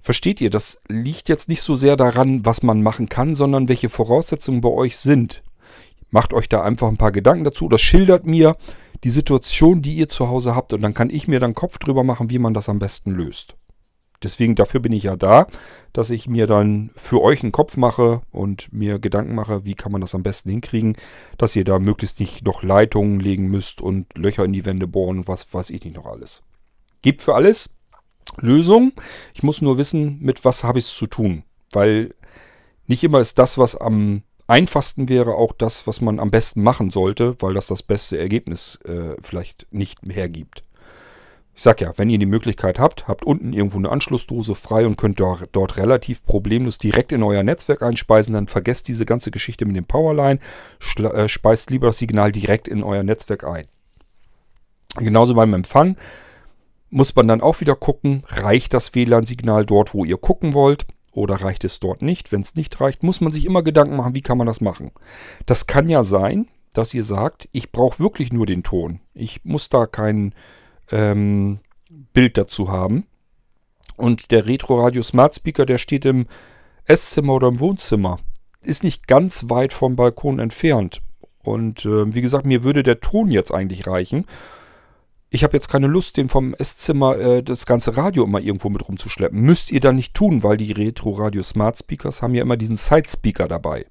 Versteht 0.02 0.41
ihr, 0.41 0.49
das 0.49 0.80
liegt 0.88 1.30
jetzt 1.30 1.47
nicht 1.47 1.62
so 1.62 1.76
sehr 1.76 1.95
daran, 1.95 2.45
was 2.45 2.64
man 2.64 2.82
machen 2.82 3.08
kann, 3.08 3.36
sondern 3.36 3.70
welche 3.70 3.89
Voraussetzungen 3.89 4.62
bei 4.62 4.70
euch 4.70 4.97
sind. 4.97 5.43
Macht 6.10 6.34
euch 6.34 6.49
da 6.49 6.62
einfach 6.62 6.88
ein 6.88 6.97
paar 6.97 7.12
Gedanken 7.12 7.43
dazu 7.43 7.66
oder 7.66 7.78
schildert 7.78 8.26
mir 8.26 8.58
die 9.04 9.10
Situation, 9.10 9.82
die 9.82 9.95
ihr 9.95 10.10
zu 10.10 10.28
Hause 10.28 10.56
habt 10.56 10.74
und 10.74 10.82
dann 10.82 10.93
kann 10.93 11.10
ich 11.10 11.28
mir 11.28 11.39
dann 11.39 11.56
Kopf 11.56 11.78
drüber 11.78 12.04
machen, 12.04 12.30
wie 12.30 12.39
man 12.39 12.54
das 12.54 12.68
am 12.68 12.80
besten 12.80 13.12
löst. 13.12 13.56
Deswegen, 14.24 14.54
dafür 14.54 14.80
bin 14.80 14.93
ich 14.93 15.04
ja 15.04 15.16
da, 15.16 15.47
dass 15.93 16.12
ich 16.12 16.28
mir 16.28 16.45
dann 16.45 16.91
für 16.95 17.22
euch 17.22 17.41
einen 17.41 17.52
Kopf 17.52 17.76
mache 17.78 18.22
und 18.32 18.72
mir 18.72 18.99
Gedanken 18.99 19.34
mache, 19.34 19.66
wie 19.66 19.74
kann 19.74 19.91
man 19.91 20.02
das 20.02 20.14
am 20.14 20.22
besten 20.22 20.52
hinkriegen, 20.52 20.95
dass 21.38 21.56
ihr 21.56 21.64
da 21.64 21.80
möglichst 21.80 22.20
nicht 22.20 22.45
noch 22.45 22.62
Leitungen 22.62 23.20
legen 23.20 23.47
müsst 23.47 23.82
und 23.82 24.06
Löcher 24.16 24.45
in 24.45 24.54
die 24.54 24.66
Wände 24.66 24.88
bohren 24.88 25.20
und 25.20 25.28
was 25.28 25.52
weiß 25.52 25.72
ich 25.72 25.84
nicht 25.84 25.95
noch 25.95 26.06
alles. 26.06 26.43
Gibt 27.02 27.24
für 27.24 27.34
alles 27.34 27.72
Lösung. 28.38 28.93
Ich 29.34 29.43
muss 29.43 29.61
nur 29.61 29.78
wissen, 29.78 30.19
mit 30.22 30.45
was 30.45 30.63
habe 30.63 30.80
ich 30.80 30.86
es 30.86 30.95
zu 30.95 31.07
tun. 31.07 31.43
Weil 31.72 32.13
nicht 32.88 33.03
immer 33.03 33.19
ist 33.19 33.39
das, 33.39 33.57
was 33.57 33.76
am 33.76 34.24
einfachsten 34.47 35.07
wäre, 35.07 35.36
auch 35.36 35.53
das, 35.53 35.88
was 35.88 36.01
man 36.01 36.19
am 36.19 36.32
besten 36.32 36.61
machen 36.61 36.89
sollte, 36.89 37.36
weil 37.41 37.53
das 37.53 37.67
das 37.67 37.84
beste 37.84 38.17
Ergebnis 38.17 38.80
äh, 38.86 39.15
vielleicht 39.22 39.67
nicht 39.72 39.99
hergibt. 40.07 40.63
Ich 41.53 41.63
sag 41.63 41.82
ja, 41.82 41.93
wenn 41.97 42.09
ihr 42.09 42.17
die 42.17 42.26
Möglichkeit 42.26 42.80
habt, 42.80 43.07
habt 43.07 43.26
unten 43.26 43.53
irgendwo 43.53 43.78
eine 43.78 43.89
Anschlussdose 43.89 44.55
frei 44.55 44.86
und 44.86 44.97
könnt 44.97 45.19
dort, 45.19 45.49
dort 45.51 45.78
relativ 45.78 46.26
problemlos 46.26 46.78
direkt 46.78 47.11
in 47.11 47.24
euer 47.24 47.43
Netzwerk 47.43 47.82
einspeisen, 47.82 48.34
dann 48.34 48.47
vergesst 48.47 48.88
diese 48.88 49.05
ganze 49.05 49.32
Geschichte 49.32 49.65
mit 49.65 49.76
dem 49.76 49.86
Powerline, 49.86 50.39
äh, 50.97 51.28
speist 51.28 51.69
lieber 51.69 51.88
das 51.88 51.97
Signal 51.97 52.32
direkt 52.32 52.67
in 52.67 52.84
euer 52.84 53.03
Netzwerk 53.03 53.43
ein. 53.43 53.67
Genauso 54.97 55.36
beim 55.36 55.53
Empfang 55.53 55.97
muss 56.91 57.15
man 57.15 57.27
dann 57.27 57.41
auch 57.41 57.61
wieder 57.61 57.75
gucken, 57.75 58.23
reicht 58.27 58.73
das 58.73 58.93
WLAN-Signal 58.93 59.65
dort, 59.65 59.93
wo 59.93 60.05
ihr 60.05 60.17
gucken 60.17 60.53
wollt, 60.53 60.85
oder 61.13 61.35
reicht 61.35 61.63
es 61.63 61.79
dort 61.79 62.01
nicht? 62.01 62.31
Wenn 62.31 62.41
es 62.41 62.55
nicht 62.55 62.79
reicht, 62.79 63.03
muss 63.03 63.21
man 63.21 63.31
sich 63.31 63.45
immer 63.45 63.63
Gedanken 63.63 63.95
machen, 63.95 64.15
wie 64.15 64.21
kann 64.21 64.37
man 64.37 64.47
das 64.47 64.61
machen. 64.61 64.91
Das 65.45 65.67
kann 65.67 65.89
ja 65.89 66.03
sein, 66.03 66.47
dass 66.73 66.93
ihr 66.93 67.03
sagt, 67.03 67.49
ich 67.51 67.71
brauche 67.71 67.99
wirklich 67.99 68.31
nur 68.31 68.45
den 68.45 68.63
Ton. 68.63 69.01
Ich 69.13 69.43
muss 69.43 69.67
da 69.69 69.87
keinen 69.87 70.33
ähm, 70.91 71.59
Bild 72.13 72.37
dazu 72.37 72.69
haben. 72.69 73.05
Und 73.97 74.31
der 74.31 74.47
Retro 74.47 74.81
Radio 74.81 75.01
Smart 75.01 75.35
Speaker, 75.35 75.65
der 75.65 75.77
steht 75.77 76.05
im 76.05 76.27
Esszimmer 76.85 77.33
oder 77.33 77.49
im 77.49 77.59
Wohnzimmer. 77.59 78.17
Ist 78.61 78.83
nicht 78.83 79.07
ganz 79.07 79.49
weit 79.49 79.73
vom 79.73 79.95
Balkon 79.95 80.39
entfernt. 80.39 81.01
Und 81.43 81.85
äh, 81.85 82.13
wie 82.13 82.21
gesagt, 82.21 82.45
mir 82.45 82.63
würde 82.63 82.83
der 82.83 83.01
Ton 83.01 83.31
jetzt 83.31 83.51
eigentlich 83.51 83.87
reichen. 83.87 84.25
Ich 85.34 85.45
habe 85.45 85.53
jetzt 85.53 85.69
keine 85.69 85.88
Lust, 85.88 86.17
den 86.17 86.27
vom 86.27 86.53
Esszimmer 86.53 87.17
äh, 87.17 87.41
das 87.41 87.65
ganze 87.65 87.95
Radio 87.95 88.25
immer 88.25 88.41
irgendwo 88.41 88.69
mit 88.69 88.86
rumzuschleppen. 88.86 89.39
Müsst 89.39 89.71
ihr 89.71 89.79
dann 89.79 89.95
nicht 89.95 90.13
tun, 90.13 90.43
weil 90.43 90.57
die 90.57 90.73
Retro 90.73 91.11
Radio 91.11 91.41
Smart 91.41 91.77
Speakers 91.77 92.21
haben 92.21 92.36
ja 92.36 92.41
immer 92.41 92.57
diesen 92.57 92.75
Side 92.75 93.07
Speaker 93.07 93.47
dabei. 93.47 93.86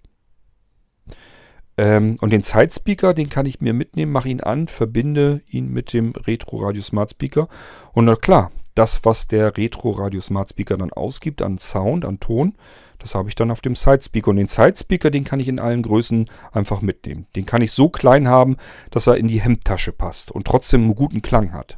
Ähm, 1.81 2.17
und 2.21 2.31
den 2.31 2.43
Sidespeaker, 2.43 3.15
den 3.15 3.31
kann 3.31 3.47
ich 3.47 3.63
mir 3.63 3.73
mitnehmen, 3.73 4.13
mache 4.13 4.29
ihn 4.29 4.43
an, 4.43 4.69
verbinde 4.69 5.41
ihn 5.49 5.73
mit 5.73 5.95
dem 5.95 6.13
Retro 6.13 6.59
Radio 6.59 6.83
Smart 6.83 7.13
Speaker. 7.13 7.49
Und 7.95 8.05
na 8.05 8.17
klar, 8.17 8.51
das, 8.75 9.01
was 9.05 9.29
der 9.29 9.57
Retro 9.57 9.93
Radio 9.93 10.21
Smart 10.21 10.51
Speaker 10.51 10.77
dann 10.77 10.93
ausgibt 10.93 11.41
an 11.41 11.57
Sound, 11.57 12.05
an 12.05 12.21
Ton, 12.21 12.55
das 13.01 13.15
habe 13.15 13.29
ich 13.29 13.35
dann 13.35 13.51
auf 13.51 13.61
dem 13.61 13.75
Sidespeaker. 13.75 14.31
Und 14.31 14.37
den 14.37 14.47
Sidespeaker, 14.47 15.11
den 15.11 15.25
kann 15.25 15.41
ich 15.41 15.49
in 15.49 15.59
allen 15.59 15.83
Größen 15.83 16.29
einfach 16.53 16.83
mitnehmen. 16.83 17.27
Den 17.35 17.47
kann 17.47 17.63
ich 17.63 17.73
so 17.73 17.89
klein 17.89 18.29
haben, 18.29 18.57
dass 18.91 19.07
er 19.07 19.17
in 19.17 19.29
die 19.29 19.41
Hemdtasche 19.41 19.93
passt 19.93 20.31
und 20.31 20.47
trotzdem 20.47 20.83
einen 20.83 20.95
guten 20.95 21.23
Klang 21.23 21.53
hat. 21.53 21.77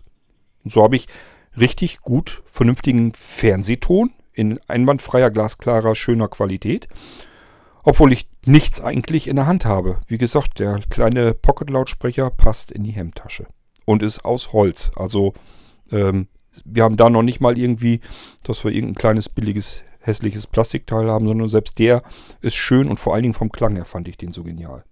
Und 0.65 0.73
so 0.73 0.83
habe 0.83 0.97
ich 0.97 1.09
richtig 1.57 2.01
gut 2.01 2.43
vernünftigen 2.47 3.13
Fernsehton 3.13 4.11
in 4.33 4.59
einwandfreier, 4.69 5.31
glasklarer, 5.31 5.95
schöner 5.95 6.29
Qualität. 6.29 6.89
Obwohl 7.85 8.13
ich 8.13 8.29
nichts 8.45 8.81
eigentlich 8.81 9.29
in 9.29 9.37
der 9.37 9.47
Hand 9.47 9.65
habe. 9.65 10.01
Wie 10.07 10.19
gesagt, 10.19 10.59
der 10.59 10.81
kleine 10.89 11.35
Pocket-Lautsprecher 11.35 12.31
passt 12.31 12.71
in 12.71 12.85
die 12.85 12.93
Hemdtasche. 12.93 13.47
Und 13.85 14.03
ist 14.03 14.25
aus 14.25 14.53
Holz. 14.53 14.93
Also 14.95 15.35
ähm, 15.91 16.29
wir 16.65 16.85
haben 16.85 16.97
da 16.97 17.11
noch 17.11 17.23
nicht 17.23 17.41
mal 17.41 17.59
irgendwie, 17.59 18.01
dass 18.45 18.65
wir 18.65 18.73
irgendein 18.73 18.97
kleines, 18.97 19.29
billiges, 19.29 19.83
hässliches 20.03 20.47
Plastikteil 20.47 21.11
haben, 21.11 21.27
sondern 21.27 21.49
selbst 21.49 21.79
der 21.79 22.03
ist 22.41 22.57
schön 22.57 22.89
und 22.89 23.01
vor 23.01 23.15
allen 23.15 23.23
Dingen 23.23 23.35
vom 23.35 23.53
Klang 23.53 23.77
her 23.77 23.85
fand 23.85 24.09
ich 24.09 24.17
den 24.17 24.33
so 24.33 24.43
genial. 24.43 24.85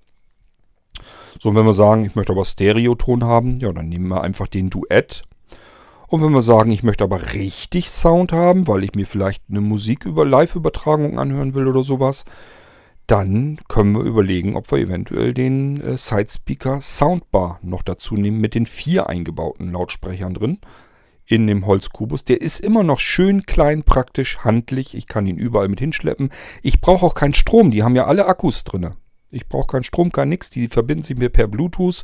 So, 1.39 1.51
und 1.51 1.57
wenn 1.57 1.67
wir 1.67 1.75
sagen, 1.75 2.05
ich 2.05 2.17
möchte 2.17 2.33
aber 2.33 2.45
Stereoton 2.45 3.25
haben, 3.25 3.57
ja, 3.57 3.73
dann 3.73 3.89
nehmen 3.89 4.09
wir 4.09 4.23
einfach 4.23 4.49
den 4.49 4.71
Duett. 4.71 5.23
Und 6.09 6.23
wenn 6.23 6.33
wir 6.33 6.43
sagen, 6.43 6.71
ich 6.73 6.83
möchte 6.83 7.05
aber 7.05 7.35
richtig 7.35 7.91
Sound 7.91 8.33
haben, 8.33 8.67
weil 8.67 8.83
ich 8.83 8.95
mir 8.95 9.07
vielleicht 9.07 9.45
eine 9.49 9.61
Musik 9.61 10.07
über 10.07 10.25
Live-Übertragung 10.25 11.19
anhören 11.19 11.55
will 11.55 11.69
oder 11.69 11.85
sowas, 11.85 12.25
dann 13.07 13.59
können 13.69 13.95
wir 13.95 14.03
überlegen, 14.03 14.57
ob 14.57 14.71
wir 14.71 14.79
eventuell 14.79 15.35
den 15.35 15.81
äh, 15.81 15.97
Sidespeaker 15.97 16.81
Soundbar 16.81 17.59
noch 17.63 17.83
dazu 17.83 18.15
nehmen 18.15 18.41
mit 18.41 18.55
den 18.55 18.67
vier 18.67 19.09
eingebauten 19.09 19.73
Lautsprechern 19.73 20.35
drin 20.35 20.59
in 21.31 21.47
dem 21.47 21.65
Holzkubus. 21.65 22.25
Der 22.25 22.41
ist 22.41 22.59
immer 22.59 22.83
noch 22.83 22.99
schön 22.99 23.47
klein, 23.47 23.85
praktisch, 23.85 24.39
handlich. 24.39 24.97
Ich 24.97 25.07
kann 25.07 25.27
ihn 25.27 25.39
überall 25.39 25.69
mit 25.69 25.79
hinschleppen. 25.79 26.31
Ich 26.61 26.81
brauche 26.81 27.07
auch 27.07 27.15
keinen 27.15 27.35
Strom. 27.35 27.71
Die 27.71 27.85
haben 27.85 27.95
ja 27.95 28.07
alle 28.07 28.27
Akkus 28.27 28.65
drin. 28.65 28.91
Ich 29.31 29.49
brauche 29.49 29.69
keinen 29.69 29.85
Strom, 29.85 30.11
kein 30.11 30.29
nix. 30.29 30.51
Die 30.51 30.67
verbinden 30.67 31.05
sich 31.05 31.17
mir 31.17 31.29
per 31.29 31.47
Bluetooth 31.47 32.03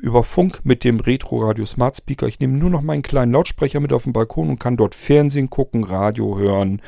über 0.00 0.22
Funk 0.22 0.60
mit 0.62 0.84
dem 0.84 1.00
Retro 1.00 1.38
Radio 1.38 1.64
Smart 1.64 1.96
Speaker. 1.96 2.28
Ich 2.28 2.38
nehme 2.38 2.56
nur 2.56 2.70
noch 2.70 2.82
meinen 2.82 3.02
kleinen 3.02 3.32
Lautsprecher 3.32 3.80
mit 3.80 3.92
auf 3.92 4.04
den 4.04 4.12
Balkon 4.12 4.48
und 4.48 4.60
kann 4.60 4.76
dort 4.76 4.94
Fernsehen 4.94 5.50
gucken, 5.50 5.82
Radio 5.82 6.38
hören, 6.38 6.80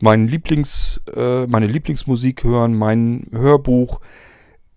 mein 0.00 0.28
Lieblings, 0.28 1.02
äh, 1.16 1.48
meine 1.48 1.66
Lieblingsmusik 1.66 2.44
hören, 2.44 2.76
mein 2.76 3.26
Hörbuch. 3.32 3.98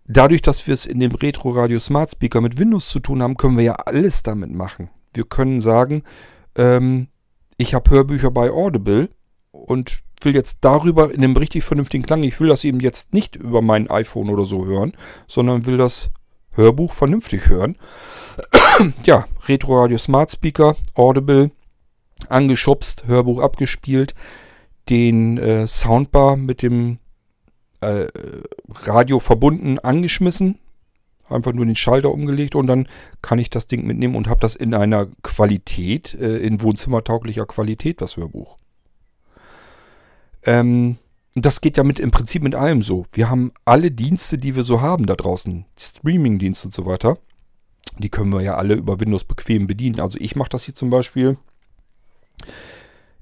Dadurch, 0.07 0.41
dass 0.41 0.65
wir 0.65 0.73
es 0.73 0.88
in 0.88 0.99
dem 0.99 1.11
Retro 1.11 1.51
Radio 1.51 1.78
Smart 1.78 2.11
Speaker 2.11 2.41
mit 2.41 2.57
Windows 2.57 2.89
zu 2.89 2.99
tun 2.99 3.21
haben, 3.21 3.38
können 3.38 3.57
wir 3.57 3.63
ja 3.63 3.73
alles 3.73 4.23
damit 4.23 4.51
machen. 4.51 4.89
Wir 5.16 5.26
können 5.26 5.59
sagen, 5.59 6.03
ähm, 6.57 7.07
ich 7.57 7.74
habe 7.74 7.89
Hörbücher 7.89 8.32
bei 8.32 8.51
Audible 8.51 9.09
und 9.51 9.99
will 10.22 10.36
jetzt 10.36 10.59
darüber 10.61 11.13
in 11.13 11.24
einem 11.24 11.38
richtig 11.38 11.63
vernünftigen 11.63 12.05
Klang. 12.05 12.24
Ich 12.24 12.39
will 12.39 12.49
das 12.49 12.63
eben 12.63 12.80
jetzt 12.80 13.13
nicht 13.13 13.36
über 13.36 13.61
mein 13.61 13.89
iPhone 13.89 14.30
oder 14.30 14.45
so 14.45 14.66
hören, 14.66 14.93
sondern 15.28 15.66
will 15.66 15.78
das 15.78 16.09
Hörbuch 16.51 16.93
vernünftig 16.93 17.47
hören. 17.47 17.78
ja, 19.03 19.26
Retro 19.47 19.82
Radio 19.82 19.97
Smart 19.97 20.32
Speaker, 20.32 20.76
Audible, 20.95 21.51
angeschubst, 22.30 23.05
Hörbuch 23.07 23.41
abgespielt 23.41 24.13
den 24.89 25.38
äh, 25.38 25.68
Soundbar 25.68 26.36
mit 26.36 26.61
dem 26.61 26.99
äh, 27.82 28.07
Radio 28.84 29.20
verbunden 29.20 29.80
angeschmissen 29.80 30.59
einfach 31.30 31.53
nur 31.53 31.65
den 31.65 31.76
Schalter 31.76 32.11
umgelegt 32.11 32.55
und 32.55 32.67
dann 32.67 32.88
kann 33.21 33.39
ich 33.39 33.49
das 33.49 33.67
Ding 33.67 33.86
mitnehmen 33.86 34.15
und 34.15 34.28
habe 34.28 34.39
das 34.39 34.55
in 34.55 34.73
einer 34.73 35.07
Qualität, 35.23 36.13
äh, 36.15 36.38
in 36.38 36.61
wohnzimmertauglicher 36.61 37.45
Qualität, 37.45 38.01
das 38.01 38.17
Hörbuch. 38.17 38.57
Ähm, 40.43 40.97
das 41.34 41.59
geht 41.61 41.78
ja 41.78 41.84
mit, 41.84 41.99
im 41.99 42.11
Prinzip 42.11 42.43
mit 42.43 42.55
allem 42.55 42.82
so. 42.82 43.05
Wir 43.11 43.30
haben 43.30 43.51
alle 43.65 43.91
Dienste, 43.91 44.38
die 44.38 44.55
wir 44.55 44.63
so 44.63 44.82
haben 44.82 45.05
da 45.05 45.15
draußen, 45.15 45.65
Streaming-Dienste 45.78 46.67
und 46.67 46.73
so 46.73 46.86
weiter, 46.86 47.17
die 47.97 48.09
können 48.09 48.32
wir 48.32 48.41
ja 48.41 48.55
alle 48.55 48.76
über 48.76 48.99
Windows 48.99 49.23
bequem 49.23 49.67
bedienen. 49.67 49.99
Also 49.99 50.17
ich 50.19 50.36
mache 50.36 50.49
das 50.49 50.63
hier 50.63 50.76
zum 50.76 50.89
Beispiel. 50.89 51.38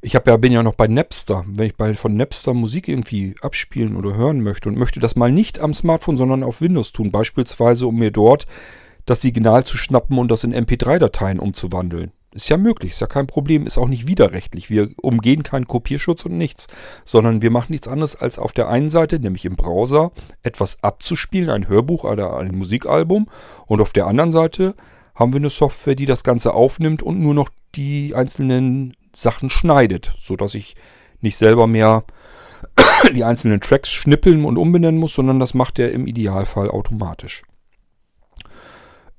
Ich 0.05 0.17
hab 0.17 0.27
ja, 0.27 0.35
bin 0.35 0.51
ja 0.51 0.63
noch 0.63 0.75
bei 0.75 0.87
Napster. 0.87 1.45
Wenn 1.47 1.67
ich 1.67 1.77
bei, 1.77 1.93
von 1.93 2.17
Napster 2.17 2.53
Musik 2.53 2.89
irgendwie 2.89 3.35
abspielen 3.41 3.95
oder 3.95 4.15
hören 4.15 4.41
möchte 4.41 4.67
und 4.67 4.77
möchte 4.77 4.99
das 4.99 5.15
mal 5.15 5.31
nicht 5.31 5.61
am 5.61 5.73
Smartphone, 5.73 6.17
sondern 6.17 6.43
auf 6.43 6.59
Windows 6.59 6.91
tun, 6.91 7.09
beispielsweise 7.09 7.87
um 7.87 7.95
mir 7.95 8.11
dort 8.11 8.45
das 9.05 9.21
Signal 9.21 9.63
zu 9.63 9.77
schnappen 9.77 10.17
und 10.17 10.29
das 10.29 10.43
in 10.43 10.53
MP3-Dateien 10.53 11.39
umzuwandeln. 11.39 12.11
Ist 12.33 12.49
ja 12.49 12.57
möglich, 12.57 12.91
ist 12.91 12.99
ja 12.99 13.07
kein 13.07 13.27
Problem, 13.27 13.65
ist 13.65 13.77
auch 13.77 13.87
nicht 13.87 14.05
widerrechtlich. 14.05 14.69
Wir 14.69 14.89
umgehen 15.01 15.41
keinen 15.41 15.67
Kopierschutz 15.67 16.25
und 16.25 16.37
nichts, 16.37 16.67
sondern 17.05 17.41
wir 17.41 17.49
machen 17.49 17.71
nichts 17.71 17.87
anderes 17.87 18.17
als 18.17 18.39
auf 18.39 18.51
der 18.51 18.67
einen 18.67 18.89
Seite, 18.89 19.21
nämlich 19.21 19.45
im 19.45 19.55
Browser, 19.55 20.11
etwas 20.41 20.83
abzuspielen, 20.83 21.49
ein 21.49 21.69
Hörbuch 21.69 22.03
oder 22.03 22.35
ein 22.35 22.53
Musikalbum 22.53 23.29
und 23.67 23.79
auf 23.79 23.93
der 23.93 24.07
anderen 24.07 24.33
Seite 24.33 24.75
haben 25.15 25.31
wir 25.31 25.39
eine 25.39 25.49
Software, 25.49 25.95
die 25.95 26.07
das 26.07 26.25
Ganze 26.25 26.53
aufnimmt 26.53 27.01
und 27.01 27.21
nur 27.21 27.35
noch 27.35 27.49
die 27.75 28.15
einzelnen 28.15 28.93
Sachen 29.15 29.49
schneidet, 29.49 30.15
sodass 30.19 30.55
ich 30.55 30.75
nicht 31.21 31.37
selber 31.37 31.67
mehr 31.67 32.03
die 33.13 33.23
einzelnen 33.23 33.61
Tracks 33.61 33.89
schnippeln 33.89 34.45
und 34.45 34.57
umbenennen 34.57 34.99
muss, 34.99 35.15
sondern 35.15 35.39
das 35.39 35.53
macht 35.53 35.79
er 35.79 35.91
im 35.91 36.07
Idealfall 36.07 36.69
automatisch. 36.69 37.43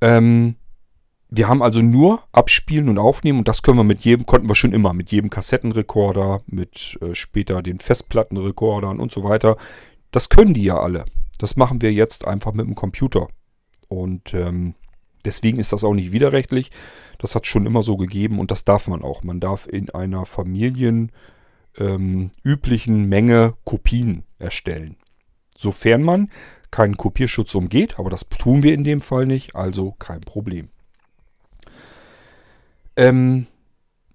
Ähm, 0.00 0.56
wir 1.30 1.48
haben 1.48 1.62
also 1.62 1.80
nur 1.80 2.22
abspielen 2.32 2.88
und 2.88 2.98
aufnehmen 2.98 3.40
und 3.40 3.48
das 3.48 3.62
können 3.62 3.78
wir 3.78 3.84
mit 3.84 4.00
jedem, 4.04 4.26
konnten 4.26 4.48
wir 4.48 4.54
schon 4.54 4.72
immer, 4.72 4.92
mit 4.92 5.10
jedem 5.10 5.30
Kassettenrekorder, 5.30 6.42
mit 6.46 6.98
äh, 7.00 7.14
später 7.14 7.62
den 7.62 7.80
Festplattenrekordern 7.80 9.00
und 9.00 9.12
so 9.12 9.24
weiter. 9.24 9.56
Das 10.12 10.28
können 10.28 10.54
die 10.54 10.64
ja 10.64 10.78
alle. 10.78 11.06
Das 11.38 11.56
machen 11.56 11.82
wir 11.82 11.92
jetzt 11.92 12.26
einfach 12.26 12.52
mit 12.52 12.66
dem 12.66 12.76
Computer. 12.76 13.26
Und 13.88 14.32
ähm, 14.34 14.74
deswegen 15.24 15.58
ist 15.58 15.72
das 15.72 15.84
auch 15.84 15.94
nicht 15.94 16.12
widerrechtlich. 16.12 16.70
Das 17.18 17.34
hat 17.34 17.46
schon 17.46 17.66
immer 17.66 17.82
so 17.82 17.96
gegeben 17.96 18.38
und 18.38 18.50
das 18.50 18.64
darf 18.64 18.88
man 18.88 19.02
auch. 19.02 19.22
Man 19.22 19.40
darf 19.40 19.66
in 19.66 19.90
einer 19.90 20.26
familienüblichen 20.26 21.10
ähm, 21.78 23.08
Menge 23.08 23.54
Kopien 23.64 24.24
erstellen. 24.38 24.96
Sofern 25.56 26.02
man 26.02 26.30
keinen 26.70 26.96
Kopierschutz 26.96 27.54
umgeht, 27.54 27.98
aber 27.98 28.10
das 28.10 28.28
tun 28.28 28.62
wir 28.62 28.74
in 28.74 28.84
dem 28.84 29.00
Fall 29.00 29.26
nicht, 29.26 29.54
also 29.54 29.92
kein 29.92 30.20
Problem. 30.20 30.68
Ähm, 32.96 33.46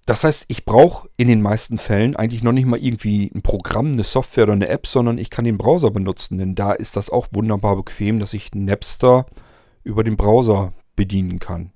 das 0.10 0.24
heißt, 0.24 0.46
ich 0.48 0.66
brauche 0.66 1.08
in 1.18 1.28
den 1.28 1.40
meisten 1.40 1.78
Fällen 1.78 2.16
eigentlich 2.16 2.42
noch 2.42 2.52
nicht 2.52 2.66
mal 2.66 2.80
irgendwie 2.80 3.32
ein 3.34 3.44
Programm, 3.44 3.92
eine 3.92 4.04
Software 4.04 4.46
oder 4.46 4.54
eine 4.54 4.68
App, 4.68 4.88
sondern 4.88 5.20
ich 5.20 5.30
kann 5.30 5.46
den 5.46 5.60
Browser 5.60 5.92
benutzen. 5.92 6.40
Denn 6.40 6.56
da 6.56 6.72
ist 6.72 6.96
das 6.96 7.12
auch 7.12 7.28
wunderbar 7.32 7.76
bequem, 7.76 8.20
dass 8.20 8.34
ich 8.34 8.50
Napster 8.56 9.28
über 9.84 10.04
den 10.04 10.18
Browser 10.18 10.74
bedienen 11.00 11.40
kann. 11.40 11.72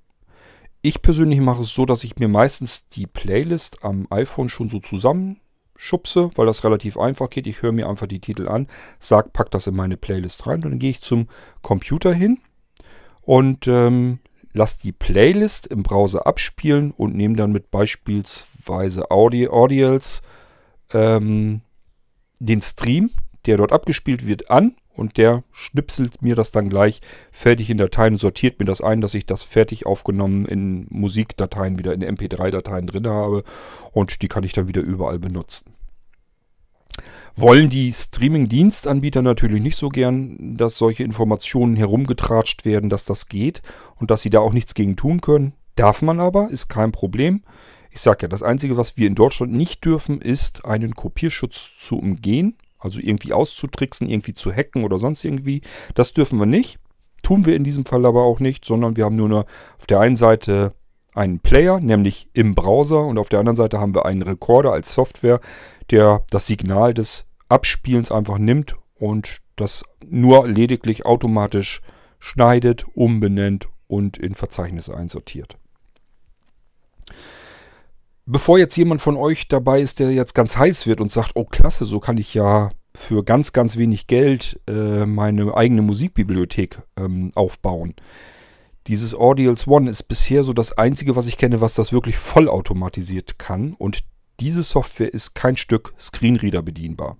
Ich 0.82 1.00
persönlich 1.00 1.40
mache 1.40 1.62
es 1.62 1.72
so, 1.72 1.86
dass 1.86 2.04
ich 2.04 2.16
mir 2.16 2.28
meistens 2.28 2.86
die 2.90 3.06
Playlist 3.06 3.82
am 3.82 4.06
iPhone 4.10 4.50
schon 4.50 4.68
so 4.68 4.80
zusammenschubse, 4.80 6.28
weil 6.34 6.44
das 6.44 6.62
relativ 6.62 6.98
einfach 6.98 7.30
geht. 7.30 7.46
Ich 7.46 7.62
höre 7.62 7.72
mir 7.72 7.88
einfach 7.88 8.06
die 8.06 8.20
Titel 8.20 8.48
an, 8.48 8.66
sag, 8.98 9.32
pack 9.32 9.50
das 9.50 9.66
in 9.66 9.74
meine 9.74 9.96
Playlist 9.96 10.46
rein. 10.46 10.60
Dann 10.60 10.78
gehe 10.78 10.90
ich 10.90 11.00
zum 11.00 11.28
Computer 11.62 12.12
hin 12.12 12.36
und 13.22 13.66
ähm, 13.66 14.18
lasse 14.52 14.76
die 14.82 14.92
Playlist 14.92 15.68
im 15.68 15.84
Browser 15.84 16.26
abspielen 16.26 16.90
und 16.90 17.16
nehme 17.16 17.36
dann 17.36 17.50
mit 17.50 17.70
beispielsweise 17.70 19.10
Audi 19.10 19.48
Audials 19.48 20.20
ähm, 20.92 21.62
den 22.40 22.60
Stream, 22.60 23.08
der 23.46 23.56
dort 23.56 23.72
abgespielt 23.72 24.26
wird, 24.26 24.50
an 24.50 24.76
und 24.94 25.16
der 25.16 25.42
schnipselt 25.52 26.22
mir 26.22 26.34
das 26.34 26.50
dann 26.50 26.68
gleich 26.68 27.00
fertig 27.30 27.70
in 27.70 27.78
Dateien 27.78 28.16
sortiert 28.16 28.58
mir 28.58 28.66
das 28.66 28.80
ein, 28.80 29.00
dass 29.00 29.14
ich 29.14 29.26
das 29.26 29.42
fertig 29.42 29.86
aufgenommen 29.86 30.46
in 30.46 30.86
Musikdateien 30.90 31.78
wieder 31.78 31.92
in 31.92 32.02
MP3-Dateien 32.02 32.86
drin 32.86 33.06
habe 33.06 33.44
und 33.92 34.22
die 34.22 34.28
kann 34.28 34.44
ich 34.44 34.52
dann 34.52 34.68
wieder 34.68 34.82
überall 34.82 35.18
benutzen 35.18 35.74
wollen 37.36 37.68
die 37.68 37.92
Streaming-Dienstanbieter 37.92 39.22
natürlich 39.22 39.62
nicht 39.62 39.76
so 39.76 39.88
gern, 39.88 40.56
dass 40.56 40.78
solche 40.78 41.04
Informationen 41.04 41.76
herumgetratscht 41.76 42.64
werden, 42.64 42.90
dass 42.90 43.04
das 43.04 43.28
geht 43.28 43.62
und 43.96 44.10
dass 44.10 44.22
sie 44.22 44.30
da 44.30 44.40
auch 44.40 44.52
nichts 44.52 44.74
gegen 44.74 44.96
tun 44.96 45.20
können. 45.20 45.54
Darf 45.76 46.02
man 46.02 46.20
aber, 46.20 46.50
ist 46.50 46.68
kein 46.68 46.92
Problem. 46.92 47.42
Ich 47.90 48.00
sage 48.00 48.22
ja, 48.22 48.28
das 48.28 48.42
Einzige, 48.42 48.76
was 48.76 48.96
wir 48.96 49.06
in 49.06 49.14
Deutschland 49.14 49.52
nicht 49.52 49.84
dürfen, 49.84 50.20
ist 50.20 50.64
einen 50.64 50.94
Kopierschutz 50.94 51.72
zu 51.78 51.98
umgehen, 51.98 52.56
also 52.84 53.00
irgendwie 53.00 53.32
auszutricksen, 53.32 54.08
irgendwie 54.08 54.34
zu 54.34 54.52
hacken 54.52 54.84
oder 54.84 54.98
sonst 54.98 55.24
irgendwie. 55.24 55.62
Das 55.94 56.12
dürfen 56.12 56.38
wir 56.38 56.46
nicht. 56.46 56.78
Tun 57.22 57.46
wir 57.46 57.56
in 57.56 57.64
diesem 57.64 57.86
Fall 57.86 58.04
aber 58.04 58.22
auch 58.22 58.38
nicht, 58.38 58.64
sondern 58.64 58.96
wir 58.96 59.06
haben 59.06 59.16
nur 59.16 59.26
eine, 59.26 59.44
auf 59.78 59.86
der 59.88 60.00
einen 60.00 60.16
Seite 60.16 60.74
einen 61.14 61.40
Player, 61.40 61.80
nämlich 61.80 62.28
im 62.34 62.54
Browser, 62.54 63.00
und 63.00 63.18
auf 63.18 63.28
der 63.28 63.38
anderen 63.38 63.56
Seite 63.56 63.80
haben 63.80 63.94
wir 63.94 64.04
einen 64.04 64.22
Recorder 64.22 64.72
als 64.72 64.92
Software, 64.92 65.40
der 65.90 66.24
das 66.30 66.46
Signal 66.46 66.92
des 66.92 67.26
Abspielens 67.48 68.12
einfach 68.12 68.38
nimmt 68.38 68.76
und 68.94 69.38
das 69.56 69.84
nur 70.04 70.46
lediglich 70.48 71.06
automatisch 71.06 71.80
schneidet, 72.18 72.84
umbenennt 72.94 73.68
und 73.86 74.16
in 74.18 74.34
Verzeichnisse 74.34 74.94
einsortiert. 74.94 75.56
Bevor 78.26 78.58
jetzt 78.58 78.76
jemand 78.76 79.02
von 79.02 79.16
euch 79.16 79.48
dabei 79.48 79.80
ist, 79.80 79.98
der 79.98 80.10
jetzt 80.12 80.34
ganz 80.34 80.56
heiß 80.56 80.86
wird 80.86 81.00
und 81.00 81.12
sagt, 81.12 81.32
oh 81.34 81.44
klasse, 81.44 81.84
so 81.84 82.00
kann 82.00 82.16
ich 82.16 82.32
ja 82.32 82.70
für 82.94 83.22
ganz, 83.24 83.52
ganz 83.52 83.76
wenig 83.76 84.06
Geld 84.06 84.60
äh, 84.66 85.04
meine 85.04 85.54
eigene 85.54 85.82
Musikbibliothek 85.82 86.80
ähm, 86.96 87.32
aufbauen. 87.34 87.94
Dieses 88.86 89.14
Audials 89.14 89.66
One 89.66 89.90
ist 89.90 90.04
bisher 90.04 90.44
so 90.44 90.52
das 90.52 90.76
einzige, 90.76 91.16
was 91.16 91.26
ich 91.26 91.38
kenne, 91.38 91.60
was 91.60 91.74
das 91.74 91.92
wirklich 91.92 92.16
vollautomatisiert 92.16 93.38
kann. 93.38 93.74
Und 93.74 94.04
diese 94.40 94.62
Software 94.62 95.12
ist 95.12 95.34
kein 95.34 95.56
Stück 95.56 95.94
Screenreader 95.98 96.62
bedienbar. 96.62 97.16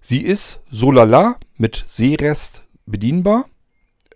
Sie 0.00 0.20
ist 0.20 0.60
so 0.70 0.90
lala 0.90 1.36
mit 1.56 1.84
Sehrest 1.86 2.62
bedienbar. 2.86 3.46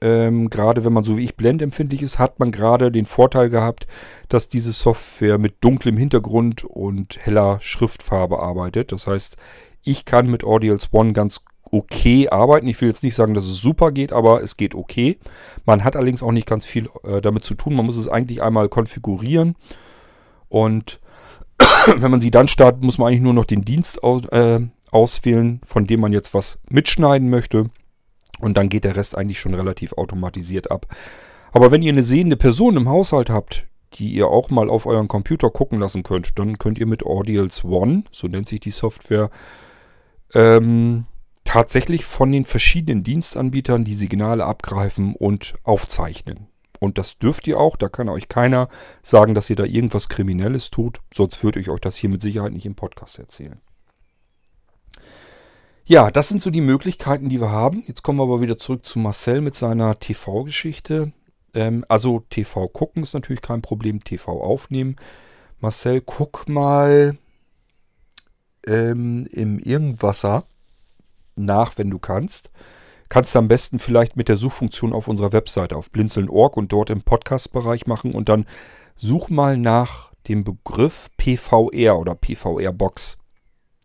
Ähm, 0.04 0.50
gerade 0.50 0.84
wenn 0.84 0.92
man 0.92 1.02
so 1.02 1.16
wie 1.16 1.24
ich 1.24 1.34
blendempfindlich 1.34 2.02
ist, 2.02 2.18
hat 2.18 2.38
man 2.38 2.52
gerade 2.52 2.92
den 2.92 3.06
Vorteil 3.06 3.48
gehabt, 3.48 3.86
dass 4.28 4.48
diese 4.48 4.72
Software 4.74 5.38
mit 5.38 5.64
dunklem 5.64 5.96
Hintergrund 5.96 6.62
und 6.62 7.16
heller 7.24 7.58
Schriftfarbe 7.62 8.38
arbeitet. 8.38 8.92
Das 8.92 9.06
heißt, 9.06 9.38
ich 9.82 10.04
kann 10.04 10.30
mit 10.30 10.44
Audials 10.44 10.90
One 10.92 11.14
ganz 11.14 11.40
okay 11.70 12.28
arbeiten. 12.28 12.68
Ich 12.68 12.78
will 12.82 12.88
jetzt 12.88 13.02
nicht 13.02 13.14
sagen, 13.14 13.32
dass 13.32 13.46
es 13.46 13.62
super 13.62 13.92
geht, 13.92 14.12
aber 14.12 14.42
es 14.42 14.58
geht 14.58 14.74
okay. 14.74 15.18
Man 15.64 15.84
hat 15.84 15.96
allerdings 15.96 16.22
auch 16.22 16.32
nicht 16.32 16.46
ganz 16.46 16.66
viel 16.66 16.90
äh, 17.04 17.22
damit 17.22 17.46
zu 17.46 17.54
tun. 17.54 17.74
Man 17.74 17.86
muss 17.86 17.96
es 17.96 18.06
eigentlich 18.06 18.42
einmal 18.42 18.68
konfigurieren 18.68 19.56
und 20.50 21.00
wenn 21.96 22.10
man 22.10 22.20
sie 22.20 22.30
dann 22.30 22.48
startet, 22.48 22.82
muss 22.82 22.98
man 22.98 23.08
eigentlich 23.08 23.22
nur 23.22 23.32
noch 23.32 23.46
den 23.46 23.64
Dienst 23.64 24.04
aus, 24.04 24.26
äh, 24.26 24.60
auswählen, 24.90 25.62
von 25.66 25.86
dem 25.86 26.00
man 26.00 26.12
jetzt 26.12 26.34
was 26.34 26.58
mitschneiden 26.68 27.30
möchte. 27.30 27.70
Und 28.40 28.56
dann 28.56 28.68
geht 28.68 28.84
der 28.84 28.96
Rest 28.96 29.16
eigentlich 29.16 29.38
schon 29.38 29.54
relativ 29.54 29.92
automatisiert 29.94 30.70
ab. 30.70 30.86
Aber 31.52 31.70
wenn 31.70 31.82
ihr 31.82 31.92
eine 31.92 32.02
sehende 32.02 32.36
Person 32.36 32.76
im 32.76 32.88
Haushalt 32.88 33.30
habt, 33.30 33.66
die 33.94 34.12
ihr 34.12 34.28
auch 34.28 34.50
mal 34.50 34.68
auf 34.68 34.86
euren 34.86 35.08
Computer 35.08 35.50
gucken 35.50 35.78
lassen 35.78 36.02
könnt, 36.02 36.38
dann 36.38 36.58
könnt 36.58 36.78
ihr 36.78 36.86
mit 36.86 37.04
Audials 37.04 37.64
One, 37.64 38.04
so 38.10 38.26
nennt 38.26 38.48
sich 38.48 38.60
die 38.60 38.72
Software, 38.72 39.30
ähm, 40.34 41.06
tatsächlich 41.44 42.04
von 42.04 42.32
den 42.32 42.44
verschiedenen 42.44 43.04
Dienstanbietern 43.04 43.84
die 43.84 43.94
Signale 43.94 44.44
abgreifen 44.44 45.14
und 45.14 45.54
aufzeichnen. 45.62 46.48
Und 46.80 46.98
das 46.98 47.18
dürft 47.18 47.46
ihr 47.46 47.58
auch. 47.58 47.76
Da 47.76 47.88
kann 47.88 48.08
euch 48.08 48.28
keiner 48.28 48.68
sagen, 49.02 49.34
dass 49.34 49.48
ihr 49.48 49.56
da 49.56 49.64
irgendwas 49.64 50.08
Kriminelles 50.08 50.70
tut. 50.70 51.00
Sonst 51.14 51.42
würde 51.44 51.60
ich 51.60 51.70
euch 51.70 51.80
das 51.80 51.96
hier 51.96 52.10
mit 52.10 52.20
Sicherheit 52.20 52.52
nicht 52.52 52.66
im 52.66 52.74
Podcast 52.74 53.18
erzählen. 53.18 53.60
Ja, 55.86 56.10
das 56.10 56.28
sind 56.28 56.40
so 56.40 56.50
die 56.50 56.62
Möglichkeiten, 56.62 57.28
die 57.28 57.40
wir 57.40 57.50
haben. 57.50 57.84
Jetzt 57.86 58.02
kommen 58.02 58.18
wir 58.18 58.22
aber 58.22 58.40
wieder 58.40 58.58
zurück 58.58 58.86
zu 58.86 58.98
Marcel 58.98 59.42
mit 59.42 59.54
seiner 59.54 59.98
TV-Geschichte. 59.98 61.12
Ähm, 61.52 61.84
also 61.88 62.20
TV 62.30 62.68
gucken 62.68 63.02
ist 63.02 63.12
natürlich 63.12 63.42
kein 63.42 63.60
Problem. 63.60 64.02
TV 64.02 64.40
aufnehmen. 64.42 64.96
Marcel, 65.60 66.00
guck 66.00 66.48
mal 66.48 67.18
ähm, 68.66 69.26
im 69.30 69.58
Irgendwasser 69.58 70.44
nach, 71.36 71.76
wenn 71.76 71.90
du 71.90 71.98
kannst. 71.98 72.50
Kannst 73.10 73.34
du 73.34 73.38
am 73.38 73.48
besten 73.48 73.78
vielleicht 73.78 74.16
mit 74.16 74.30
der 74.30 74.38
Suchfunktion 74.38 74.94
auf 74.94 75.06
unserer 75.06 75.32
Webseite 75.32 75.76
auf 75.76 75.90
blinzeln.org 75.90 76.56
und 76.56 76.72
dort 76.72 76.88
im 76.88 77.02
Podcast-Bereich 77.02 77.86
machen 77.86 78.12
und 78.12 78.30
dann 78.30 78.46
such 78.96 79.28
mal 79.28 79.58
nach 79.58 80.12
dem 80.28 80.44
Begriff 80.44 81.10
PVR 81.18 81.98
oder 81.98 82.14
PVR-Box. 82.14 83.18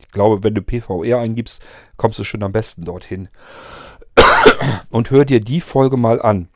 Ich 0.10 0.14
glaube, 0.14 0.43
wenn 0.43 0.55
du 0.55 0.64
PVR 0.64 1.20
eingibst, 1.20 1.62
kommst 1.95 2.18
du 2.18 2.24
schon 2.24 2.41
am 2.41 2.51
besten 2.51 2.84
dorthin. 2.84 3.30
Und 4.89 5.12
hör 5.12 5.24
dir 5.24 5.39
die 5.39 5.62
Folge 5.62 5.97
mal 5.97 6.20
an. 6.20 6.49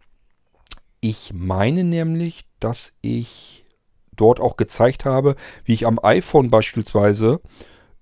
Ich 1.01 1.33
meine 1.35 1.83
nämlich, 1.83 2.45
dass 2.59 2.93
ich 3.01 3.67
dort 4.15 4.39
auch 4.39 4.57
gezeigt 4.57 5.05
habe, 5.05 5.35
wie 5.65 5.73
ich 5.73 5.85
am 5.85 5.99
iPhone 6.01 6.49
beispielsweise 6.49 7.41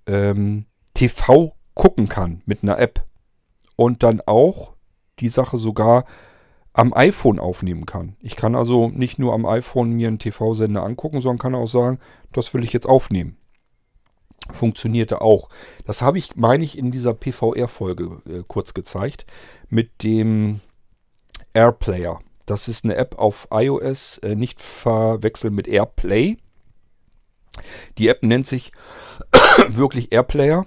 ähm, 0.06 0.64
TV 0.94 1.54
gucken 1.74 2.08
kann 2.08 2.40
mit 2.46 2.62
einer 2.62 2.78
App. 2.78 3.04
Und 3.76 4.02
dann 4.02 4.22
auch 4.24 4.72
die 5.18 5.28
Sache 5.28 5.58
sogar 5.58 6.06
am 6.72 6.94
iPhone 6.94 7.38
aufnehmen 7.38 7.84
kann. 7.84 8.16
Ich 8.20 8.36
kann 8.36 8.54
also 8.54 8.88
nicht 8.88 9.18
nur 9.18 9.34
am 9.34 9.44
iPhone 9.44 9.90
mir 9.90 10.08
einen 10.08 10.18
TV-Sender 10.18 10.82
angucken, 10.82 11.20
sondern 11.20 11.38
kann 11.38 11.54
auch 11.54 11.68
sagen, 11.68 11.98
das 12.32 12.54
will 12.54 12.64
ich 12.64 12.72
jetzt 12.72 12.88
aufnehmen. 12.88 13.36
Funktionierte 14.52 15.20
auch. 15.20 15.48
Das 15.84 16.02
habe 16.02 16.18
ich, 16.18 16.36
meine 16.36 16.64
ich, 16.64 16.76
in 16.76 16.90
dieser 16.90 17.14
PVR-Folge 17.14 18.22
äh, 18.28 18.42
kurz 18.46 18.74
gezeigt 18.74 19.26
mit 19.68 20.02
dem 20.02 20.60
AirPlayer. 21.54 22.20
Das 22.46 22.68
ist 22.68 22.84
eine 22.84 22.96
App 22.96 23.18
auf 23.18 23.48
iOS, 23.50 24.18
äh, 24.18 24.34
nicht 24.34 24.60
verwechseln 24.60 25.54
mit 25.54 25.68
AirPlay. 25.68 26.38
Die 27.98 28.08
App 28.08 28.22
nennt 28.22 28.46
sich 28.46 28.72
wirklich 29.68 30.12
AirPlayer. 30.12 30.66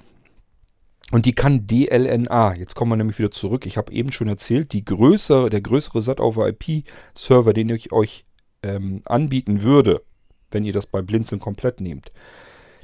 Und 1.11 1.26
die 1.26 1.36
kann 1.36 1.67
DLNA. 1.67 2.55
Jetzt 2.55 2.76
kommen 2.76 2.91
wir 2.91 2.95
nämlich 2.95 3.19
wieder 3.19 3.32
zurück. 3.32 3.65
Ich 3.65 3.78
habe 3.78 3.93
eben 3.93 4.11
schon 4.11 4.28
erzählt, 4.28 4.73
die 4.73 4.84
größere, 4.84 5.49
der 5.49 5.61
größere 5.61 6.01
SAT-over-IP-Server, 6.01 7.53
den 7.53 7.69
ich 7.69 7.91
euch 7.91 8.26
ähm, 8.63 9.01
anbieten 9.05 9.61
würde, 9.61 10.01
wenn 10.49 10.65
ihr 10.65 10.73
das 10.73 10.88
bei 10.88 11.01
Blinzeln 11.01 11.39
komplett 11.39 11.80
nehmt, 11.80 12.11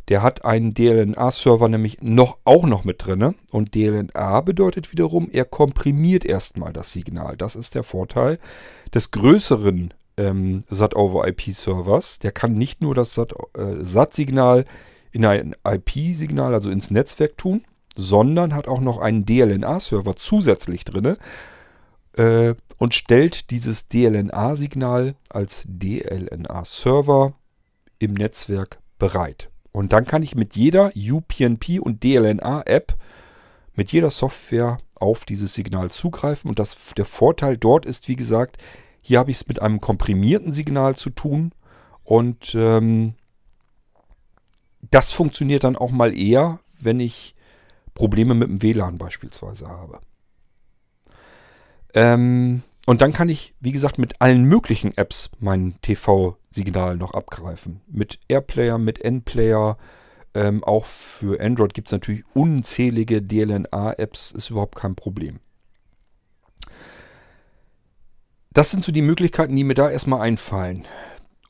der 0.10 0.22
hat 0.22 0.46
einen 0.46 0.74
DLNA-Server 0.74 1.70
nämlich 1.70 2.02
noch, 2.02 2.38
auch 2.44 2.66
noch 2.66 2.84
mit 2.84 3.06
drin. 3.06 3.36
Und 3.52 3.76
DLNA 3.76 4.42
bedeutet 4.42 4.92
wiederum, 4.92 5.30
er 5.32 5.46
komprimiert 5.46 6.26
erstmal 6.26 6.74
das 6.74 6.94
Signal. 6.94 7.38
Das 7.38 7.56
ist 7.56 7.76
der 7.76 7.84
Vorteil 7.84 8.40
des 8.94 9.12
größeren 9.12 9.94
ähm, 10.18 10.60
SAT-over-IP-Servers. 10.70 12.20
Der 12.20 12.32
kann 12.32 12.54
nicht 12.54 12.82
nur 12.82 12.96
das 12.96 13.14
SAT-Signal 13.16 14.62
äh, 14.62 14.66
in 15.12 15.26
ein 15.26 15.56
IP-Signal, 15.66 16.54
also 16.54 16.72
ins 16.72 16.92
Netzwerk 16.92 17.38
tun, 17.38 17.64
sondern 17.96 18.54
hat 18.56 18.68
auch 18.68 18.80
noch 18.80 18.98
einen 18.98 19.26
DLNA-Server 19.26 20.16
zusätzlich 20.16 20.86
drin 20.86 21.18
äh, 22.18 22.56
und 22.78 22.96
stellt 22.96 23.52
dieses 23.52 23.88
DLNA-Signal 23.88 25.16
als 25.30 25.66
DLNA-Server 25.68 27.34
im 28.00 28.14
Netzwerk 28.14 28.80
bereit. 28.98 29.51
Und 29.72 29.94
dann 29.94 30.06
kann 30.06 30.24
ich 30.24 30.36
mit 30.36 30.56
jeder 30.56 30.92
UPnP 30.96 31.80
und 31.80 32.04
DLNA-App, 32.04 32.98
mit 33.74 33.92
jeder 33.92 34.10
Software 34.10 34.80
auf 34.96 35.26
dieses 35.26 35.54
Signal 35.54 35.90
zugreifen. 35.90 36.50
Und 36.50 36.60
das, 36.60 36.78
der 36.98 37.06
Vorteil 37.06 37.58
dort 37.58 37.86
ist, 37.86 38.08
wie 38.08 38.16
gesagt, 38.16 38.58
hier 39.02 39.20
habe 39.20 39.32
ich 39.32 39.38
es 39.38 39.48
mit 39.48 39.62
einem 39.62 39.80
komprimierten 39.80 40.52
Signal 40.52 40.96
zu 40.96 41.10
tun. 41.10 41.54
Und 42.04 42.54
ähm, 42.56 43.16
das 44.90 45.12
funktioniert 45.12 45.64
dann 45.64 45.76
auch 45.76 45.92
mal 45.92 46.16
eher, 46.16 46.60
wenn 46.80 47.00
ich 47.00 47.36
Probleme 47.94 48.34
mit 48.36 48.50
dem 48.50 48.62
WLAN 48.62 48.98
beispielsweise 48.98 49.68
habe. 49.68 50.00
Ähm, 51.94 52.64
und 52.92 53.00
dann 53.00 53.14
kann 53.14 53.30
ich, 53.30 53.56
wie 53.62 53.72
gesagt, 53.72 54.00
mit 54.00 54.20
allen 54.20 54.44
möglichen 54.44 54.98
Apps 54.98 55.30
mein 55.40 55.76
TV-Signal 55.82 56.98
noch 56.98 57.14
abgreifen. 57.14 57.80
Mit 57.88 58.20
Airplayer, 58.28 58.78
mit 58.78 59.00
N-Player. 59.00 59.78
Ähm, 60.34 60.62
auch 60.66 60.88
für 60.88 61.40
Android 61.40 61.74
gibt 61.74 61.88
es 61.88 61.94
natürlich 61.94 62.26
unzählige 62.34 63.22
DLNA-Apps, 63.22 64.34
ist 64.34 64.50
überhaupt 64.50 64.76
kein 64.76 64.98
Problem. 64.98 65.40
Das 68.52 68.72
sind 68.72 68.84
so 68.84 68.92
die 68.92 69.02
Möglichkeiten, 69.02 69.56
die 69.56 69.64
mir 69.64 69.74
da 69.74 69.90
erstmal 69.90 70.20
einfallen, 70.20 70.86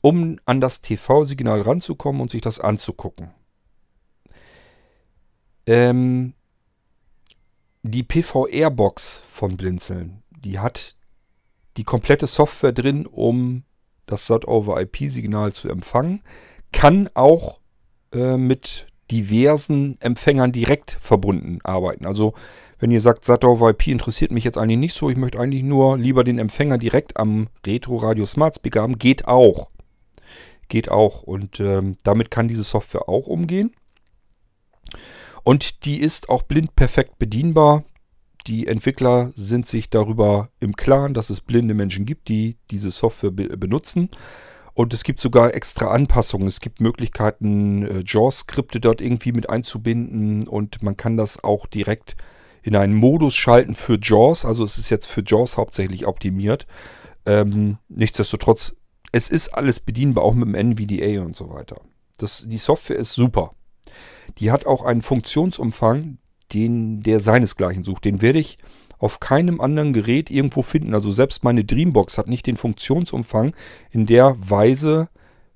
um 0.00 0.38
an 0.44 0.60
das 0.60 0.80
TV-Signal 0.80 1.62
ranzukommen 1.62 2.22
und 2.22 2.30
sich 2.30 2.42
das 2.42 2.60
anzugucken. 2.60 3.32
Ähm, 5.66 6.34
die 7.82 8.04
PVR-Box 8.04 9.24
von 9.28 9.56
Blinzeln, 9.56 10.22
die 10.30 10.60
hat 10.60 10.94
die 11.76 11.84
komplette 11.84 12.26
Software 12.26 12.72
drin, 12.72 13.06
um 13.06 13.64
das 14.06 14.26
SAT-over-IP-Signal 14.26 15.52
zu 15.52 15.68
empfangen, 15.68 16.22
kann 16.72 17.08
auch 17.14 17.60
äh, 18.12 18.36
mit 18.36 18.86
diversen 19.10 20.00
Empfängern 20.00 20.52
direkt 20.52 20.96
verbunden 21.00 21.58
arbeiten. 21.62 22.06
Also 22.06 22.34
wenn 22.78 22.90
ihr 22.90 23.00
sagt, 23.00 23.24
SAT-over-IP 23.24 23.88
interessiert 23.88 24.32
mich 24.32 24.44
jetzt 24.44 24.58
eigentlich 24.58 24.78
nicht 24.78 24.94
so, 24.94 25.08
ich 25.08 25.16
möchte 25.16 25.38
eigentlich 25.38 25.62
nur 25.62 25.98
lieber 25.98 26.24
den 26.24 26.38
Empfänger 26.38 26.78
direkt 26.78 27.16
am 27.16 27.48
Retro-Radio 27.64 28.26
Smart 28.26 28.56
Speaker 28.56 28.82
haben, 28.82 28.98
geht 28.98 29.28
auch. 29.28 29.70
Geht 30.68 30.90
auch 30.90 31.22
und 31.22 31.60
ähm, 31.60 31.96
damit 32.02 32.30
kann 32.30 32.48
diese 32.48 32.64
Software 32.64 33.08
auch 33.08 33.26
umgehen. 33.26 33.72
Und 35.44 35.84
die 35.84 36.00
ist 36.00 36.28
auch 36.28 36.42
blind 36.42 36.74
perfekt 36.74 37.18
bedienbar. 37.18 37.84
Die 38.46 38.66
Entwickler 38.66 39.32
sind 39.36 39.66
sich 39.66 39.90
darüber 39.90 40.50
im 40.60 40.74
Klaren, 40.74 41.14
dass 41.14 41.30
es 41.30 41.40
blinde 41.40 41.74
Menschen 41.74 42.06
gibt, 42.06 42.28
die 42.28 42.56
diese 42.70 42.90
Software 42.90 43.30
be 43.30 43.56
benutzen. 43.56 44.10
Und 44.74 44.94
es 44.94 45.04
gibt 45.04 45.20
sogar 45.20 45.54
extra 45.54 45.90
Anpassungen. 45.90 46.48
Es 46.48 46.60
gibt 46.60 46.80
Möglichkeiten, 46.80 47.86
äh, 47.86 48.02
JAWS-Skripte 48.06 48.80
dort 48.80 49.00
irgendwie 49.00 49.32
mit 49.32 49.50
einzubinden 49.50 50.48
und 50.48 50.82
man 50.82 50.96
kann 50.96 51.16
das 51.16 51.44
auch 51.44 51.66
direkt 51.66 52.16
in 52.62 52.76
einen 52.76 52.94
Modus 52.94 53.34
schalten 53.34 53.74
für 53.74 53.98
JAWS. 54.00 54.44
Also 54.44 54.64
es 54.64 54.78
ist 54.78 54.88
jetzt 54.88 55.06
für 55.06 55.22
JAWS 55.26 55.56
hauptsächlich 55.56 56.06
optimiert. 56.06 56.66
Ähm, 57.26 57.78
nichtsdestotrotz, 57.88 58.74
es 59.12 59.28
ist 59.28 59.48
alles 59.48 59.78
bedienbar, 59.80 60.24
auch 60.24 60.34
mit 60.34 60.48
dem 60.48 60.54
NVDA 60.54 61.22
und 61.22 61.36
so 61.36 61.50
weiter. 61.50 61.80
Das, 62.16 62.44
die 62.46 62.58
Software 62.58 62.96
ist 62.96 63.12
super. 63.12 63.54
Die 64.38 64.50
hat 64.50 64.64
auch 64.64 64.84
einen 64.84 65.02
Funktionsumfang, 65.02 66.18
den 66.54 67.02
der 67.02 67.20
seinesgleichen 67.20 67.84
sucht. 67.84 68.04
Den 68.04 68.22
werde 68.22 68.38
ich 68.38 68.58
auf 68.98 69.20
keinem 69.20 69.60
anderen 69.60 69.92
Gerät 69.92 70.30
irgendwo 70.30 70.62
finden. 70.62 70.94
Also 70.94 71.10
selbst 71.10 71.42
meine 71.42 71.64
Dreambox 71.64 72.18
hat 72.18 72.28
nicht 72.28 72.46
den 72.46 72.56
Funktionsumfang 72.56 73.54
in 73.90 74.06
der 74.06 74.36
Weise, 74.38 75.08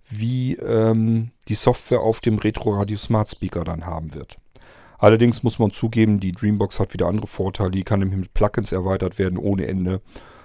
wie 0.08 0.54
ähm, 0.54 1.30
die 1.48 1.54
Software 1.54 2.00
auf 2.00 2.20
dem 2.20 2.38
Retro 2.38 2.70
Radio 2.70 2.96
Smart 2.96 3.30
Speaker 3.30 3.64
dann 3.64 3.86
haben 3.86 4.14
wird. 4.14 4.36
Allerdings 4.98 5.42
muss 5.42 5.58
man 5.58 5.72
zugeben, 5.72 6.20
die 6.20 6.32
Dreambox 6.32 6.80
hat 6.80 6.92
wieder 6.92 7.06
andere 7.06 7.26
Vorteile. 7.26 7.70
Die 7.70 7.84
kann 7.84 8.00
nämlich 8.00 8.18
mit 8.18 8.34
Plugins 8.34 8.72
erweitert 8.72 9.18
werden 9.18 9.38
ohne 9.38 9.66
Ende. 9.66 10.00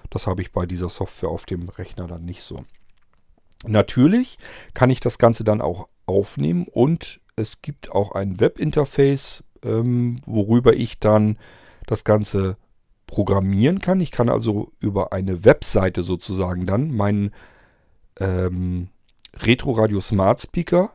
Das 0.10 0.28
habe 0.28 0.42
ich 0.42 0.52
bei 0.52 0.66
dieser 0.66 0.90
Software 0.90 1.30
auf 1.30 1.46
dem 1.46 1.70
Rechner 1.70 2.06
dann 2.08 2.26
nicht 2.26 2.44
so. 2.44 2.66
Natürlich 3.66 4.38
kann 4.74 4.90
ich 4.90 5.00
das 5.00 5.18
Ganze 5.18 5.44
dann 5.44 5.62
auch 5.62 5.88
aufnehmen 6.06 6.68
und 6.70 7.22
es 7.36 7.62
gibt 7.62 7.92
auch 7.92 8.12
ein 8.12 8.40
Webinterface, 8.40 9.44
ähm, 9.64 10.22
worüber 10.26 10.74
ich 10.74 11.00
dann 11.00 11.38
das 11.88 12.04
Ganze 12.04 12.58
programmieren 13.08 13.80
kann. 13.80 14.00
Ich 14.00 14.12
kann 14.12 14.30
also 14.30 14.72
über 14.80 15.12
eine 15.12 15.44
Webseite 15.44 16.04
sozusagen 16.04 16.66
dann 16.66 16.96
meinen 16.96 17.32
ähm, 18.20 18.90
Retro 19.36 19.72
Radio 19.72 20.00
Smart 20.00 20.42
Speaker 20.42 20.92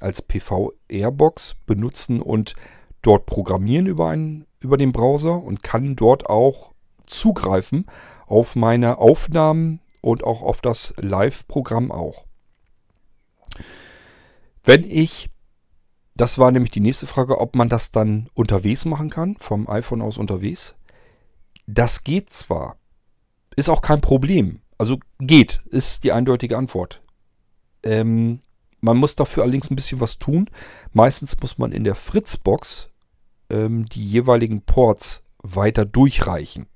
als 0.00 0.22
PV-Airbox 0.22 1.56
benutzen 1.66 2.20
und 2.20 2.54
dort 3.02 3.26
programmieren 3.26 3.86
über, 3.86 4.10
einen, 4.10 4.46
über 4.60 4.76
den 4.76 4.92
Browser 4.92 5.42
und 5.42 5.62
kann 5.62 5.96
dort 5.96 6.26
auch 6.26 6.72
zugreifen 7.06 7.86
auf 8.26 8.56
meine 8.56 8.98
Aufnahmen 8.98 9.80
und 10.00 10.24
auch 10.24 10.42
auf 10.42 10.60
das 10.60 10.92
Live-Programm 10.98 11.90
auch. 11.90 12.26
Wenn 14.64 14.84
ich 14.84 15.30
das 16.16 16.38
war 16.38 16.50
nämlich 16.50 16.70
die 16.70 16.80
nächste 16.80 17.06
Frage, 17.06 17.40
ob 17.40 17.54
man 17.54 17.68
das 17.68 17.90
dann 17.90 18.28
unterwegs 18.34 18.84
machen 18.84 19.10
kann, 19.10 19.36
vom 19.38 19.68
iPhone 19.68 20.02
aus 20.02 20.16
unterwegs. 20.16 20.74
Das 21.66 22.04
geht 22.04 22.32
zwar, 22.32 22.76
ist 23.54 23.68
auch 23.68 23.82
kein 23.82 24.00
Problem. 24.00 24.60
Also 24.78 24.98
geht, 25.18 25.62
ist 25.66 26.04
die 26.04 26.12
eindeutige 26.12 26.56
Antwort. 26.56 27.02
Ähm, 27.82 28.40
man 28.80 28.96
muss 28.96 29.16
dafür 29.16 29.42
allerdings 29.42 29.70
ein 29.70 29.76
bisschen 29.76 30.00
was 30.00 30.18
tun. 30.18 30.48
Meistens 30.92 31.40
muss 31.40 31.58
man 31.58 31.72
in 31.72 31.84
der 31.84 31.94
Fritzbox 31.94 32.90
ähm, 33.50 33.86
die 33.86 34.04
jeweiligen 34.04 34.62
Ports 34.62 35.22
weiter 35.38 35.84
durchreichen. 35.84 36.66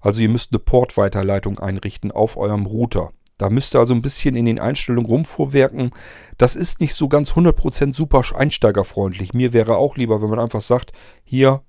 Also 0.00 0.20
ihr 0.20 0.28
müsst 0.28 0.52
eine 0.52 0.58
Portweiterleitung 0.58 1.58
einrichten 1.58 2.10
auf 2.10 2.36
eurem 2.36 2.66
Router. 2.66 3.12
Da 3.38 3.50
müsst 3.50 3.74
ihr 3.74 3.80
also 3.80 3.94
ein 3.94 4.02
bisschen 4.02 4.36
in 4.36 4.46
den 4.46 4.60
Einstellungen 4.60 5.10
rumvorwerken. 5.10 5.90
Das 6.38 6.54
ist 6.54 6.80
nicht 6.80 6.94
so 6.94 7.08
ganz 7.08 7.32
100% 7.32 7.94
super 7.94 8.22
einsteigerfreundlich. 8.34 9.34
Mir 9.34 9.52
wäre 9.52 9.76
auch 9.76 9.96
lieber, 9.96 10.22
wenn 10.22 10.30
man 10.30 10.38
einfach 10.38 10.60
sagt, 10.60 10.92
hier, 11.24 11.62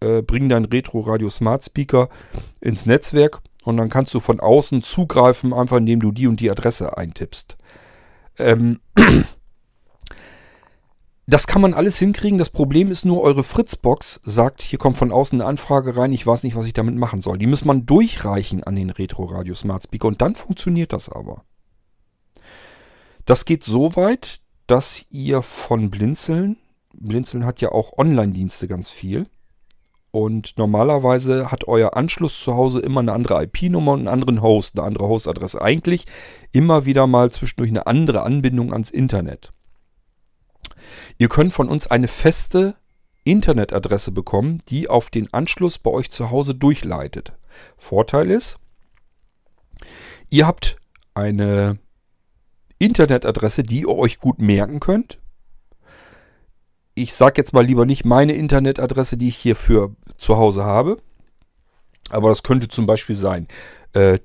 äh, 0.00 0.22
bring 0.22 0.48
dein 0.48 0.64
Retro 0.64 1.00
Radio 1.00 1.30
Smart 1.30 1.64
Speaker 1.64 2.08
ins 2.60 2.86
Netzwerk 2.86 3.40
und 3.64 3.76
dann 3.76 3.88
kannst 3.88 4.14
du 4.14 4.20
von 4.20 4.40
außen 4.40 4.82
zugreifen, 4.82 5.52
einfach 5.52 5.76
indem 5.78 6.00
du 6.00 6.12
die 6.12 6.26
und 6.26 6.40
die 6.40 6.50
Adresse 6.50 6.96
eintippst. 6.96 7.56
Ähm, 8.38 8.80
das 11.26 11.46
kann 11.46 11.62
man 11.62 11.74
alles 11.74 11.98
hinkriegen. 11.98 12.38
Das 12.38 12.50
Problem 12.50 12.90
ist 12.90 13.04
nur, 13.04 13.22
eure 13.22 13.44
Fritzbox 13.44 14.20
sagt, 14.24 14.62
hier 14.62 14.78
kommt 14.78 14.96
von 14.96 15.12
außen 15.12 15.40
eine 15.40 15.48
Anfrage 15.48 15.96
rein, 15.96 16.12
ich 16.12 16.26
weiß 16.26 16.42
nicht, 16.42 16.56
was 16.56 16.66
ich 16.66 16.72
damit 16.72 16.96
machen 16.96 17.20
soll. 17.20 17.38
Die 17.38 17.46
muss 17.46 17.64
man 17.64 17.86
durchreichen 17.86 18.64
an 18.64 18.76
den 18.76 18.90
Retro 18.90 19.24
Radio 19.24 19.54
Smart 19.54 19.84
Speaker 19.84 20.08
und 20.08 20.20
dann 20.20 20.34
funktioniert 20.34 20.92
das 20.92 21.08
aber. 21.08 21.44
Das 23.24 23.44
geht 23.44 23.62
so 23.62 23.94
weit, 23.94 24.40
dass 24.66 25.06
ihr 25.10 25.42
von 25.42 25.90
Blinzeln, 25.90 26.56
Blinzeln 26.92 27.46
hat 27.46 27.60
ja 27.60 27.70
auch 27.70 27.96
Online-Dienste 27.96 28.66
ganz 28.66 28.90
viel, 28.90 29.26
und 30.12 30.58
normalerweise 30.58 31.50
hat 31.50 31.66
euer 31.66 31.96
Anschluss 31.96 32.38
zu 32.38 32.54
Hause 32.54 32.80
immer 32.80 33.00
eine 33.00 33.14
andere 33.14 33.42
IP-Nummer 33.44 33.92
und 33.92 34.00
einen 34.00 34.08
anderen 34.08 34.42
Host, 34.42 34.78
eine 34.78 34.86
andere 34.86 35.08
Hostadresse. 35.08 35.62
Eigentlich 35.62 36.04
immer 36.52 36.84
wieder 36.84 37.06
mal 37.06 37.32
zwischendurch 37.32 37.70
eine 37.70 37.86
andere 37.86 38.22
Anbindung 38.22 38.74
ans 38.74 38.90
Internet. 38.90 39.52
Ihr 41.18 41.28
könnt 41.28 41.52
von 41.52 41.68
uns 41.68 41.86
eine 41.86 42.08
feste 42.08 42.76
Internetadresse 43.24 44.10
bekommen, 44.12 44.60
die 44.68 44.88
auf 44.88 45.10
den 45.10 45.32
Anschluss 45.32 45.78
bei 45.78 45.90
euch 45.90 46.10
zu 46.10 46.30
Hause 46.30 46.54
durchleitet. 46.54 47.32
Vorteil 47.76 48.30
ist, 48.30 48.58
ihr 50.30 50.46
habt 50.46 50.76
eine 51.14 51.78
Internetadresse, 52.78 53.62
die 53.62 53.82
ihr 53.82 53.88
euch 53.88 54.18
gut 54.18 54.40
merken 54.40 54.80
könnt. 54.80 55.18
Ich 56.94 57.14
sage 57.14 57.34
jetzt 57.36 57.52
mal 57.52 57.64
lieber 57.64 57.86
nicht 57.86 58.04
meine 58.04 58.34
Internetadresse, 58.34 59.16
die 59.16 59.28
ich 59.28 59.36
hier 59.36 59.56
für 59.56 59.94
zu 60.18 60.36
Hause 60.36 60.64
habe. 60.64 60.98
Aber 62.10 62.28
das 62.28 62.42
könnte 62.42 62.68
zum 62.68 62.86
Beispiel 62.86 63.16
sein 63.16 63.46
äh, 63.92 64.18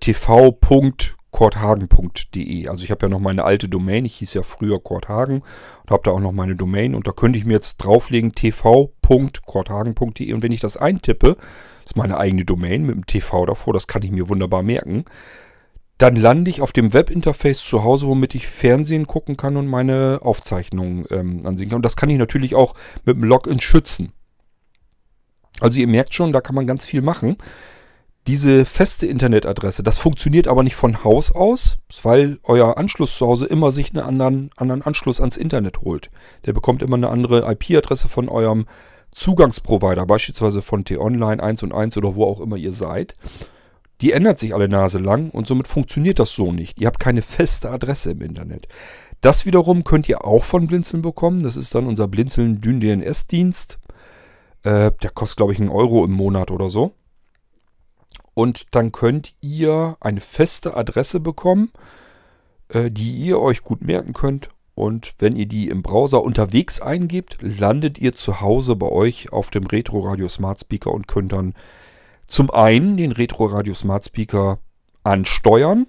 tv.korthagen.de. 1.38 2.68
Also 2.68 2.84
ich 2.84 2.92
habe 2.92 3.06
ja 3.06 3.10
noch 3.10 3.20
meine 3.20 3.44
alte 3.44 3.70
Domain. 3.70 4.06
Ich 4.06 4.16
hieß 4.16 4.34
ja 4.34 4.44
früher 4.44 4.80
Korthagen 4.80 5.44
und 5.84 5.92
habe 5.92 6.02
da 6.04 6.12
auch 6.12 6.20
noch 6.20 6.32
meine 6.32 6.56
Domain. 6.56 6.96
Und 6.96 7.08
da 7.08 7.12
könnte 7.12 7.38
ich 7.38 7.46
mir 7.46 7.54
jetzt 7.54 7.78
drauflegen 7.78 8.34
tv.korthagen.de. 8.34 10.34
Und 10.34 10.44
wenn 10.44 10.52
ich 10.52 10.60
das 10.60 10.78
eintippe, 10.78 11.38
ist 11.86 11.96
meine 11.96 12.18
eigene 12.18 12.46
Domain 12.46 12.86
mit 12.86 12.96
dem 12.96 13.06
TV 13.06 13.46
davor, 13.46 13.74
das 13.74 13.88
kann 13.88 14.04
ich 14.04 14.12
mir 14.12 14.30
wunderbar 14.30 14.64
merken 14.64 15.06
dann 16.00 16.16
lande 16.16 16.52
ich 16.52 16.62
auf 16.62 16.74
dem 16.74 16.94
Webinterface 16.94 17.64
zu 17.64 17.84
Hause, 17.84 18.06
womit 18.06 18.36
ich 18.36 18.46
Fernsehen 18.46 19.08
gucken 19.08 19.36
kann 19.36 19.58
und 19.58 19.66
meine 19.66 20.20
Aufzeichnungen 20.22 21.06
ähm, 21.10 21.44
ansehen 21.44 21.70
kann. 21.70 21.78
Und 21.78 21.86
das 21.86 21.98
kann 21.98 22.12
ich 22.12 22.20
natürlich 22.20 22.54
auch 22.54 22.76
mit 23.04 23.16
dem 23.16 23.24
Login 23.24 23.60
schützen. 23.60 24.14
Also 25.60 25.80
ihr 25.80 25.88
merkt 25.88 26.14
schon, 26.14 26.34
da 26.34 26.40
kann 26.40 26.54
man 26.54 26.68
ganz 26.68 26.86
viel 26.86 27.02
machen. 27.02 27.38
Diese 28.28 28.66
feste 28.66 29.08
Internetadresse, 29.08 29.84
das 29.84 30.00
funktioniert 30.00 30.50
aber 30.50 30.62
nicht 30.62 30.76
von 30.76 31.06
Haus 31.06 31.32
aus, 31.32 31.78
weil 32.04 32.40
euer 32.44 32.78
Anschluss 32.78 33.16
zu 33.16 33.26
Hause 33.26 33.46
immer 33.46 33.72
sich 33.72 33.94
einen 33.94 34.04
anderen, 34.04 34.50
anderen 34.58 34.82
Anschluss 34.82 35.22
ans 35.22 35.38
Internet 35.38 35.80
holt. 35.80 36.10
Der 36.46 36.52
bekommt 36.52 36.82
immer 36.82 36.98
eine 36.98 37.10
andere 37.10 37.50
IP-Adresse 37.50 38.10
von 38.10 38.28
eurem 38.28 38.66
Zugangsprovider, 39.12 40.06
beispielsweise 40.06 40.62
von 40.62 40.84
T-Online 40.84 41.42
1 41.42 41.64
und 41.64 41.74
1 41.74 41.96
oder 41.96 42.16
wo 42.16 42.26
auch 42.26 42.42
immer 42.42 42.58
ihr 42.58 42.74
seid. 42.74 43.16
Die 44.02 44.12
ändert 44.12 44.40
sich 44.40 44.54
alle 44.54 44.68
Nase 44.68 45.00
lang 45.00 45.30
und 45.30 45.48
somit 45.48 45.70
funktioniert 45.70 46.20
das 46.20 46.34
so 46.34 46.52
nicht. 46.52 46.82
Ihr 46.82 46.88
habt 46.88 47.00
keine 47.00 47.22
feste 47.22 47.70
Adresse 47.70 48.12
im 48.12 48.22
Internet. 48.22 48.68
Das 49.22 49.46
wiederum 49.46 49.86
könnt 49.86 50.10
ihr 50.10 50.26
auch 50.26 50.44
von 50.44 50.68
Blinzeln 50.68 51.02
bekommen. 51.02 51.40
Das 51.40 51.56
ist 51.56 51.74
dann 51.74 51.88
unser 51.88 52.10
Blinzeln 52.10 52.60
Dyn 52.60 52.82
DNS-Dienst. 52.82 53.80
Äh, 54.64 54.92
der 55.02 55.12
kostet, 55.12 55.38
glaube 55.38 55.54
ich, 55.54 55.62
einen 55.62 55.70
Euro 55.70 56.04
im 56.04 56.12
Monat 56.12 56.52
oder 56.52 56.68
so. 56.68 56.92
Und 58.38 58.76
dann 58.76 58.92
könnt 58.92 59.34
ihr 59.42 59.98
eine 60.00 60.22
feste 60.22 60.78
Adresse 60.78 61.20
bekommen, 61.20 61.72
äh, 62.70 62.92
die 62.92 63.10
ihr 63.14 63.40
euch 63.40 63.64
gut 63.64 63.82
merken 63.82 64.14
könnt. 64.14 64.50
Und 64.76 65.16
wenn 65.18 65.36
ihr 65.36 65.48
die 65.48 65.70
im 65.70 65.82
Browser 65.82 66.22
unterwegs 66.22 66.80
eingebt, 66.80 67.40
landet 67.42 67.98
ihr 67.98 68.14
zu 68.14 68.40
Hause 68.40 68.76
bei 68.76 68.90
euch 68.90 69.34
auf 69.34 69.50
dem 69.50 69.66
Retro 69.66 70.02
Radio 70.02 70.30
Smart 70.30 70.60
Speaker 70.60 70.92
und 70.92 71.08
könnt 71.08 71.32
dann 71.32 71.56
zum 72.28 72.52
einen 72.52 72.96
den 72.96 73.12
Retro 73.12 73.46
Radio 73.46 73.74
Smart 73.74 74.06
Speaker 74.06 74.60
ansteuern, 75.04 75.88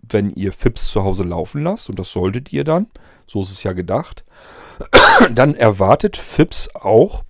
wenn 0.00 0.30
ihr 0.30 0.54
FIPS 0.54 0.86
zu 0.86 1.04
Hause 1.04 1.24
laufen 1.24 1.62
lasst, 1.62 1.90
und 1.90 1.98
das 1.98 2.10
solltet 2.10 2.54
ihr 2.54 2.64
dann, 2.64 2.86
so 3.26 3.42
ist 3.42 3.50
es 3.50 3.62
ja 3.64 3.74
gedacht, 3.74 4.24
dann 5.30 5.54
erwartet 5.54 6.16
FIPS 6.16 6.74
auch 6.74 7.22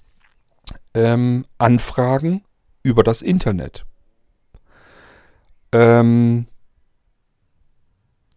ähm, 0.94 1.46
Anfragen 1.58 2.44
über 2.84 3.02
das 3.02 3.22
Internet. 3.22 3.84
Ähm, 5.76 6.46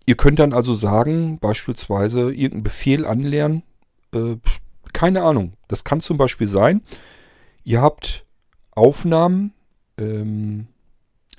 ihr 0.06 0.18
könnt 0.18 0.40
dann 0.40 0.52
also 0.52 0.74
sagen, 0.74 1.40
beispielsweise 1.40 2.32
irgendeinen 2.34 2.64
Befehl 2.64 3.06
anlernen, 3.06 3.64
äh, 4.14 4.36
keine 4.92 5.24
Ahnung, 5.24 5.54
das 5.70 5.86
kann 5.86 6.02
zum 6.02 6.18
Beispiel 6.18 6.48
sein, 6.48 6.82
ihr 7.64 7.82
habt 7.82 8.26
Aufnahmen 8.72 9.54
ähm, 9.98 10.68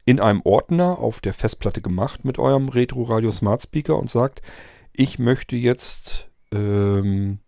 in 0.07 0.21
einem 0.21 0.41
Ordner 0.45 0.99
auf 0.99 1.21
der 1.21 1.35
Festplatte 1.35 1.83
gemacht 1.83 2.25
mit 2.25 2.39
eurem 2.39 2.71
Retro 2.71 3.03
Radio 3.03 3.31
Smart 3.31 3.63
Speaker 3.63 3.99
und 3.99 4.09
sagt, 4.09 4.41
ich 4.95 5.19
möchte 5.19 5.55
jetzt 5.55 6.31
ähm, 6.51 7.41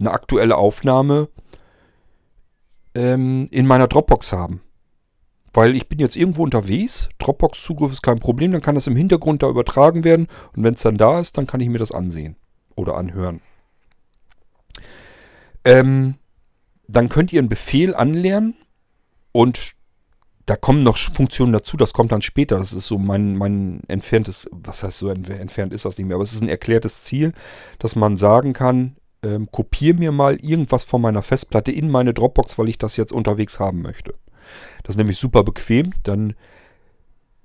eine 0.00 0.10
aktuelle 0.12 0.56
Aufnahme 0.56 1.28
ähm, 2.94 3.48
in 3.50 3.66
meiner 3.66 3.86
Dropbox 3.86 4.32
haben. 4.32 4.62
Weil 5.54 5.76
ich 5.76 5.88
bin 5.88 6.00
jetzt 6.00 6.16
irgendwo 6.16 6.42
unterwegs, 6.42 7.08
Dropbox-Zugriff 7.18 7.92
ist 7.92 8.02
kein 8.02 8.18
Problem, 8.18 8.50
dann 8.50 8.60
kann 8.60 8.74
das 8.74 8.88
im 8.88 8.96
Hintergrund 8.96 9.42
da 9.42 9.48
übertragen 9.48 10.02
werden 10.04 10.26
und 10.54 10.64
wenn 10.64 10.74
es 10.74 10.82
dann 10.82 10.96
da 10.96 11.20
ist, 11.20 11.38
dann 11.38 11.46
kann 11.46 11.60
ich 11.60 11.68
mir 11.68 11.78
das 11.78 11.92
ansehen 11.92 12.36
oder 12.74 12.96
anhören. 12.96 13.40
Ähm, 15.64 16.16
dann 16.88 17.08
könnt 17.08 17.32
ihr 17.32 17.38
einen 17.38 17.48
Befehl 17.48 17.94
anlernen 17.94 18.54
und 19.32 19.74
da 20.46 20.56
kommen 20.56 20.82
noch 20.82 20.98
Funktionen 20.98 21.52
dazu, 21.52 21.76
das 21.76 21.94
kommt 21.94 22.12
dann 22.12 22.20
später. 22.20 22.58
Das 22.58 22.72
ist 22.72 22.86
so 22.86 22.98
mein, 22.98 23.36
mein 23.36 23.80
entferntes, 23.88 24.48
was 24.50 24.82
heißt 24.82 24.98
so 24.98 25.08
entfernt 25.08 25.72
ist 25.72 25.84
das 25.84 25.96
nicht 25.96 26.06
mehr, 26.06 26.16
aber 26.16 26.24
es 26.24 26.34
ist 26.34 26.42
ein 26.42 26.48
erklärtes 26.48 27.02
Ziel, 27.02 27.32
dass 27.78 27.96
man 27.96 28.16
sagen 28.16 28.52
kann, 28.52 28.96
ähm, 29.22 29.48
kopiere 29.50 29.96
mir 29.96 30.12
mal 30.12 30.36
irgendwas 30.36 30.84
von 30.84 31.00
meiner 31.00 31.22
Festplatte 31.22 31.72
in 31.72 31.90
meine 31.90 32.12
Dropbox, 32.12 32.58
weil 32.58 32.68
ich 32.68 32.76
das 32.76 32.96
jetzt 32.96 33.12
unterwegs 33.12 33.58
haben 33.58 33.80
möchte. 33.80 34.14
Das 34.82 34.94
ist 34.94 34.98
nämlich 34.98 35.18
super 35.18 35.44
bequem, 35.44 35.92
dann 36.02 36.34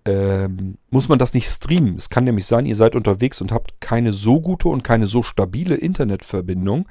ähm, 0.05 0.77
muss 0.89 1.09
man 1.09 1.19
das 1.19 1.33
nicht 1.33 1.47
streamen. 1.47 1.95
Es 1.95 2.09
kann 2.09 2.23
nämlich 2.23 2.45
sein, 2.45 2.65
ihr 2.65 2.75
seid 2.75 2.95
unterwegs 2.95 3.41
und 3.41 3.51
habt 3.51 3.81
keine 3.81 4.11
so 4.13 4.41
gute 4.41 4.69
und 4.69 4.83
keine 4.83 5.07
so 5.07 5.23
stabile 5.23 5.75
Internetverbindung, 5.75 6.87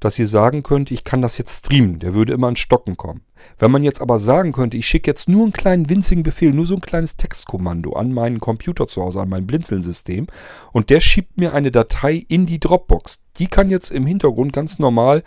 dass 0.00 0.18
ihr 0.18 0.28
sagen 0.28 0.62
könnt, 0.62 0.90
ich 0.90 1.02
kann 1.04 1.22
das 1.22 1.38
jetzt 1.38 1.64
streamen. 1.64 1.98
Der 1.98 2.14
würde 2.14 2.32
immer 2.32 2.48
ins 2.48 2.60
Stocken 2.60 2.96
kommen. 2.96 3.22
Wenn 3.58 3.70
man 3.70 3.82
jetzt 3.82 4.00
aber 4.00 4.18
sagen 4.18 4.52
könnte, 4.52 4.76
ich 4.76 4.86
schicke 4.86 5.10
jetzt 5.10 5.28
nur 5.28 5.42
einen 5.42 5.52
kleinen 5.52 5.88
winzigen 5.88 6.22
Befehl, 6.22 6.52
nur 6.52 6.66
so 6.66 6.74
ein 6.74 6.80
kleines 6.80 7.16
Textkommando 7.16 7.94
an 7.94 8.12
meinen 8.12 8.40
Computer 8.40 8.86
zu 8.86 9.02
Hause, 9.02 9.20
an 9.20 9.28
mein 9.28 9.46
Blinzeln-System 9.46 10.26
und 10.72 10.90
der 10.90 11.00
schiebt 11.00 11.36
mir 11.36 11.54
eine 11.54 11.70
Datei 11.70 12.24
in 12.28 12.46
die 12.46 12.60
Dropbox. 12.60 13.22
Die 13.38 13.48
kann 13.48 13.70
jetzt 13.70 13.90
im 13.90 14.06
Hintergrund 14.06 14.52
ganz 14.52 14.78
normal 14.78 15.22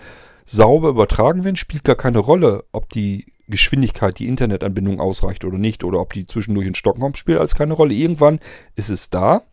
sauber 0.46 0.90
übertragen 0.90 1.44
werden, 1.44 1.56
spielt 1.56 1.84
gar 1.84 1.96
keine 1.96 2.20
Rolle, 2.20 2.64
ob 2.72 2.90
die 2.90 3.26
Geschwindigkeit, 3.52 4.18
die 4.18 4.28
Internetanbindung 4.28 5.00
ausreicht 5.00 5.46
oder 5.46 5.60
nicht 5.60 5.84
oder 5.84 6.00
ob 6.00 6.14
die 6.14 6.26
zwischendurch 6.26 6.68
in 6.68 6.76
Stocken 6.76 7.02
kommt, 7.02 7.18
spielt 7.18 7.38
alles 7.38 7.54
keine 7.54 7.74
Rolle. 7.74 7.94
Irgendwann 7.94 8.40
ist 8.76 8.90
es 8.90 9.12
da 9.12 9.44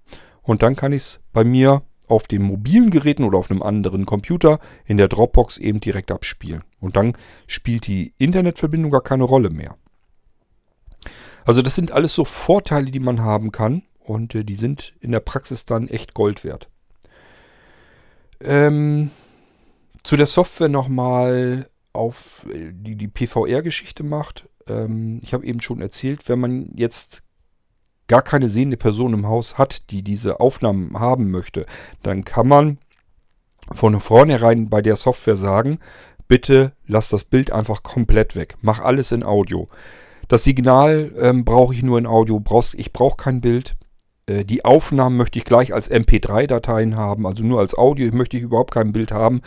und 0.43 0.63
dann 0.63 0.77
kann 0.77 0.93
ich 0.93 1.03
es 1.03 1.21
bei 1.35 1.45
mir 1.45 1.83
auf 2.07 2.27
den 2.27 2.43
mobilen 2.43 2.91
Geräten 2.91 3.25
oder 3.25 3.39
auf 3.39 3.51
einem 3.51 3.63
anderen 3.63 4.07
Computer 4.07 4.61
in 4.87 4.97
der 4.97 5.09
Dropbox 5.09 5.59
eben 5.59 5.81
direkt 5.81 6.11
abspielen. 6.11 6.65
Und 6.81 6.97
dann 6.97 7.13
spielt 7.47 7.87
die 7.87 8.15
Internetverbindung 8.17 8.91
gar 8.91 9.03
keine 9.03 9.25
Rolle 9.25 9.51
mehr. 9.51 9.77
Also 11.45 11.63
das 11.63 11.75
sind 11.75 11.93
alles 11.93 12.15
so 12.15 12.25
Vorteile, 12.25 12.91
die 12.91 13.01
man 13.01 13.21
haben 13.21 13.53
kann 13.53 13.83
und 14.01 14.35
äh, 14.35 14.45
die 14.45 14.55
sind 14.55 14.95
in 15.01 15.13
der 15.13 15.21
Praxis 15.21 15.65
dann 15.65 15.89
echt 15.89 16.15
Gold 16.15 16.45
wert. 16.45 16.69
Ähm, 18.41 19.11
zu 20.03 20.17
der 20.17 20.27
Software 20.27 20.69
nochmal 20.69 21.69
auf 21.93 22.47
äh, 22.53 22.73
die 22.73 22.97
die 22.97 23.09
PVR-Geschichte 23.09 24.03
macht. 24.03 24.49
Ähm, 24.67 25.21
ich 25.25 25.35
habe 25.35 25.47
eben 25.47 25.61
schon 25.61 25.81
erzählt, 25.81 26.29
wenn 26.29 26.41
man 26.41 26.71
jetzt 26.75 27.23
gar 28.07 28.23
keine 28.23 28.49
sehende 28.49 28.77
Person 28.77 29.13
im 29.13 29.27
Haus 29.27 29.59
hat, 29.59 29.91
die 29.91 30.03
diese 30.03 30.41
Aufnahmen 30.41 30.99
haben 30.99 31.31
möchte, 31.31 31.67
dann 32.03 32.25
kann 32.25 32.49
man 32.49 32.79
von 33.73 34.01
vornherein 34.01 34.71
bei 34.71 34.81
der 34.81 34.97
Software 34.97 35.37
sagen, 35.37 35.79
bitte 36.27 36.73
lass 36.87 37.11
das 37.11 37.25
Bild 37.25 37.53
einfach 37.53 37.83
komplett 37.83 38.35
weg. 38.35 38.57
Mach 38.63 38.81
alles 38.81 39.13
in 39.13 39.23
Audio. 39.23 39.67
Das 40.29 40.45
Signal 40.45 41.13
ähm, 41.19 41.45
brauche 41.45 41.75
ich 41.75 41.83
nur 41.83 41.99
in 41.99 42.07
Audio. 42.07 42.43
Ich 42.75 42.93
brauche 42.93 43.17
kein 43.17 43.41
Bild. 43.41 43.77
Äh, 44.27 44.45
die 44.45 44.65
Aufnahmen 44.65 45.17
möchte 45.17 45.39
ich 45.39 45.45
gleich 45.45 45.73
als 45.73 45.91
MP3-Dateien 45.91 46.97
haben, 46.97 47.27
also 47.27 47.45
nur 47.45 47.61
als 47.61 47.77
Audio 47.77 48.15
möchte 48.15 48.37
ich 48.37 48.43
überhaupt 48.43 48.73
kein 48.73 48.93
Bild 48.93 49.11
haben. 49.13 49.41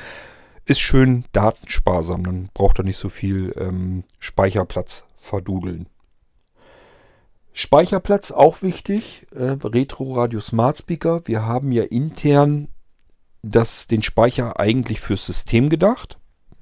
Ist 0.71 0.79
schön 0.79 1.25
datensparsam, 1.33 2.23
dann 2.23 2.49
braucht 2.53 2.79
er 2.79 2.85
nicht 2.85 2.95
so 2.95 3.09
viel 3.09 3.53
ähm, 3.57 4.05
Speicherplatz 4.19 5.03
verdudeln. 5.17 5.87
Speicherplatz 7.51 8.31
auch 8.31 8.61
wichtig. 8.61 9.27
Äh, 9.35 9.57
Retro 9.65 10.13
Radio 10.13 10.39
Smart 10.39 10.77
Speaker. 10.77 11.23
Wir 11.25 11.45
haben 11.45 11.73
ja 11.73 11.83
intern 11.83 12.69
das, 13.41 13.87
den 13.87 14.01
Speicher 14.01 14.61
eigentlich 14.61 15.01
fürs 15.01 15.25
System 15.25 15.67
gedacht. 15.67 16.19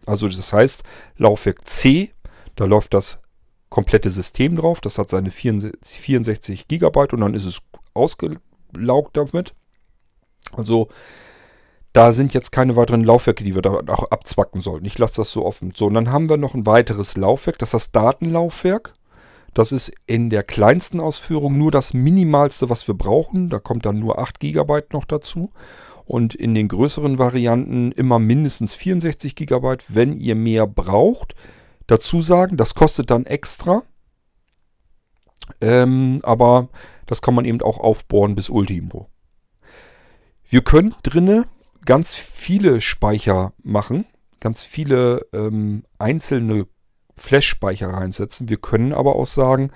Also 0.07 0.27
das 0.27 0.53
heißt, 0.53 0.81
Laufwerk 1.17 1.67
C, 1.67 2.11
da 2.55 2.65
läuft 2.65 2.95
das 2.95 3.19
komplette 3.69 4.09
System 4.09 4.55
drauf. 4.55 4.81
Das 4.81 4.97
hat 4.97 5.11
seine 5.11 5.29
64 5.29 6.67
GB 6.67 6.99
und 7.11 7.21
dann 7.21 7.35
ist 7.35 7.45
es 7.45 7.61
ausgelaugt 7.93 9.17
damit. 9.17 9.53
Also 10.53 10.87
da 11.93 12.13
sind 12.13 12.33
jetzt 12.33 12.51
keine 12.51 12.75
weiteren 12.75 13.03
Laufwerke, 13.03 13.43
die 13.43 13.55
wir 13.55 13.61
da 13.61 13.71
auch 13.87 14.11
abzwacken 14.11 14.61
sollten. 14.61 14.85
Ich 14.85 14.97
lasse 14.97 15.15
das 15.17 15.31
so 15.31 15.45
offen. 15.45 15.73
So, 15.75 15.87
und 15.87 15.95
dann 15.95 16.11
haben 16.11 16.29
wir 16.29 16.37
noch 16.37 16.53
ein 16.53 16.65
weiteres 16.65 17.17
Laufwerk, 17.17 17.57
das 17.57 17.69
ist 17.69 17.73
das 17.73 17.91
Datenlaufwerk. 17.91 18.93
Das 19.55 19.71
ist 19.71 19.91
in 20.05 20.29
der 20.29 20.43
kleinsten 20.43 20.99
Ausführung 20.99 21.57
nur 21.57 21.71
das 21.71 21.93
Minimalste, 21.93 22.69
was 22.69 22.87
wir 22.87 22.93
brauchen. 22.93 23.49
Da 23.49 23.59
kommt 23.59 23.85
dann 23.85 23.99
nur 23.99 24.19
8 24.19 24.39
GB 24.39 24.81
noch 24.93 25.05
dazu. 25.05 25.51
Und 26.05 26.35
in 26.35 26.53
den 26.53 26.67
größeren 26.67 27.17
Varianten 27.17 27.91
immer 27.91 28.19
mindestens 28.19 28.75
64 28.75 29.35
GB, 29.35 29.77
wenn 29.87 30.13
ihr 30.13 30.35
mehr 30.35 30.67
braucht. 30.67 31.35
Dazu 31.87 32.21
sagen, 32.21 32.57
das 32.57 32.75
kostet 32.75 33.09
dann 33.09 33.25
extra. 33.25 33.83
Ähm, 35.61 36.19
aber 36.21 36.69
das 37.07 37.21
kann 37.21 37.33
man 37.33 37.45
eben 37.45 37.61
auch 37.61 37.79
aufbohren 37.79 38.35
bis 38.35 38.49
Ultimo. 38.49 39.09
Wir 40.47 40.61
können 40.61 40.95
drinne 41.03 41.45
ganz 41.89 42.13
viele 42.13 42.81
Speicher 42.81 43.51
machen, 43.63 44.05
ganz 44.39 44.63
viele 44.63 45.25
ähm, 45.33 45.85
einzelne 45.97 46.67
Flash-Speicher 47.17 47.87
reinsetzen. 47.87 48.47
Wir 48.47 48.57
können 48.57 48.93
aber 48.93 49.15
auch 49.15 49.25
sagen, 49.25 49.71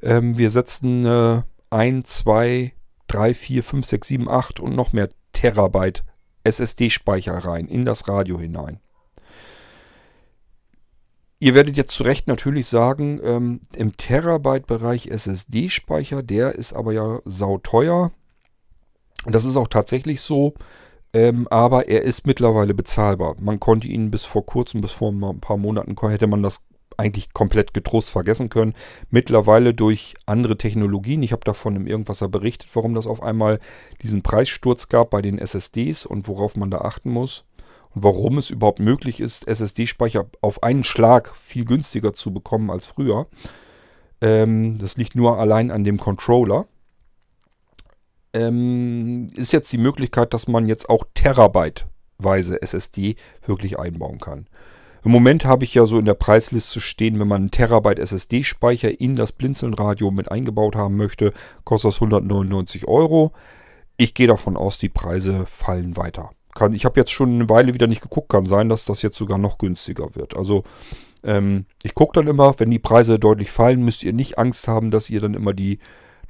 ähm, 0.00 0.38
wir 0.38 0.50
setzen 0.50 1.04
äh, 1.04 1.42
1, 1.68 2.08
2, 2.08 2.72
3, 3.08 3.34
4, 3.34 3.62
5, 3.62 3.86
6, 3.86 4.08
7, 4.08 4.28
8 4.30 4.58
und 4.60 4.74
noch 4.74 4.94
mehr 4.94 5.10
Terabyte 5.34 6.02
SSD-Speicher 6.44 7.34
rein 7.34 7.66
in 7.68 7.84
das 7.84 8.08
Radio 8.08 8.40
hinein. 8.40 8.80
Ihr 11.40 11.54
werdet 11.54 11.76
jetzt 11.76 11.92
zu 11.92 12.04
Recht 12.04 12.26
natürlich 12.26 12.68
sagen, 12.68 13.20
ähm, 13.22 13.60
im 13.76 13.98
Terabyte-Bereich 13.98 15.08
SSD-Speicher, 15.08 16.22
der 16.22 16.54
ist 16.54 16.72
aber 16.72 16.94
ja 16.94 17.20
sauteuer. 17.26 18.12
Das 19.26 19.44
ist 19.44 19.58
auch 19.58 19.68
tatsächlich 19.68 20.22
so. 20.22 20.54
Ähm, 21.12 21.48
aber 21.48 21.88
er 21.88 22.02
ist 22.02 22.26
mittlerweile 22.26 22.74
bezahlbar. 22.74 23.34
Man 23.40 23.58
konnte 23.58 23.88
ihn 23.88 24.10
bis 24.10 24.24
vor 24.24 24.46
kurzem, 24.46 24.80
bis 24.80 24.92
vor 24.92 25.10
ein 25.10 25.40
paar 25.40 25.56
Monaten, 25.56 25.96
hätte 26.08 26.26
man 26.26 26.42
das 26.42 26.62
eigentlich 26.96 27.32
komplett 27.32 27.74
getrost 27.74 28.10
vergessen 28.10 28.48
können. 28.48 28.74
Mittlerweile 29.10 29.74
durch 29.74 30.14
andere 30.26 30.56
Technologien, 30.56 31.22
ich 31.22 31.32
habe 31.32 31.44
davon 31.44 31.74
im 31.74 31.86
Irgendwasser 31.86 32.28
berichtet, 32.28 32.68
warum 32.74 32.94
das 32.94 33.06
auf 33.06 33.22
einmal 33.22 33.58
diesen 34.02 34.22
Preissturz 34.22 34.88
gab 34.88 35.10
bei 35.10 35.22
den 35.22 35.38
SSDs 35.38 36.06
und 36.06 36.28
worauf 36.28 36.56
man 36.56 36.70
da 36.70 36.78
achten 36.78 37.10
muss. 37.10 37.44
Und 37.92 38.04
warum 38.04 38.38
es 38.38 38.50
überhaupt 38.50 38.78
möglich 38.78 39.18
ist, 39.18 39.48
SSD-Speicher 39.48 40.26
auf 40.42 40.62
einen 40.62 40.84
Schlag 40.84 41.34
viel 41.36 41.64
günstiger 41.64 42.12
zu 42.12 42.32
bekommen 42.32 42.70
als 42.70 42.86
früher. 42.86 43.26
Ähm, 44.20 44.78
das 44.78 44.96
liegt 44.96 45.16
nur 45.16 45.38
allein 45.38 45.72
an 45.72 45.82
dem 45.82 45.98
Controller 45.98 46.66
ähm, 48.32 49.26
ist 49.36 49.52
jetzt 49.52 49.72
die 49.72 49.78
Möglichkeit, 49.78 50.34
dass 50.34 50.48
man 50.48 50.66
jetzt 50.66 50.88
auch 50.88 51.04
Terabyte-weise 51.14 52.62
SSD 52.62 53.16
wirklich 53.46 53.78
einbauen 53.78 54.18
kann. 54.18 54.46
Im 55.02 55.12
Moment 55.12 55.44
habe 55.46 55.64
ich 55.64 55.74
ja 55.74 55.86
so 55.86 55.98
in 55.98 56.04
der 56.04 56.14
Preisliste 56.14 56.80
stehen, 56.80 57.18
wenn 57.18 57.28
man 57.28 57.42
einen 57.42 57.50
Terabyte 57.50 57.98
SSD-Speicher 57.98 59.00
in 59.00 59.16
das 59.16 59.32
Blinzeln-Radio 59.32 60.10
mit 60.10 60.30
eingebaut 60.30 60.76
haben 60.76 60.96
möchte, 60.96 61.32
kostet 61.64 61.88
das 61.88 61.96
199 61.96 62.86
Euro. 62.86 63.32
Ich 63.96 64.14
gehe 64.14 64.26
davon 64.26 64.56
aus, 64.56 64.78
die 64.78 64.90
Preise 64.90 65.46
fallen 65.46 65.96
weiter. 65.96 66.30
Kann, 66.54 66.74
ich 66.74 66.84
habe 66.84 67.00
jetzt 67.00 67.12
schon 67.12 67.34
eine 67.34 67.48
Weile 67.48 67.74
wieder 67.74 67.86
nicht 67.86 68.02
geguckt, 68.02 68.28
kann 68.28 68.46
sein, 68.46 68.68
dass 68.68 68.84
das 68.84 69.02
jetzt 69.02 69.16
sogar 69.16 69.38
noch 69.38 69.56
günstiger 69.56 70.14
wird. 70.14 70.36
Also 70.36 70.64
ähm, 71.22 71.64
ich 71.82 71.94
gucke 71.94 72.12
dann 72.14 72.28
immer, 72.28 72.58
wenn 72.58 72.70
die 72.70 72.78
Preise 72.78 73.18
deutlich 73.18 73.50
fallen, 73.50 73.84
müsst 73.84 74.02
ihr 74.02 74.12
nicht 74.12 74.38
Angst 74.38 74.68
haben, 74.68 74.90
dass 74.90 75.10
ihr 75.10 75.20
dann 75.20 75.34
immer 75.34 75.54
die 75.54 75.78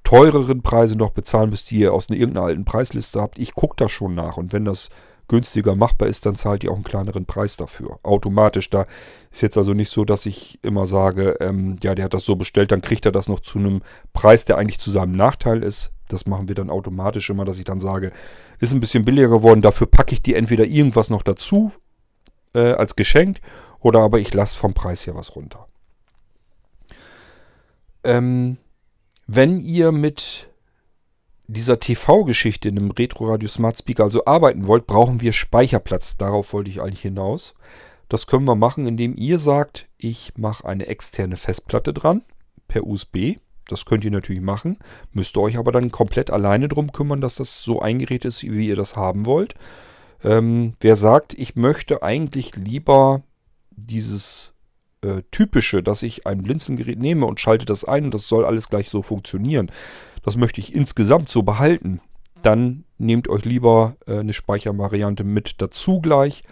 teureren 0.05 0.62
Preise 0.62 0.96
noch 0.96 1.11
bezahlen 1.11 1.51
müsst, 1.51 1.70
die 1.70 1.78
ihr 1.78 1.92
aus 1.92 2.09
irgendeiner 2.11 2.46
alten 2.46 2.64
Preisliste 2.64 3.20
habt. 3.20 3.38
Ich 3.38 3.55
gucke 3.55 3.76
da 3.76 3.88
schon 3.88 4.14
nach 4.14 4.36
und 4.36 4.53
wenn 4.53 4.64
das 4.64 4.90
günstiger 5.30 5.76
machbar 5.76 6.09
ist, 6.09 6.26
dann 6.26 6.34
zahlt 6.34 6.64
ihr 6.64 6.72
auch 6.72 6.74
einen 6.74 6.84
kleineren 6.84 7.24
Preis 7.24 7.57
dafür. 7.57 8.01
Automatisch. 8.03 8.68
Da 8.68 8.86
ist 9.30 9.42
jetzt 9.42 9.57
also 9.57 9.74
nicht 9.74 9.90
so, 9.90 10.05
dass 10.05 10.26
ich 10.26 10.59
immer 10.62 10.88
sage, 10.88 11.36
ähm, 11.38 11.76
ja, 11.82 11.94
der 11.94 12.07
hat 12.07 12.14
das 12.14 12.24
so 12.24 12.34
bestellt, 12.34 12.72
dann 12.72 12.80
kriegt 12.82 13.07
er 13.07 13.12
das 13.12 13.28
noch 13.28 13.38
zu 13.38 13.61
einem 13.61 13.80
Preis, 14.12 14.44
der 14.44 14.59
eigentlich 14.59 14.80
zu 14.80 14.90
seinem 14.90 15.12
Nachteil 15.12 15.62
ist. 15.62 15.92
Das 16.09 16.26
machen 16.26 16.48
wir 16.48 16.57
dann 16.57 16.68
automatisch 16.68 17.30
immer, 17.30 17.44
dass 17.44 17.59
ich 17.59 17.64
dann 17.64 17.78
sage, 17.78 18.11
ist 18.59 18.72
ein 18.72 18.80
bisschen 18.80 19.05
billiger 19.05 19.28
geworden, 19.28 19.62
dafür 19.62 19.86
packe 19.86 20.14
ich 20.14 20.22
dir 20.22 20.36
entweder 20.36 20.64
irgendwas 20.64 21.11
noch 21.11 21.22
dazu 21.22 21.70
äh, 22.53 22.72
als 22.72 22.96
Geschenk 22.96 23.38
oder 23.78 24.01
aber 24.01 24.18
ich 24.18 24.34
lasse 24.34 24.57
vom 24.57 24.74
Preis 24.74 25.07
her 25.07 25.14
was 25.14 25.36
runter. 25.36 25.68
Ähm, 28.03 28.57
wenn 29.33 29.61
ihr 29.61 29.93
mit 29.93 30.51
dieser 31.47 31.78
TV-Geschichte 31.78 32.68
in 32.68 32.76
einem 32.76 32.91
Retro-Radio 32.91 33.49
Smart 33.49 33.78
Speaker 33.78 34.03
also 34.03 34.24
arbeiten 34.24 34.66
wollt, 34.66 34.89
brauchen 34.89 35.20
wir 35.20 35.33
Speicherplatz. 35.33 36.16
Darauf 36.16 36.53
wollte 36.53 36.68
ich 36.68 36.81
eigentlich 36.81 37.03
hinaus. 37.03 37.55
Das 38.09 38.26
können 38.26 38.45
wir 38.49 38.57
machen, 38.57 38.89
indem 38.89 39.14
ihr 39.16 39.39
sagt, 39.39 39.89
ich 39.99 40.33
mache 40.37 40.64
eine 40.66 40.89
externe 40.89 41.37
Festplatte 41.37 41.93
dran 41.93 42.24
per 42.66 42.85
USB. 42.85 43.37
Das 43.68 43.85
könnt 43.85 44.05
ihr 44.05 44.11
natürlich 44.11 44.43
machen. 44.43 44.78
Müsst 45.12 45.37
ihr 45.37 45.43
euch 45.43 45.59
aber 45.59 45.70
dann 45.70 45.93
komplett 45.93 46.33
alleine 46.33 46.66
drum 46.66 46.91
kümmern, 46.91 47.20
dass 47.20 47.37
das 47.37 47.62
so 47.62 47.81
eingerichtet 47.81 48.31
ist, 48.31 48.43
wie 48.43 48.66
ihr 48.66 48.74
das 48.74 48.97
haben 48.97 49.26
wollt. 49.26 49.55
Ähm, 50.24 50.74
wer 50.81 50.97
sagt, 50.97 51.35
ich 51.35 51.55
möchte 51.55 52.03
eigentlich 52.03 52.57
lieber 52.57 53.22
dieses 53.70 54.55
äh, 55.03 55.22
typische, 55.30 55.82
dass 55.82 56.03
ich 56.03 56.26
ein 56.26 56.42
Blinzelgerät 56.42 56.98
nehme 56.98 57.26
und 57.26 57.40
schalte 57.40 57.66
das 57.66 57.84
ein 57.84 58.05
und 58.05 58.14
das 58.14 58.28
soll 58.28 58.44
alles 58.44 58.68
gleich 58.68 58.90
so 58.90 59.03
funktionieren. 59.03 59.70
Das 60.22 60.36
möchte 60.36 60.61
ich 60.61 60.74
insgesamt 60.74 61.30
so 61.30 61.42
behalten. 61.42 62.01
Dann 62.42 62.84
nehmt 62.98 63.28
euch 63.28 63.44
lieber 63.44 63.96
äh, 64.07 64.18
eine 64.18 64.32
Speichervariante 64.32 65.24
mit 65.24 65.61
dazu 65.62 66.01
gleich, 66.01 66.42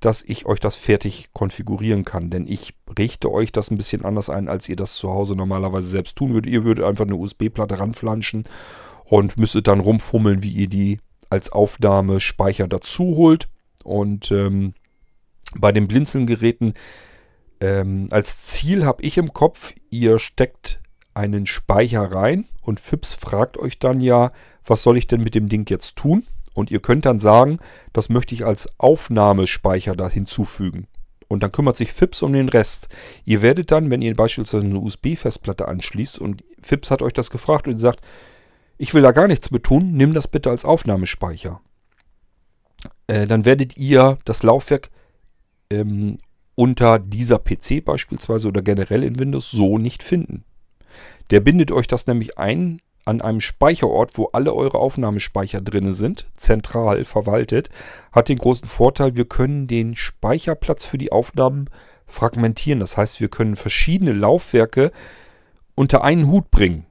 dass 0.00 0.22
ich 0.22 0.46
euch 0.46 0.58
das 0.58 0.76
fertig 0.76 1.30
konfigurieren 1.32 2.04
kann. 2.04 2.30
Denn 2.30 2.46
ich 2.46 2.74
richte 2.98 3.30
euch 3.30 3.52
das 3.52 3.70
ein 3.70 3.76
bisschen 3.76 4.04
anders 4.04 4.30
ein, 4.30 4.48
als 4.48 4.68
ihr 4.68 4.76
das 4.76 4.94
zu 4.94 5.10
Hause 5.10 5.36
normalerweise 5.36 5.88
selbst 5.88 6.16
tun 6.16 6.32
würdet. 6.32 6.50
Ihr 6.50 6.64
würdet 6.64 6.84
einfach 6.84 7.04
eine 7.04 7.16
USB-Platte 7.16 7.78
ranflanschen 7.78 8.44
und 9.04 9.36
müsstet 9.38 9.68
dann 9.68 9.80
rumfummeln, 9.80 10.42
wie 10.42 10.50
ihr 10.50 10.68
die 10.68 10.98
als 11.30 11.52
Aufnahmespeicher 11.52 12.68
dazu 12.68 13.16
holt. 13.16 13.48
Und 13.84 14.30
ähm, 14.32 14.74
bei 15.54 15.72
den 15.72 15.88
Blinzelgeräten 15.88 16.74
ähm, 17.62 18.08
als 18.10 18.42
Ziel 18.42 18.84
habe 18.84 19.04
ich 19.04 19.16
im 19.18 19.32
Kopf, 19.32 19.72
ihr 19.88 20.18
steckt 20.18 20.80
einen 21.14 21.46
Speicher 21.46 22.02
rein 22.10 22.46
und 22.60 22.80
FIPS 22.80 23.14
fragt 23.14 23.56
euch 23.56 23.78
dann 23.78 24.00
ja, 24.00 24.32
was 24.66 24.82
soll 24.82 24.98
ich 24.98 25.06
denn 25.06 25.22
mit 25.22 25.36
dem 25.36 25.48
Ding 25.48 25.70
jetzt 25.70 25.94
tun? 25.94 26.26
Und 26.54 26.72
ihr 26.72 26.80
könnt 26.80 27.06
dann 27.06 27.20
sagen, 27.20 27.60
das 27.92 28.08
möchte 28.08 28.34
ich 28.34 28.44
als 28.44 28.68
Aufnahmespeicher 28.78 29.94
da 29.94 30.08
hinzufügen. 30.08 30.88
Und 31.28 31.44
dann 31.44 31.52
kümmert 31.52 31.76
sich 31.76 31.92
FIPS 31.92 32.22
um 32.22 32.32
den 32.32 32.48
Rest. 32.48 32.88
Ihr 33.24 33.42
werdet 33.42 33.70
dann, 33.70 33.90
wenn 33.92 34.02
ihr 34.02 34.16
beispielsweise 34.16 34.66
eine 34.66 34.80
USB-Festplatte 34.80 35.68
anschließt 35.68 36.18
und 36.18 36.42
FIPS 36.60 36.90
hat 36.90 37.00
euch 37.00 37.12
das 37.12 37.30
gefragt 37.30 37.68
und 37.68 37.78
sagt, 37.78 38.00
ich 38.76 38.92
will 38.92 39.02
da 39.02 39.12
gar 39.12 39.28
nichts 39.28 39.52
mit 39.52 39.62
tun, 39.62 39.92
nimm 39.92 40.14
das 40.14 40.26
bitte 40.26 40.50
als 40.50 40.64
Aufnahmespeicher. 40.64 41.60
Äh, 43.06 43.28
dann 43.28 43.44
werdet 43.44 43.76
ihr 43.76 44.18
das 44.24 44.42
Laufwerk 44.42 44.90
ähm, 45.70 46.18
unter 46.62 47.00
dieser 47.00 47.40
PC 47.40 47.84
beispielsweise 47.84 48.46
oder 48.46 48.62
generell 48.62 49.02
in 49.02 49.18
Windows 49.18 49.50
so 49.50 49.78
nicht 49.78 50.00
finden. 50.00 50.44
Der 51.32 51.40
bindet 51.40 51.72
euch 51.72 51.88
das 51.88 52.06
nämlich 52.06 52.38
ein 52.38 52.80
an 53.04 53.20
einem 53.20 53.40
Speicherort, 53.40 54.16
wo 54.16 54.26
alle 54.26 54.54
eure 54.54 54.78
Aufnahmespeicher 54.78 55.60
drin 55.60 55.92
sind, 55.92 56.28
zentral 56.36 57.04
verwaltet, 57.04 57.68
hat 58.12 58.28
den 58.28 58.38
großen 58.38 58.68
Vorteil, 58.68 59.16
wir 59.16 59.24
können 59.24 59.66
den 59.66 59.96
Speicherplatz 59.96 60.84
für 60.84 60.98
die 60.98 61.10
Aufnahmen 61.10 61.68
fragmentieren. 62.06 62.78
Das 62.78 62.96
heißt, 62.96 63.20
wir 63.20 63.28
können 63.28 63.56
verschiedene 63.56 64.12
Laufwerke 64.12 64.92
unter 65.74 66.04
einen 66.04 66.28
Hut 66.28 66.52
bringen. 66.52 66.86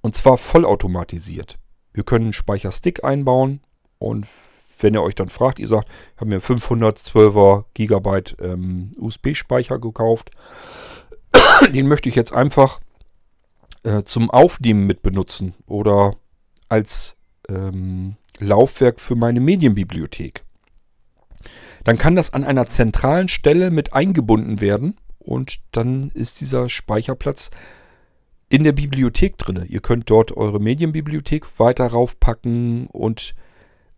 Und 0.00 0.16
zwar 0.16 0.38
vollautomatisiert. 0.38 1.58
Wir 1.92 2.04
können 2.04 2.26
einen 2.26 2.32
Speicherstick 2.32 3.04
einbauen 3.04 3.60
und 3.98 4.26
wenn 4.82 4.94
ihr 4.94 5.02
euch 5.02 5.14
dann 5.14 5.28
fragt, 5.28 5.58
ihr 5.58 5.68
sagt, 5.68 5.88
ich 6.14 6.20
habe 6.20 6.30
mir 6.30 6.40
512er 6.40 7.64
Gigabyte 7.74 8.36
ähm, 8.40 8.92
USB-Speicher 8.98 9.78
gekauft. 9.78 10.30
Den 11.72 11.88
möchte 11.88 12.08
ich 12.08 12.14
jetzt 12.14 12.32
einfach 12.32 12.80
äh, 13.82 14.02
zum 14.04 14.30
Aufnehmen 14.30 14.86
mit 14.86 15.02
benutzen 15.02 15.54
oder 15.66 16.14
als 16.68 17.16
ähm, 17.48 18.16
Laufwerk 18.38 19.00
für 19.00 19.16
meine 19.16 19.40
Medienbibliothek. 19.40 20.44
Dann 21.84 21.98
kann 21.98 22.16
das 22.16 22.32
an 22.32 22.44
einer 22.44 22.66
zentralen 22.66 23.28
Stelle 23.28 23.70
mit 23.70 23.92
eingebunden 23.92 24.60
werden 24.60 24.96
und 25.18 25.60
dann 25.72 26.10
ist 26.10 26.40
dieser 26.40 26.68
Speicherplatz 26.68 27.50
in 28.48 28.64
der 28.64 28.72
Bibliothek 28.72 29.38
drin. 29.38 29.64
Ihr 29.68 29.80
könnt 29.80 30.10
dort 30.10 30.36
eure 30.36 30.60
Medienbibliothek 30.60 31.58
weiter 31.58 31.86
raufpacken 31.86 32.86
und 32.88 33.34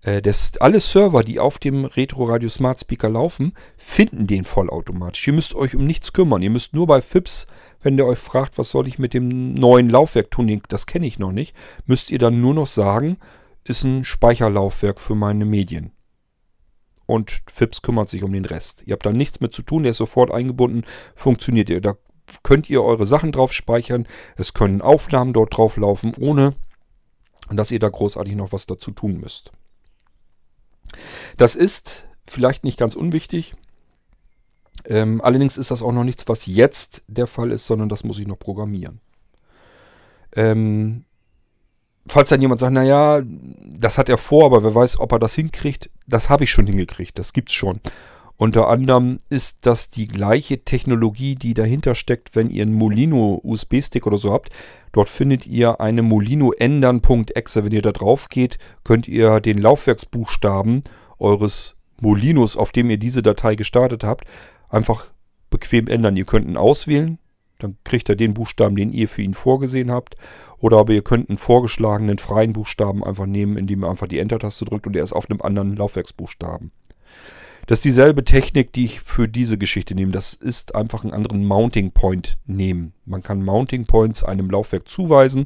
das, 0.03 0.57
alle 0.59 0.81
Server, 0.81 1.23
die 1.23 1.39
auf 1.39 1.61
dem 1.61 1.85
Retro 1.85 2.25
Radio 2.25 2.49
Smart 2.49 2.81
Speaker 2.81 3.09
laufen, 3.09 3.55
finden 3.77 4.27
den 4.27 4.45
vollautomatisch. 4.45 5.29
Ihr 5.29 5.33
müsst 5.33 5.55
euch 5.55 5.77
um 5.77 5.87
nichts 5.87 6.13
kümmern. 6.13 6.43
Ihr 6.43 6.51
müsst 6.51 6.75
nur 6.75 6.89
bei 6.89 7.01
FIPS, 7.01 7.47
wenn 7.83 7.97
der 7.97 8.07
euch 8.07 8.19
fragt, 8.19 8.59
was 8.59 8.71
soll 8.71 8.89
ich 8.89 8.99
mit 8.99 9.15
dem 9.15 9.55
neuen 9.55 9.89
Laufwerk 9.89 10.31
tun, 10.33 10.61
das 10.69 10.87
kenne 10.87 11.07
ich 11.07 11.21
noch 11.21 11.31
nicht, 11.31 11.55
müsst 11.87 12.11
ihr 12.11 12.19
dann 12.19 12.41
nur 12.41 12.53
noch 12.53 12.67
sagen, 12.67 13.19
ist 13.65 13.85
ein 13.85 14.05
Speicherlaufwerk 14.05 15.01
für 15.01 15.15
meine 15.15 15.45
Medien. 15.45 15.93
Und 17.07 17.43
FIPS 17.47 17.83
kümmert 17.83 18.11
sich 18.11 18.25
um 18.25 18.33
den 18.33 18.45
Rest. 18.45 18.83
Ihr 18.87 18.95
habt 18.95 19.07
da 19.07 19.13
nichts 19.13 19.41
mit 19.41 19.53
zu 19.53 19.63
tun, 19.63 19.83
der 19.83 19.91
ist 19.91 19.99
sofort 19.99 20.33
eingebunden, 20.33 20.83
funktioniert 21.15 21.71
ihr. 21.71 21.81
Da 21.81 21.95
könnt 22.43 22.71
ihr 22.71 22.83
eure 22.83 23.07
Sachen 23.07 23.33
drauf 23.33 23.53
speichern. 23.53 24.07
Es 24.37 24.55
können 24.55 24.81
Aufnahmen 24.81 25.33
dort 25.33 25.57
drauf 25.57 25.77
laufen, 25.77 26.13
ohne 26.19 26.55
dass 27.51 27.71
ihr 27.71 27.79
da 27.79 27.89
großartig 27.89 28.35
noch 28.35 28.53
was 28.53 28.67
dazu 28.67 28.91
tun 28.93 29.21
müsst. 29.21 29.53
Das 31.37 31.55
ist 31.55 32.05
vielleicht 32.27 32.65
nicht 32.65 32.79
ganz 32.79 32.95
unwichtig. 32.95 33.55
Ähm, 34.85 35.21
allerdings 35.21 35.59
ist 35.59 35.71
das 35.71 35.83
auch 35.83 35.93
noch 35.93 36.05
nichts, 36.05 36.29
was 36.29 36.47
jetzt 36.47 37.03
der 37.07 37.27
Fall 37.27 37.53
ist, 37.53 37.67
sondern 37.67 37.89
das 37.89 38.05
muss 38.05 38.19
ich 38.19 38.27
noch 38.27 38.39
programmieren. 38.39 39.01
Ähm, 40.35 41.05
falls 42.07 42.31
dann 42.31 42.41
jemand 42.41 42.61
sagt, 42.61 42.73
naja, 42.73 43.23
das 43.25 43.99
hat 43.99 44.09
er 44.09 44.19
vor, 44.19 44.47
aber 44.47 44.65
wer 44.65 44.75
weiß, 44.75 44.99
ob 44.99 45.13
er 45.13 45.19
das 45.19 45.35
hinkriegt, 45.35 45.91
das 46.07 46.31
habe 46.31 46.45
ich 46.45 46.51
schon 46.51 46.67
hingekriegt, 46.67 47.19
das 47.19 47.33
gibt's 47.33 47.53
schon. 47.53 47.81
Unter 48.39 48.69
anderem 48.69 49.19
ist 49.29 49.59
das 49.61 49.89
die 49.89 50.09
gleiche 50.09 50.65
Technologie, 50.65 51.37
die 51.37 51.55
dahinter 51.55 51.95
steckt, 51.95 52.35
wenn 52.35 52.51
ihr 52.51 52.63
einen 52.63 52.75
Molino 52.75 53.41
USB-Stick 53.45 54.05
oder 54.05 54.19
so 54.19 54.33
habt. 54.33 54.51
Dort 54.91 55.09
findet 55.09 55.47
ihr 55.47 55.81
eine 55.81 56.03
Molino 56.03 56.51
ändern.exe. 56.51 57.65
Wenn 57.65 57.71
ihr 57.71 57.83
da 57.83 57.93
drauf 57.93 58.29
geht, 58.29 58.59
könnt 58.83 59.07
ihr 59.07 59.39
den 59.39 59.59
Laufwerksbuchstaben 59.59 60.83
eures 61.23 61.77
Molinos, 62.01 62.57
auf 62.57 62.73
dem 62.73 62.91
ihr 62.91 62.99
diese 62.99 63.23
Datei 63.23 63.55
gestartet 63.55 64.05
habt, 64.05 64.25
einfach 64.69 65.07
bequem 65.51 65.87
ändern. 65.87 66.17
Ihr 66.17 66.25
könnt 66.25 66.49
ihn 66.49 66.57
auswählen, 66.57 67.19
dann 67.59 67.77
kriegt 67.85 68.09
er 68.09 68.17
den 68.17 68.35
Buchstaben, 68.35 68.77
den 68.77 68.93
ihr 68.93 69.09
für 69.09 69.23
ihn 69.23 69.35
vorgesehen 69.35 69.91
habt. 69.91 70.17
Oder 70.59 70.79
aber 70.79 70.93
ihr 70.93 71.03
könnt 71.03 71.29
einen 71.29 71.39
vorgeschlagenen 71.39 72.19
freien 72.19 72.53
Buchstaben 72.53 73.05
einfach 73.05 73.27
nehmen, 73.27 73.57
indem 73.57 73.85
ihr 73.85 73.91
einfach 73.91 74.09
die 74.09 74.19
Enter-Taste 74.19 74.65
drückt 74.65 74.87
und 74.87 74.97
er 74.97 75.05
ist 75.05 75.13
auf 75.13 75.31
einem 75.31 75.41
anderen 75.43 75.77
Laufwerksbuchstaben. 75.77 76.73
Das 77.67 77.79
ist 77.79 77.85
dieselbe 77.85 78.25
Technik, 78.25 78.73
die 78.73 78.87
ich 78.87 79.01
für 79.01 79.29
diese 79.29 79.57
Geschichte 79.57 79.95
nehme. 79.95 80.11
Das 80.11 80.35
ist 80.35 80.75
einfach 80.75 81.05
einen 81.05 81.13
anderen 81.13 81.45
Mounting 81.45 81.93
Point 81.93 82.39
nehmen. 82.47 82.93
Man 83.05 83.23
kann 83.23 83.45
Mounting 83.45 83.87
Points 83.87 84.25
einem 84.25 84.51
Laufwerk 84.51 84.89
zuweisen. 84.89 85.45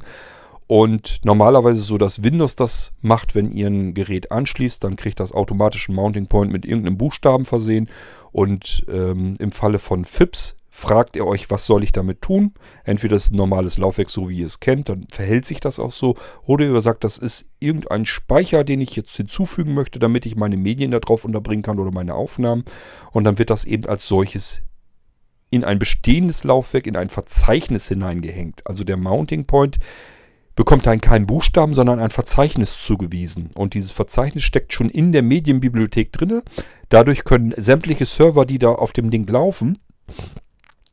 Und 0.67 1.21
normalerweise 1.23 1.81
so, 1.81 1.97
dass 1.97 2.23
Windows 2.23 2.57
das 2.57 2.91
macht, 3.01 3.35
wenn 3.35 3.51
ihr 3.51 3.67
ein 3.67 3.93
Gerät 3.93 4.31
anschließt, 4.31 4.83
dann 4.83 4.97
kriegt 4.97 5.19
das 5.21 5.31
automatisch 5.31 5.87
einen 5.87 5.95
Mounting 5.95 6.27
Point 6.27 6.51
mit 6.51 6.65
irgendeinem 6.65 6.97
Buchstaben 6.97 7.45
versehen. 7.45 7.89
Und 8.33 8.85
ähm, 8.91 9.33
im 9.39 9.51
Falle 9.51 9.79
von 9.79 10.03
FIPS 10.03 10.57
fragt 10.69 11.15
ihr 11.15 11.25
euch, 11.25 11.49
was 11.49 11.65
soll 11.65 11.83
ich 11.83 11.93
damit 11.93 12.21
tun? 12.21 12.53
Entweder 12.83 13.15
ist 13.15 13.31
ein 13.31 13.37
normales 13.37 13.77
Laufwerk, 13.77 14.09
so 14.09 14.29
wie 14.29 14.39
ihr 14.39 14.45
es 14.45 14.59
kennt, 14.59 14.89
dann 14.89 15.07
verhält 15.09 15.45
sich 15.45 15.61
das 15.61 15.79
auch 15.79 15.93
so. 15.93 16.15
Oder 16.45 16.65
ihr 16.65 16.81
sagt, 16.81 17.05
das 17.05 17.17
ist 17.17 17.47
irgendein 17.59 18.05
Speicher, 18.05 18.65
den 18.65 18.81
ich 18.81 18.95
jetzt 18.95 19.15
hinzufügen 19.15 19.73
möchte, 19.73 19.99
damit 19.99 20.25
ich 20.25 20.35
meine 20.35 20.57
Medien 20.57 20.91
darauf 20.91 21.23
unterbringen 21.23 21.63
kann 21.63 21.79
oder 21.79 21.91
meine 21.91 22.13
Aufnahmen. 22.13 22.63
Und 23.11 23.23
dann 23.23 23.39
wird 23.39 23.49
das 23.49 23.63
eben 23.63 23.85
als 23.85 24.07
solches 24.07 24.63
in 25.49 25.63
ein 25.63 25.79
bestehendes 25.79 26.43
Laufwerk, 26.43 26.85
in 26.85 26.97
ein 26.97 27.09
Verzeichnis 27.09 27.87
hineingehängt. 27.87 28.67
Also 28.67 28.83
der 28.83 28.97
Mounting 28.97 29.45
Point 29.45 29.79
bekommt 30.57 30.87
dann 30.87 30.99
keinen 30.99 31.27
Buchstaben, 31.27 31.73
sondern 31.75 31.99
ein 31.99 32.09
Verzeichnis 32.09 32.81
zugewiesen. 32.81 33.51
Und 33.55 33.75
dieses 33.75 33.91
Verzeichnis 33.91 34.43
steckt 34.43 34.73
schon 34.73 34.89
in 34.89 35.13
der 35.13 35.21
Medienbibliothek 35.21 36.11
drin. 36.11 36.41
Dadurch 36.89 37.23
können 37.23 37.53
sämtliche 37.55 38.05
Server, 38.05 38.45
die 38.45 38.59
da 38.59 38.69
auf 38.69 38.91
dem 38.91 39.11
Ding 39.11 39.25
laufen, 39.29 39.77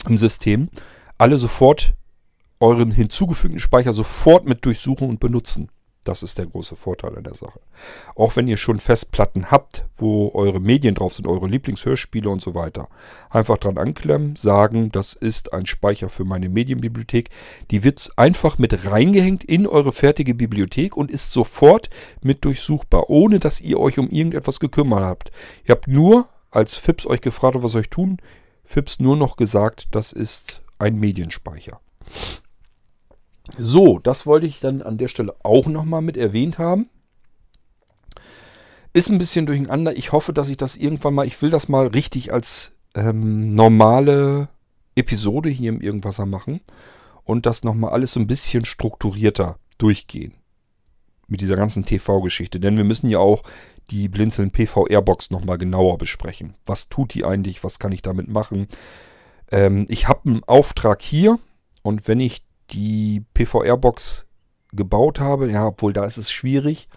im 0.07 0.19
System 0.19 0.69
alle 1.17 1.39
sofort 1.39 1.95
euren 2.61 2.91
hinzugefügten 2.91 3.59
Speicher 3.59 3.95
sofort 3.95 4.45
mit 4.47 4.65
durchsuchen 4.65 5.09
und 5.09 5.19
benutzen. 5.19 5.71
Das 6.05 6.23
ist 6.23 6.39
der 6.39 6.47
große 6.47 6.77
Vorteil 6.77 7.17
an 7.17 7.25
der 7.25 7.35
Sache. 7.35 7.61
Auch 8.15 8.37
wenn 8.37 8.47
ihr 8.47 8.59
schon 8.59 8.79
Festplatten 8.79 9.51
habt, 9.51 9.87
wo 9.97 10.31
eure 10.35 10.61
Medien 10.61 10.95
drauf 10.95 11.15
sind, 11.15 11.27
eure 11.27 11.47
Lieblingshörspiele 11.47 12.29
und 12.29 12.43
so 12.43 12.55
weiter. 12.55 12.89
Einfach 13.31 13.59
dran 13.59 13.79
anklemmen, 13.79 14.37
sagen, 14.37 14.93
das 14.93 15.15
ist 15.15 15.53
ein 15.53 15.67
Speicher 15.67 16.11
für 16.11 16.25
meine 16.25 16.49
Medienbibliothek. 16.49 17.31
Die 17.71 17.83
wird 17.83 18.11
einfach 18.17 18.59
mit 18.59 18.87
reingehängt 18.87 19.45
in 19.45 19.67
eure 19.67 19.93
fertige 19.93 20.35
Bibliothek 20.35 20.97
und 20.97 21.11
ist 21.11 21.33
sofort 21.33 21.89
mit 22.23 22.45
durchsuchbar, 22.45 23.09
ohne 23.09 23.39
dass 23.39 23.61
ihr 23.61 23.81
euch 23.81 23.99
um 23.99 24.09
irgendetwas 24.09 24.61
gekümmert 24.61 25.03
habt. 25.03 25.33
Ihr 25.67 25.73
habt 25.73 25.89
nur 25.89 26.29
als 26.51 26.77
FIPS 26.77 27.07
euch 27.07 27.21
gefragt, 27.21 27.57
was 27.61 27.75
euch 27.75 27.89
tun. 27.89 28.19
FIPS 28.65 29.01
nur 29.01 29.17
noch 29.17 29.37
gesagt, 29.37 29.89
das 29.91 30.13
ist 30.13 30.63
ein 30.79 30.97
Medienspeicher. 30.99 31.81
So, 33.59 33.99
das 33.99 34.27
wollte 34.27 34.47
ich 34.47 34.61
dann 34.61 34.83
an 34.83 34.99
der 34.99 35.09
Stelle 35.09 35.35
auch 35.43 35.67
nochmal 35.67 36.03
mit 36.03 36.17
erwähnt 36.17 36.59
haben. 36.59 36.89
Ist 38.93 39.11
ein 39.11 39.19
bisschen 39.19 39.47
durcheinander. 39.47 39.97
Ich 39.97 40.13
hoffe, 40.13 40.33
dass 40.33 40.49
ich 40.49 40.57
das 40.57 40.77
irgendwann 40.77 41.15
mal, 41.15 41.27
ich 41.27 41.41
will 41.43 41.51
das 41.51 41.69
mal 41.69 41.89
richtig 41.89 42.33
als 42.33 42.73
ähm, 42.95 43.55
normale 43.55 44.49
Episode 44.95 45.49
hier 45.49 45.71
im 45.71 45.81
Irgendwasser 45.81 46.27
machen 46.27 46.61
und 47.25 47.47
das 47.47 47.65
nochmal 47.65 47.91
alles 47.91 48.13
so 48.13 48.21
ein 48.21 48.27
bisschen 48.27 48.65
strukturierter 48.65 49.59
durchgehen. 49.79 50.35
Mit 51.27 51.41
dieser 51.41 51.57
ganzen 51.57 51.85
TV-Geschichte. 51.85 52.61
Denn 52.61 52.77
wir 52.77 52.85
müssen 52.85 53.11
ja 53.11 53.19
auch 53.19 53.43
die 53.91 54.09
Blinzeln 54.09 54.51
PVR-Box 54.51 55.31
nochmal 55.31 55.59
genauer 55.59 55.99
besprechen. 55.99 56.55
Was 56.65 56.89
tut 56.89 57.15
die 57.15 57.25
eigentlich? 57.25 57.65
Was 57.65 57.79
kann 57.79 57.93
ich 57.93 58.03
damit 58.03 58.29
machen? 58.29 58.69
Ähm, 59.51 59.87
ich 59.89 60.07
habe 60.07 60.31
einen 60.31 60.45
Auftrag 60.45 61.03
hier 61.03 61.39
und 61.83 62.07
wenn 62.09 62.21
ich 62.21 62.44
die 62.71 63.25
PVR-Box 63.35 64.27
gebaut 64.73 65.21
habe, 65.21 65.51
ja, 65.51 65.67
obwohl 65.67 65.93
da 65.93 66.05
ist 66.05 66.17
es 66.17 66.31
schwierig, 66.31 66.89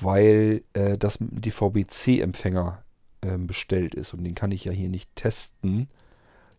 weil 0.00 0.62
äh, 0.72 0.96
das 0.96 1.20
mit 1.20 1.32
dem 1.32 1.40
DVB-C-Empfänger 1.40 2.84
äh, 3.22 3.38
bestellt 3.38 3.94
ist 3.94 4.14
und 4.14 4.24
den 4.24 4.34
kann 4.34 4.52
ich 4.52 4.64
ja 4.64 4.72
hier 4.72 4.88
nicht 4.88 5.14
testen. 5.16 5.88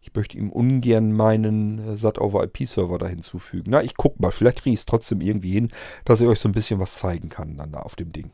Ich 0.02 0.14
möchte 0.14 0.38
ihm 0.38 0.50
ungern 0.50 1.12
meinen 1.12 1.80
äh, 1.80 1.98
SAT-over-IP-Server 1.98 2.98
da 2.98 3.08
hinzufügen. 3.08 3.72
Na, 3.72 3.84
ich 3.84 3.96
guck 3.96 4.20
mal, 4.20 4.32
vielleicht 4.32 4.62
kriege 4.62 4.74
ich 4.74 4.82
es 4.82 4.86
trotzdem 4.86 5.22
irgendwie 5.22 5.52
hin, 5.52 5.70
dass 6.06 6.22
ich 6.22 6.28
euch 6.28 6.40
so 6.40 6.50
ein 6.50 6.54
bisschen 6.54 6.80
was 6.80 6.96
zeigen 6.96 7.30
kann 7.30 7.58
dann 7.58 7.72
da 7.72 7.80
auf 7.80 7.96
dem 7.96 8.12
Ding. 8.12 8.32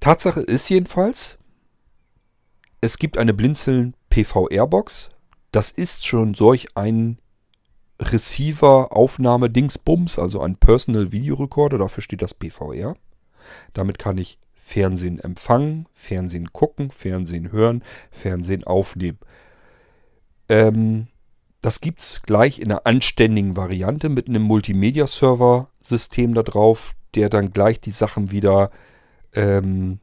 Tatsache 0.00 0.40
ist 0.40 0.68
jedenfalls, 0.68 1.38
es 2.80 2.98
gibt 2.98 3.18
eine 3.18 3.34
Blinzeln 3.34 3.94
PVR-Box. 4.10 5.10
Das 5.50 5.70
ist 5.70 6.06
schon 6.06 6.34
solch 6.34 6.76
ein 6.76 7.18
Receiver-Aufnahme-Dingsbums, 8.00 10.18
also 10.18 10.40
ein 10.40 10.56
Personal 10.56 11.12
Video 11.12 11.36
Recorder, 11.36 11.78
dafür 11.78 12.02
steht 12.02 12.22
das 12.22 12.34
PVR. 12.34 12.96
Damit 13.72 13.98
kann 13.98 14.18
ich 14.18 14.38
Fernsehen 14.54 15.18
empfangen, 15.18 15.86
Fernsehen 15.94 16.52
gucken, 16.52 16.90
Fernsehen 16.90 17.52
hören, 17.52 17.82
Fernsehen 18.10 18.64
aufnehmen. 18.64 19.18
Ähm, 20.48 21.08
das 21.60 21.80
gibt 21.80 22.00
es 22.00 22.22
gleich 22.22 22.60
in 22.60 22.70
einer 22.70 22.86
anständigen 22.86 23.56
Variante 23.56 24.08
mit 24.08 24.28
einem 24.28 24.42
Multimedia-Server-System 24.42 26.34
da 26.34 26.42
drauf, 26.42 26.94
der 27.14 27.30
dann 27.30 27.52
gleich 27.52 27.80
die 27.80 27.90
Sachen 27.90 28.30
wieder 28.30 28.70
ähm, 29.34 29.98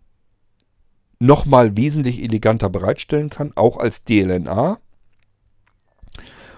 nochmal 1.19 1.77
wesentlich 1.77 2.23
eleganter 2.23 2.69
bereitstellen 2.69 3.29
kann, 3.29 3.53
auch 3.55 3.77
als 3.77 4.03
DLNA. 4.03 4.79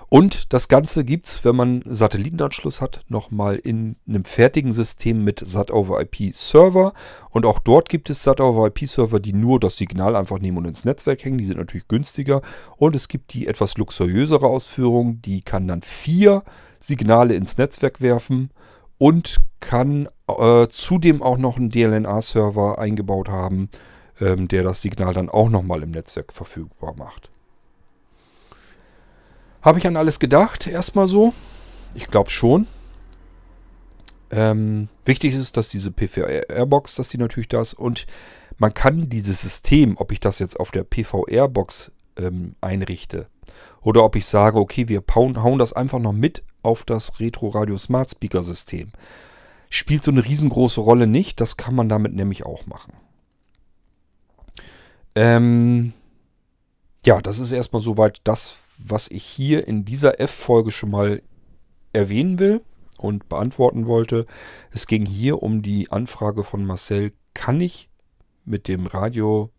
Und 0.10 0.54
das 0.54 0.70
Ganze 0.70 1.04
gibt 1.04 1.28
es, 1.28 1.44
wenn 1.44 1.58
man 1.58 1.84
Satellitenanschluss 1.86 2.80
hat, 2.80 3.04
nochmal 3.10 3.58
in 3.58 3.98
einem 4.08 4.24
fertigen 4.24 4.72
System 4.72 5.22
mit 5.24 5.42
SAT-over-IP-Server. 5.46 6.94
Und 7.30 7.46
auch 7.46 7.60
dort 7.60 7.90
gibt 7.90 8.10
es 8.10 8.24
SAT-over-IP-Server, 8.24 9.20
die 9.20 9.34
nur 9.34 9.60
das 9.60 9.76
Signal 9.76 10.16
einfach 10.16 10.40
nehmen 10.40 10.60
und 10.60 10.66
ins 10.66 10.86
Netzwerk 10.86 11.26
hängen. 11.26 11.38
Die 11.38 11.46
sind 11.46 11.58
natürlich 11.58 11.90
günstiger. 11.90 12.42
Und 12.78 12.96
es 12.96 13.10
gibt 13.10 13.34
die 13.34 13.48
etwas 13.48 13.78
luxuriösere 13.78 14.48
Ausführung, 14.48 15.22
die 15.22 15.42
kann 15.42 15.68
dann 15.68 15.82
vier 15.82 16.44
Signale 16.80 17.36
ins 17.36 17.58
Netzwerk 17.58 18.00
werfen 18.00 18.52
und 18.98 19.42
kann 19.60 20.08
äh, 20.30 20.68
zudem 20.70 21.22
auch 21.22 21.38
noch 21.38 21.58
einen 21.58 21.70
DLNA-Server 21.70 22.80
eingebaut 22.80 23.28
haben, 23.28 23.70
ähm, 24.22 24.48
der 24.48 24.64
das 24.64 24.82
Signal 24.82 25.14
dann 25.14 25.28
auch 25.28 25.50
nochmal 25.50 25.84
im 25.84 25.92
Netzwerk 25.92 26.32
verfügbar 26.32 26.96
macht. 26.96 27.30
Habe 29.68 29.80
ich 29.80 29.86
an 29.86 29.98
alles 29.98 30.20
gedacht, 30.20 30.66
erstmal 30.66 31.10
so? 31.10 31.34
Ich 31.94 32.08
glaube 32.08 32.30
schon. 32.30 32.68
Ähm, 34.32 34.88
wichtig 35.04 35.36
ist, 35.36 35.58
dass 35.58 35.68
diese 35.68 35.92
PVR-Box, 35.92 36.96
dass 36.96 37.10
die 37.10 37.18
natürlich 37.18 37.50
da 37.50 37.60
ist. 37.60 37.74
Und 37.74 38.08
man 38.58 38.74
kann 38.74 39.10
dieses 39.10 39.42
System, 39.42 39.98
ob 39.98 40.14
ich 40.14 40.22
das 40.22 40.40
jetzt 40.40 40.58
auf 40.58 40.72
der 40.72 40.86
PVR-Box 40.86 41.92
ähm, 42.16 42.56
einrichte 42.62 43.28
oder 43.82 44.06
ob 44.06 44.16
ich 44.16 44.26
sage, 44.26 44.58
okay, 44.58 44.88
wir 44.88 45.04
hauen 45.14 45.60
das 45.60 45.74
einfach 45.74 46.00
noch 46.00 46.14
mit 46.14 46.44
auf 46.64 46.86
das 46.86 47.20
Retro 47.20 47.50
Radio 47.50 47.78
Smart 47.78 48.10
Speaker 48.10 48.44
System. 48.44 48.94
spielt 49.70 50.02
so 50.02 50.12
eine 50.12 50.24
riesengroße 50.24 50.80
Rolle 50.80 51.08
nicht. 51.08 51.42
Das 51.42 51.58
kann 51.58 51.76
man 51.76 51.90
damit 51.90 52.14
nämlich 52.14 52.46
auch 52.46 52.68
machen. 52.68 52.94
Ähm, 55.14 55.92
ja, 57.06 57.22
das 57.22 57.40
ist 57.40 57.52
erstmal 57.52 57.82
soweit 57.82 58.22
das, 58.24 58.56
was 58.78 59.10
ich 59.10 59.24
hier 59.24 59.68
in 59.68 59.86
dieser 59.86 60.20
F-Folge 60.20 60.72
schon 60.72 60.92
mal 60.92 61.22
erwähnen 61.94 62.40
will 62.40 62.62
und 62.98 63.30
beantworten 63.30 63.88
wollte. 63.88 64.26
Es 64.72 64.88
ging 64.88 65.06
hier 65.06 65.42
um 65.44 65.62
die 65.62 65.92
Anfrage 65.92 66.44
von 66.44 66.66
Marcel, 66.66 67.14
kann 67.34 67.62
ich 67.62 67.90
mit 68.46 68.68
dem 68.68 68.88
Radio, 68.88 69.52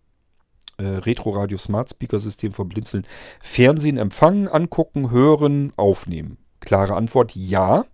äh, 0.79 0.85
Retro 0.85 1.31
Radio 1.31 1.59
Smart 1.59 1.91
Speaker 1.91 2.19
System 2.19 2.53
von 2.53 2.69
Blinzeln 2.69 3.07
Fernsehen 3.41 3.99
empfangen, 3.99 4.49
angucken, 4.49 5.11
hören, 5.11 5.73
aufnehmen? 5.77 6.39
Klare 6.61 6.95
Antwort, 6.95 7.35
ja. 7.35 7.85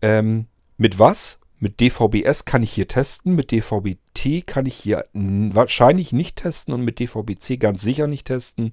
Ähm, 0.00 0.46
mit 0.76 0.98
was? 0.98 1.38
Mit 1.58 1.78
DVB-S 1.78 2.44
kann 2.44 2.64
ich 2.64 2.72
hier 2.72 2.88
testen, 2.88 3.36
mit 3.36 3.52
DVB-T 3.52 4.42
kann 4.42 4.66
ich 4.66 4.74
hier 4.74 5.06
wahrscheinlich 5.12 6.12
nicht 6.12 6.34
testen 6.34 6.74
und 6.74 6.84
mit 6.84 6.98
DVB-C 6.98 7.56
ganz 7.56 7.82
sicher 7.82 8.08
nicht 8.08 8.26
testen. 8.26 8.72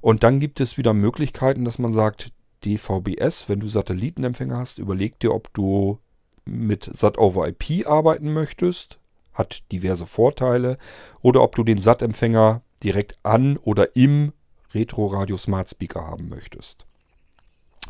Und 0.00 0.22
dann 0.22 0.40
gibt 0.40 0.60
es 0.60 0.78
wieder 0.78 0.94
Möglichkeiten, 0.94 1.64
dass 1.64 1.78
man 1.78 1.92
sagt, 1.92 2.32
DVB-S, 2.64 3.48
wenn 3.48 3.60
du 3.60 3.68
Satellitenempfänger 3.68 4.58
hast, 4.58 4.78
überleg 4.78 5.18
dir, 5.18 5.34
ob 5.34 5.52
du 5.54 5.98
mit 6.44 6.84
SAT 6.84 7.18
over 7.18 7.48
IP 7.48 7.86
arbeiten 7.86 8.32
möchtest. 8.32 8.98
Hat 9.32 9.62
diverse 9.72 10.06
Vorteile. 10.06 10.78
Oder 11.22 11.42
ob 11.42 11.54
du 11.54 11.64
den 11.64 11.78
SAT-Empfänger 11.78 12.62
direkt 12.82 13.18
an 13.22 13.56
oder 13.58 13.94
im 13.96 14.32
Retro 14.74 15.06
Radio 15.06 15.36
Smart 15.36 15.70
Speaker 15.70 16.06
haben 16.06 16.28
möchtest. 16.28 16.86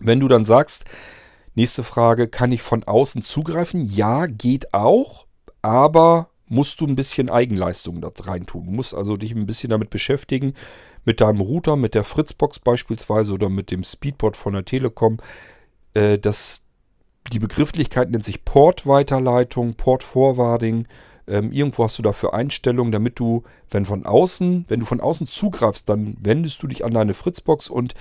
Wenn 0.00 0.20
du 0.20 0.28
dann 0.28 0.44
sagst, 0.44 0.84
nächste 1.54 1.82
Frage, 1.82 2.28
kann 2.28 2.52
ich 2.52 2.62
von 2.62 2.84
außen 2.84 3.22
zugreifen? 3.22 3.84
Ja, 3.84 4.26
geht 4.26 4.72
auch, 4.72 5.26
aber 5.62 6.30
musst 6.46 6.80
du 6.80 6.86
ein 6.86 6.96
bisschen 6.96 7.30
Eigenleistung 7.30 8.00
da 8.00 8.11
reintun. 8.18 8.66
Du 8.66 8.72
musst 8.72 8.94
also 8.94 9.16
dich 9.16 9.32
ein 9.32 9.46
bisschen 9.46 9.70
damit 9.70 9.90
beschäftigen, 9.90 10.54
mit 11.05 11.20
deinem 11.20 11.40
Router, 11.40 11.76
mit 11.76 11.94
der 11.94 12.05
Fritzbox 12.05 12.59
beispielsweise 12.59 13.32
oder 13.32 13.48
mit 13.48 13.70
dem 13.70 13.84
Speedport 13.84 14.36
von 14.36 14.53
der 14.53 14.64
Telekom. 14.64 15.18
Äh, 15.94 16.18
das, 16.18 16.62
die 17.32 17.38
Begrifflichkeit 17.38 18.11
nennt 18.11 18.24
sich 18.24 18.44
Port-Weiterleitung, 18.44 19.74
Port-Forwarding. 19.74 20.86
Ähm, 21.26 21.53
irgendwo 21.53 21.84
hast 21.84 21.98
du 21.98 22.03
dafür 22.03 22.34
Einstellungen, 22.34 22.92
damit 22.92 23.18
du, 23.18 23.44
wenn 23.70 23.84
von 23.84 24.05
außen, 24.05 24.64
wenn 24.68 24.80
du 24.80 24.86
von 24.86 25.01
außen 25.01 25.28
zugreifst, 25.28 25.88
dann 25.88 26.16
wendest 26.20 26.62
du 26.62 26.66
dich 26.66 26.84
an 26.84 26.92
deine 26.92 27.14
Fritzbox 27.14 27.68
und 27.68 27.94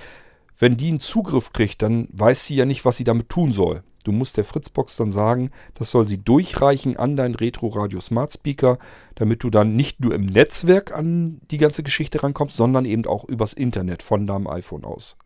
wenn 0.60 0.76
die 0.76 0.88
einen 0.88 1.00
Zugriff 1.00 1.52
kriegt, 1.52 1.82
dann 1.82 2.08
weiß 2.12 2.46
sie 2.46 2.54
ja 2.54 2.66
nicht, 2.66 2.84
was 2.84 2.96
sie 2.96 3.04
damit 3.04 3.28
tun 3.28 3.52
soll. 3.52 3.82
Du 4.04 4.12
musst 4.12 4.36
der 4.36 4.44
Fritzbox 4.44 4.96
dann 4.96 5.10
sagen, 5.10 5.50
das 5.74 5.90
soll 5.90 6.06
sie 6.06 6.22
durchreichen 6.22 6.96
an 6.96 7.16
dein 7.16 7.34
Retro 7.34 7.68
Radio 7.68 8.00
Smart 8.00 8.32
Speaker, 8.32 8.78
damit 9.14 9.42
du 9.42 9.50
dann 9.50 9.74
nicht 9.74 10.00
nur 10.00 10.14
im 10.14 10.26
Netzwerk 10.26 10.92
an 10.92 11.40
die 11.50 11.58
ganze 11.58 11.82
Geschichte 11.82 12.22
rankommst, 12.22 12.56
sondern 12.56 12.84
eben 12.84 13.06
auch 13.06 13.24
übers 13.24 13.52
Internet 13.52 14.02
von 14.02 14.26
deinem 14.26 14.46
iPhone 14.46 14.84
aus. 14.84 15.16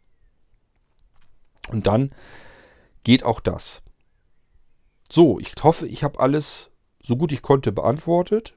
Und 1.71 1.87
dann 1.87 2.11
geht 3.05 3.23
auch 3.23 3.41
das. 3.41 3.83
So, 5.11 5.39
ich 5.39 5.55
hoffe, 5.63 5.87
ich 5.87 6.03
habe 6.03 6.19
alles 6.19 6.71
so 7.03 7.17
gut 7.17 7.33
ich 7.33 7.43
konnte 7.43 7.71
beantwortet 7.71 8.57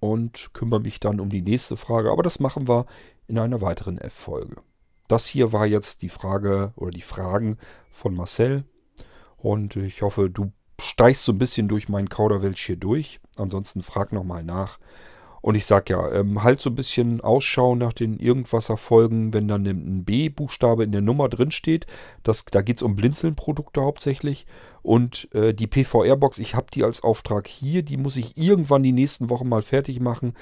und 0.00 0.52
kümmere 0.52 0.80
mich 0.80 0.98
dann 0.98 1.20
um 1.20 1.28
die 1.28 1.42
nächste 1.42 1.76
Frage. 1.76 2.10
Aber 2.10 2.22
das 2.22 2.40
machen 2.40 2.66
wir 2.68 2.86
in 3.28 3.38
einer 3.38 3.60
weiteren 3.60 3.98
F-Folge. 3.98 4.56
Das 5.10 5.26
hier 5.26 5.52
war 5.52 5.66
jetzt 5.66 6.02
die 6.02 6.08
Frage 6.08 6.72
oder 6.76 6.92
die 6.92 7.00
Fragen 7.00 7.58
von 7.90 8.14
Marcel. 8.14 8.62
Und 9.38 9.74
ich 9.74 10.02
hoffe, 10.02 10.30
du 10.30 10.52
steigst 10.80 11.24
so 11.24 11.32
ein 11.32 11.38
bisschen 11.38 11.66
durch 11.66 11.88
meinen 11.88 12.08
Kauderwelsch 12.08 12.64
hier 12.64 12.76
durch. 12.76 13.18
Ansonsten 13.36 13.82
frag 13.82 14.12
nochmal 14.12 14.44
nach. 14.44 14.78
Und 15.42 15.56
ich 15.56 15.66
sag 15.66 15.90
ja, 15.90 16.12
ähm, 16.12 16.44
halt 16.44 16.60
so 16.60 16.70
ein 16.70 16.76
bisschen 16.76 17.20
Ausschau 17.22 17.74
nach 17.74 17.92
den 17.92 18.20
Irgendwasser-Folgen, 18.20 19.34
wenn 19.34 19.48
dann 19.48 19.66
ein 19.66 20.04
B-Buchstabe 20.04 20.84
in 20.84 20.92
der 20.92 21.00
Nummer 21.00 21.28
drin 21.28 21.50
steht. 21.50 21.86
Das, 22.22 22.44
da 22.44 22.62
geht 22.62 22.76
es 22.76 22.84
um 22.84 22.94
Blinzeln-Produkte 22.94 23.80
hauptsächlich. 23.80 24.46
Und 24.82 25.28
äh, 25.34 25.54
die 25.54 25.66
PVR-Box, 25.66 26.38
ich 26.38 26.54
habe 26.54 26.68
die 26.72 26.84
als 26.84 27.02
Auftrag 27.02 27.48
hier. 27.48 27.82
Die 27.82 27.96
muss 27.96 28.16
ich 28.16 28.36
irgendwann 28.36 28.84
die 28.84 28.92
nächsten 28.92 29.28
Wochen 29.28 29.48
mal 29.48 29.62
fertig 29.62 29.98
machen. 29.98 30.34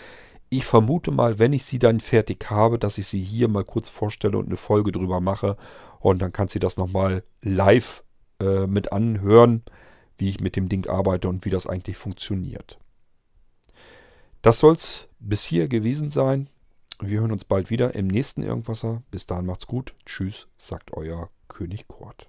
Ich 0.51 0.65
vermute 0.65 1.11
mal, 1.11 1.39
wenn 1.39 1.53
ich 1.53 1.65
sie 1.65 1.79
dann 1.79 2.01
fertig 2.01 2.51
habe, 2.51 2.79
dass 2.79 2.99
ich 2.99 3.07
sie 3.07 3.21
hier 3.21 3.49
mal 3.49 3.65
kurz 3.65 3.89
vorstelle 3.89 4.39
und 4.39 4.47
eine 4.47 4.57
Folge 4.57 4.93
drüber 4.93 5.21
mache. 5.21 5.57
Und 6.01 6.23
dann 6.23 6.33
kann 6.33 6.49
sie 6.49 6.59
das 6.59 6.77
nochmal 6.77 7.23
live 7.43 8.03
äh, 8.41 8.67
mit 8.67 8.93
anhören, 8.93 9.63
wie 10.17 10.31
ich 10.31 10.41
mit 10.41 10.57
dem 10.57 10.69
Ding 10.69 10.87
arbeite 10.89 11.29
und 11.29 11.45
wie 11.45 11.51
das 11.51 11.67
eigentlich 11.67 11.97
funktioniert. 11.97 12.79
Das 14.41 14.61
soll 14.61 14.75
es 14.75 15.09
bis 15.19 15.45
hier 15.45 15.69
gewesen 15.69 16.11
sein. 16.11 16.49
Wir 17.01 17.21
hören 17.21 17.33
uns 17.33 17.45
bald 17.45 17.71
wieder 17.71 17.95
im 17.95 18.07
nächsten 18.07 18.43
Irgendwasser. 18.43 19.03
Bis 19.11 19.27
dahin 19.27 19.47
macht's 19.47 19.67
gut. 19.67 19.95
Tschüss, 20.07 20.49
sagt 20.57 20.93
euer 20.95 21.31
König 21.49 21.89
Kurt. 21.89 22.29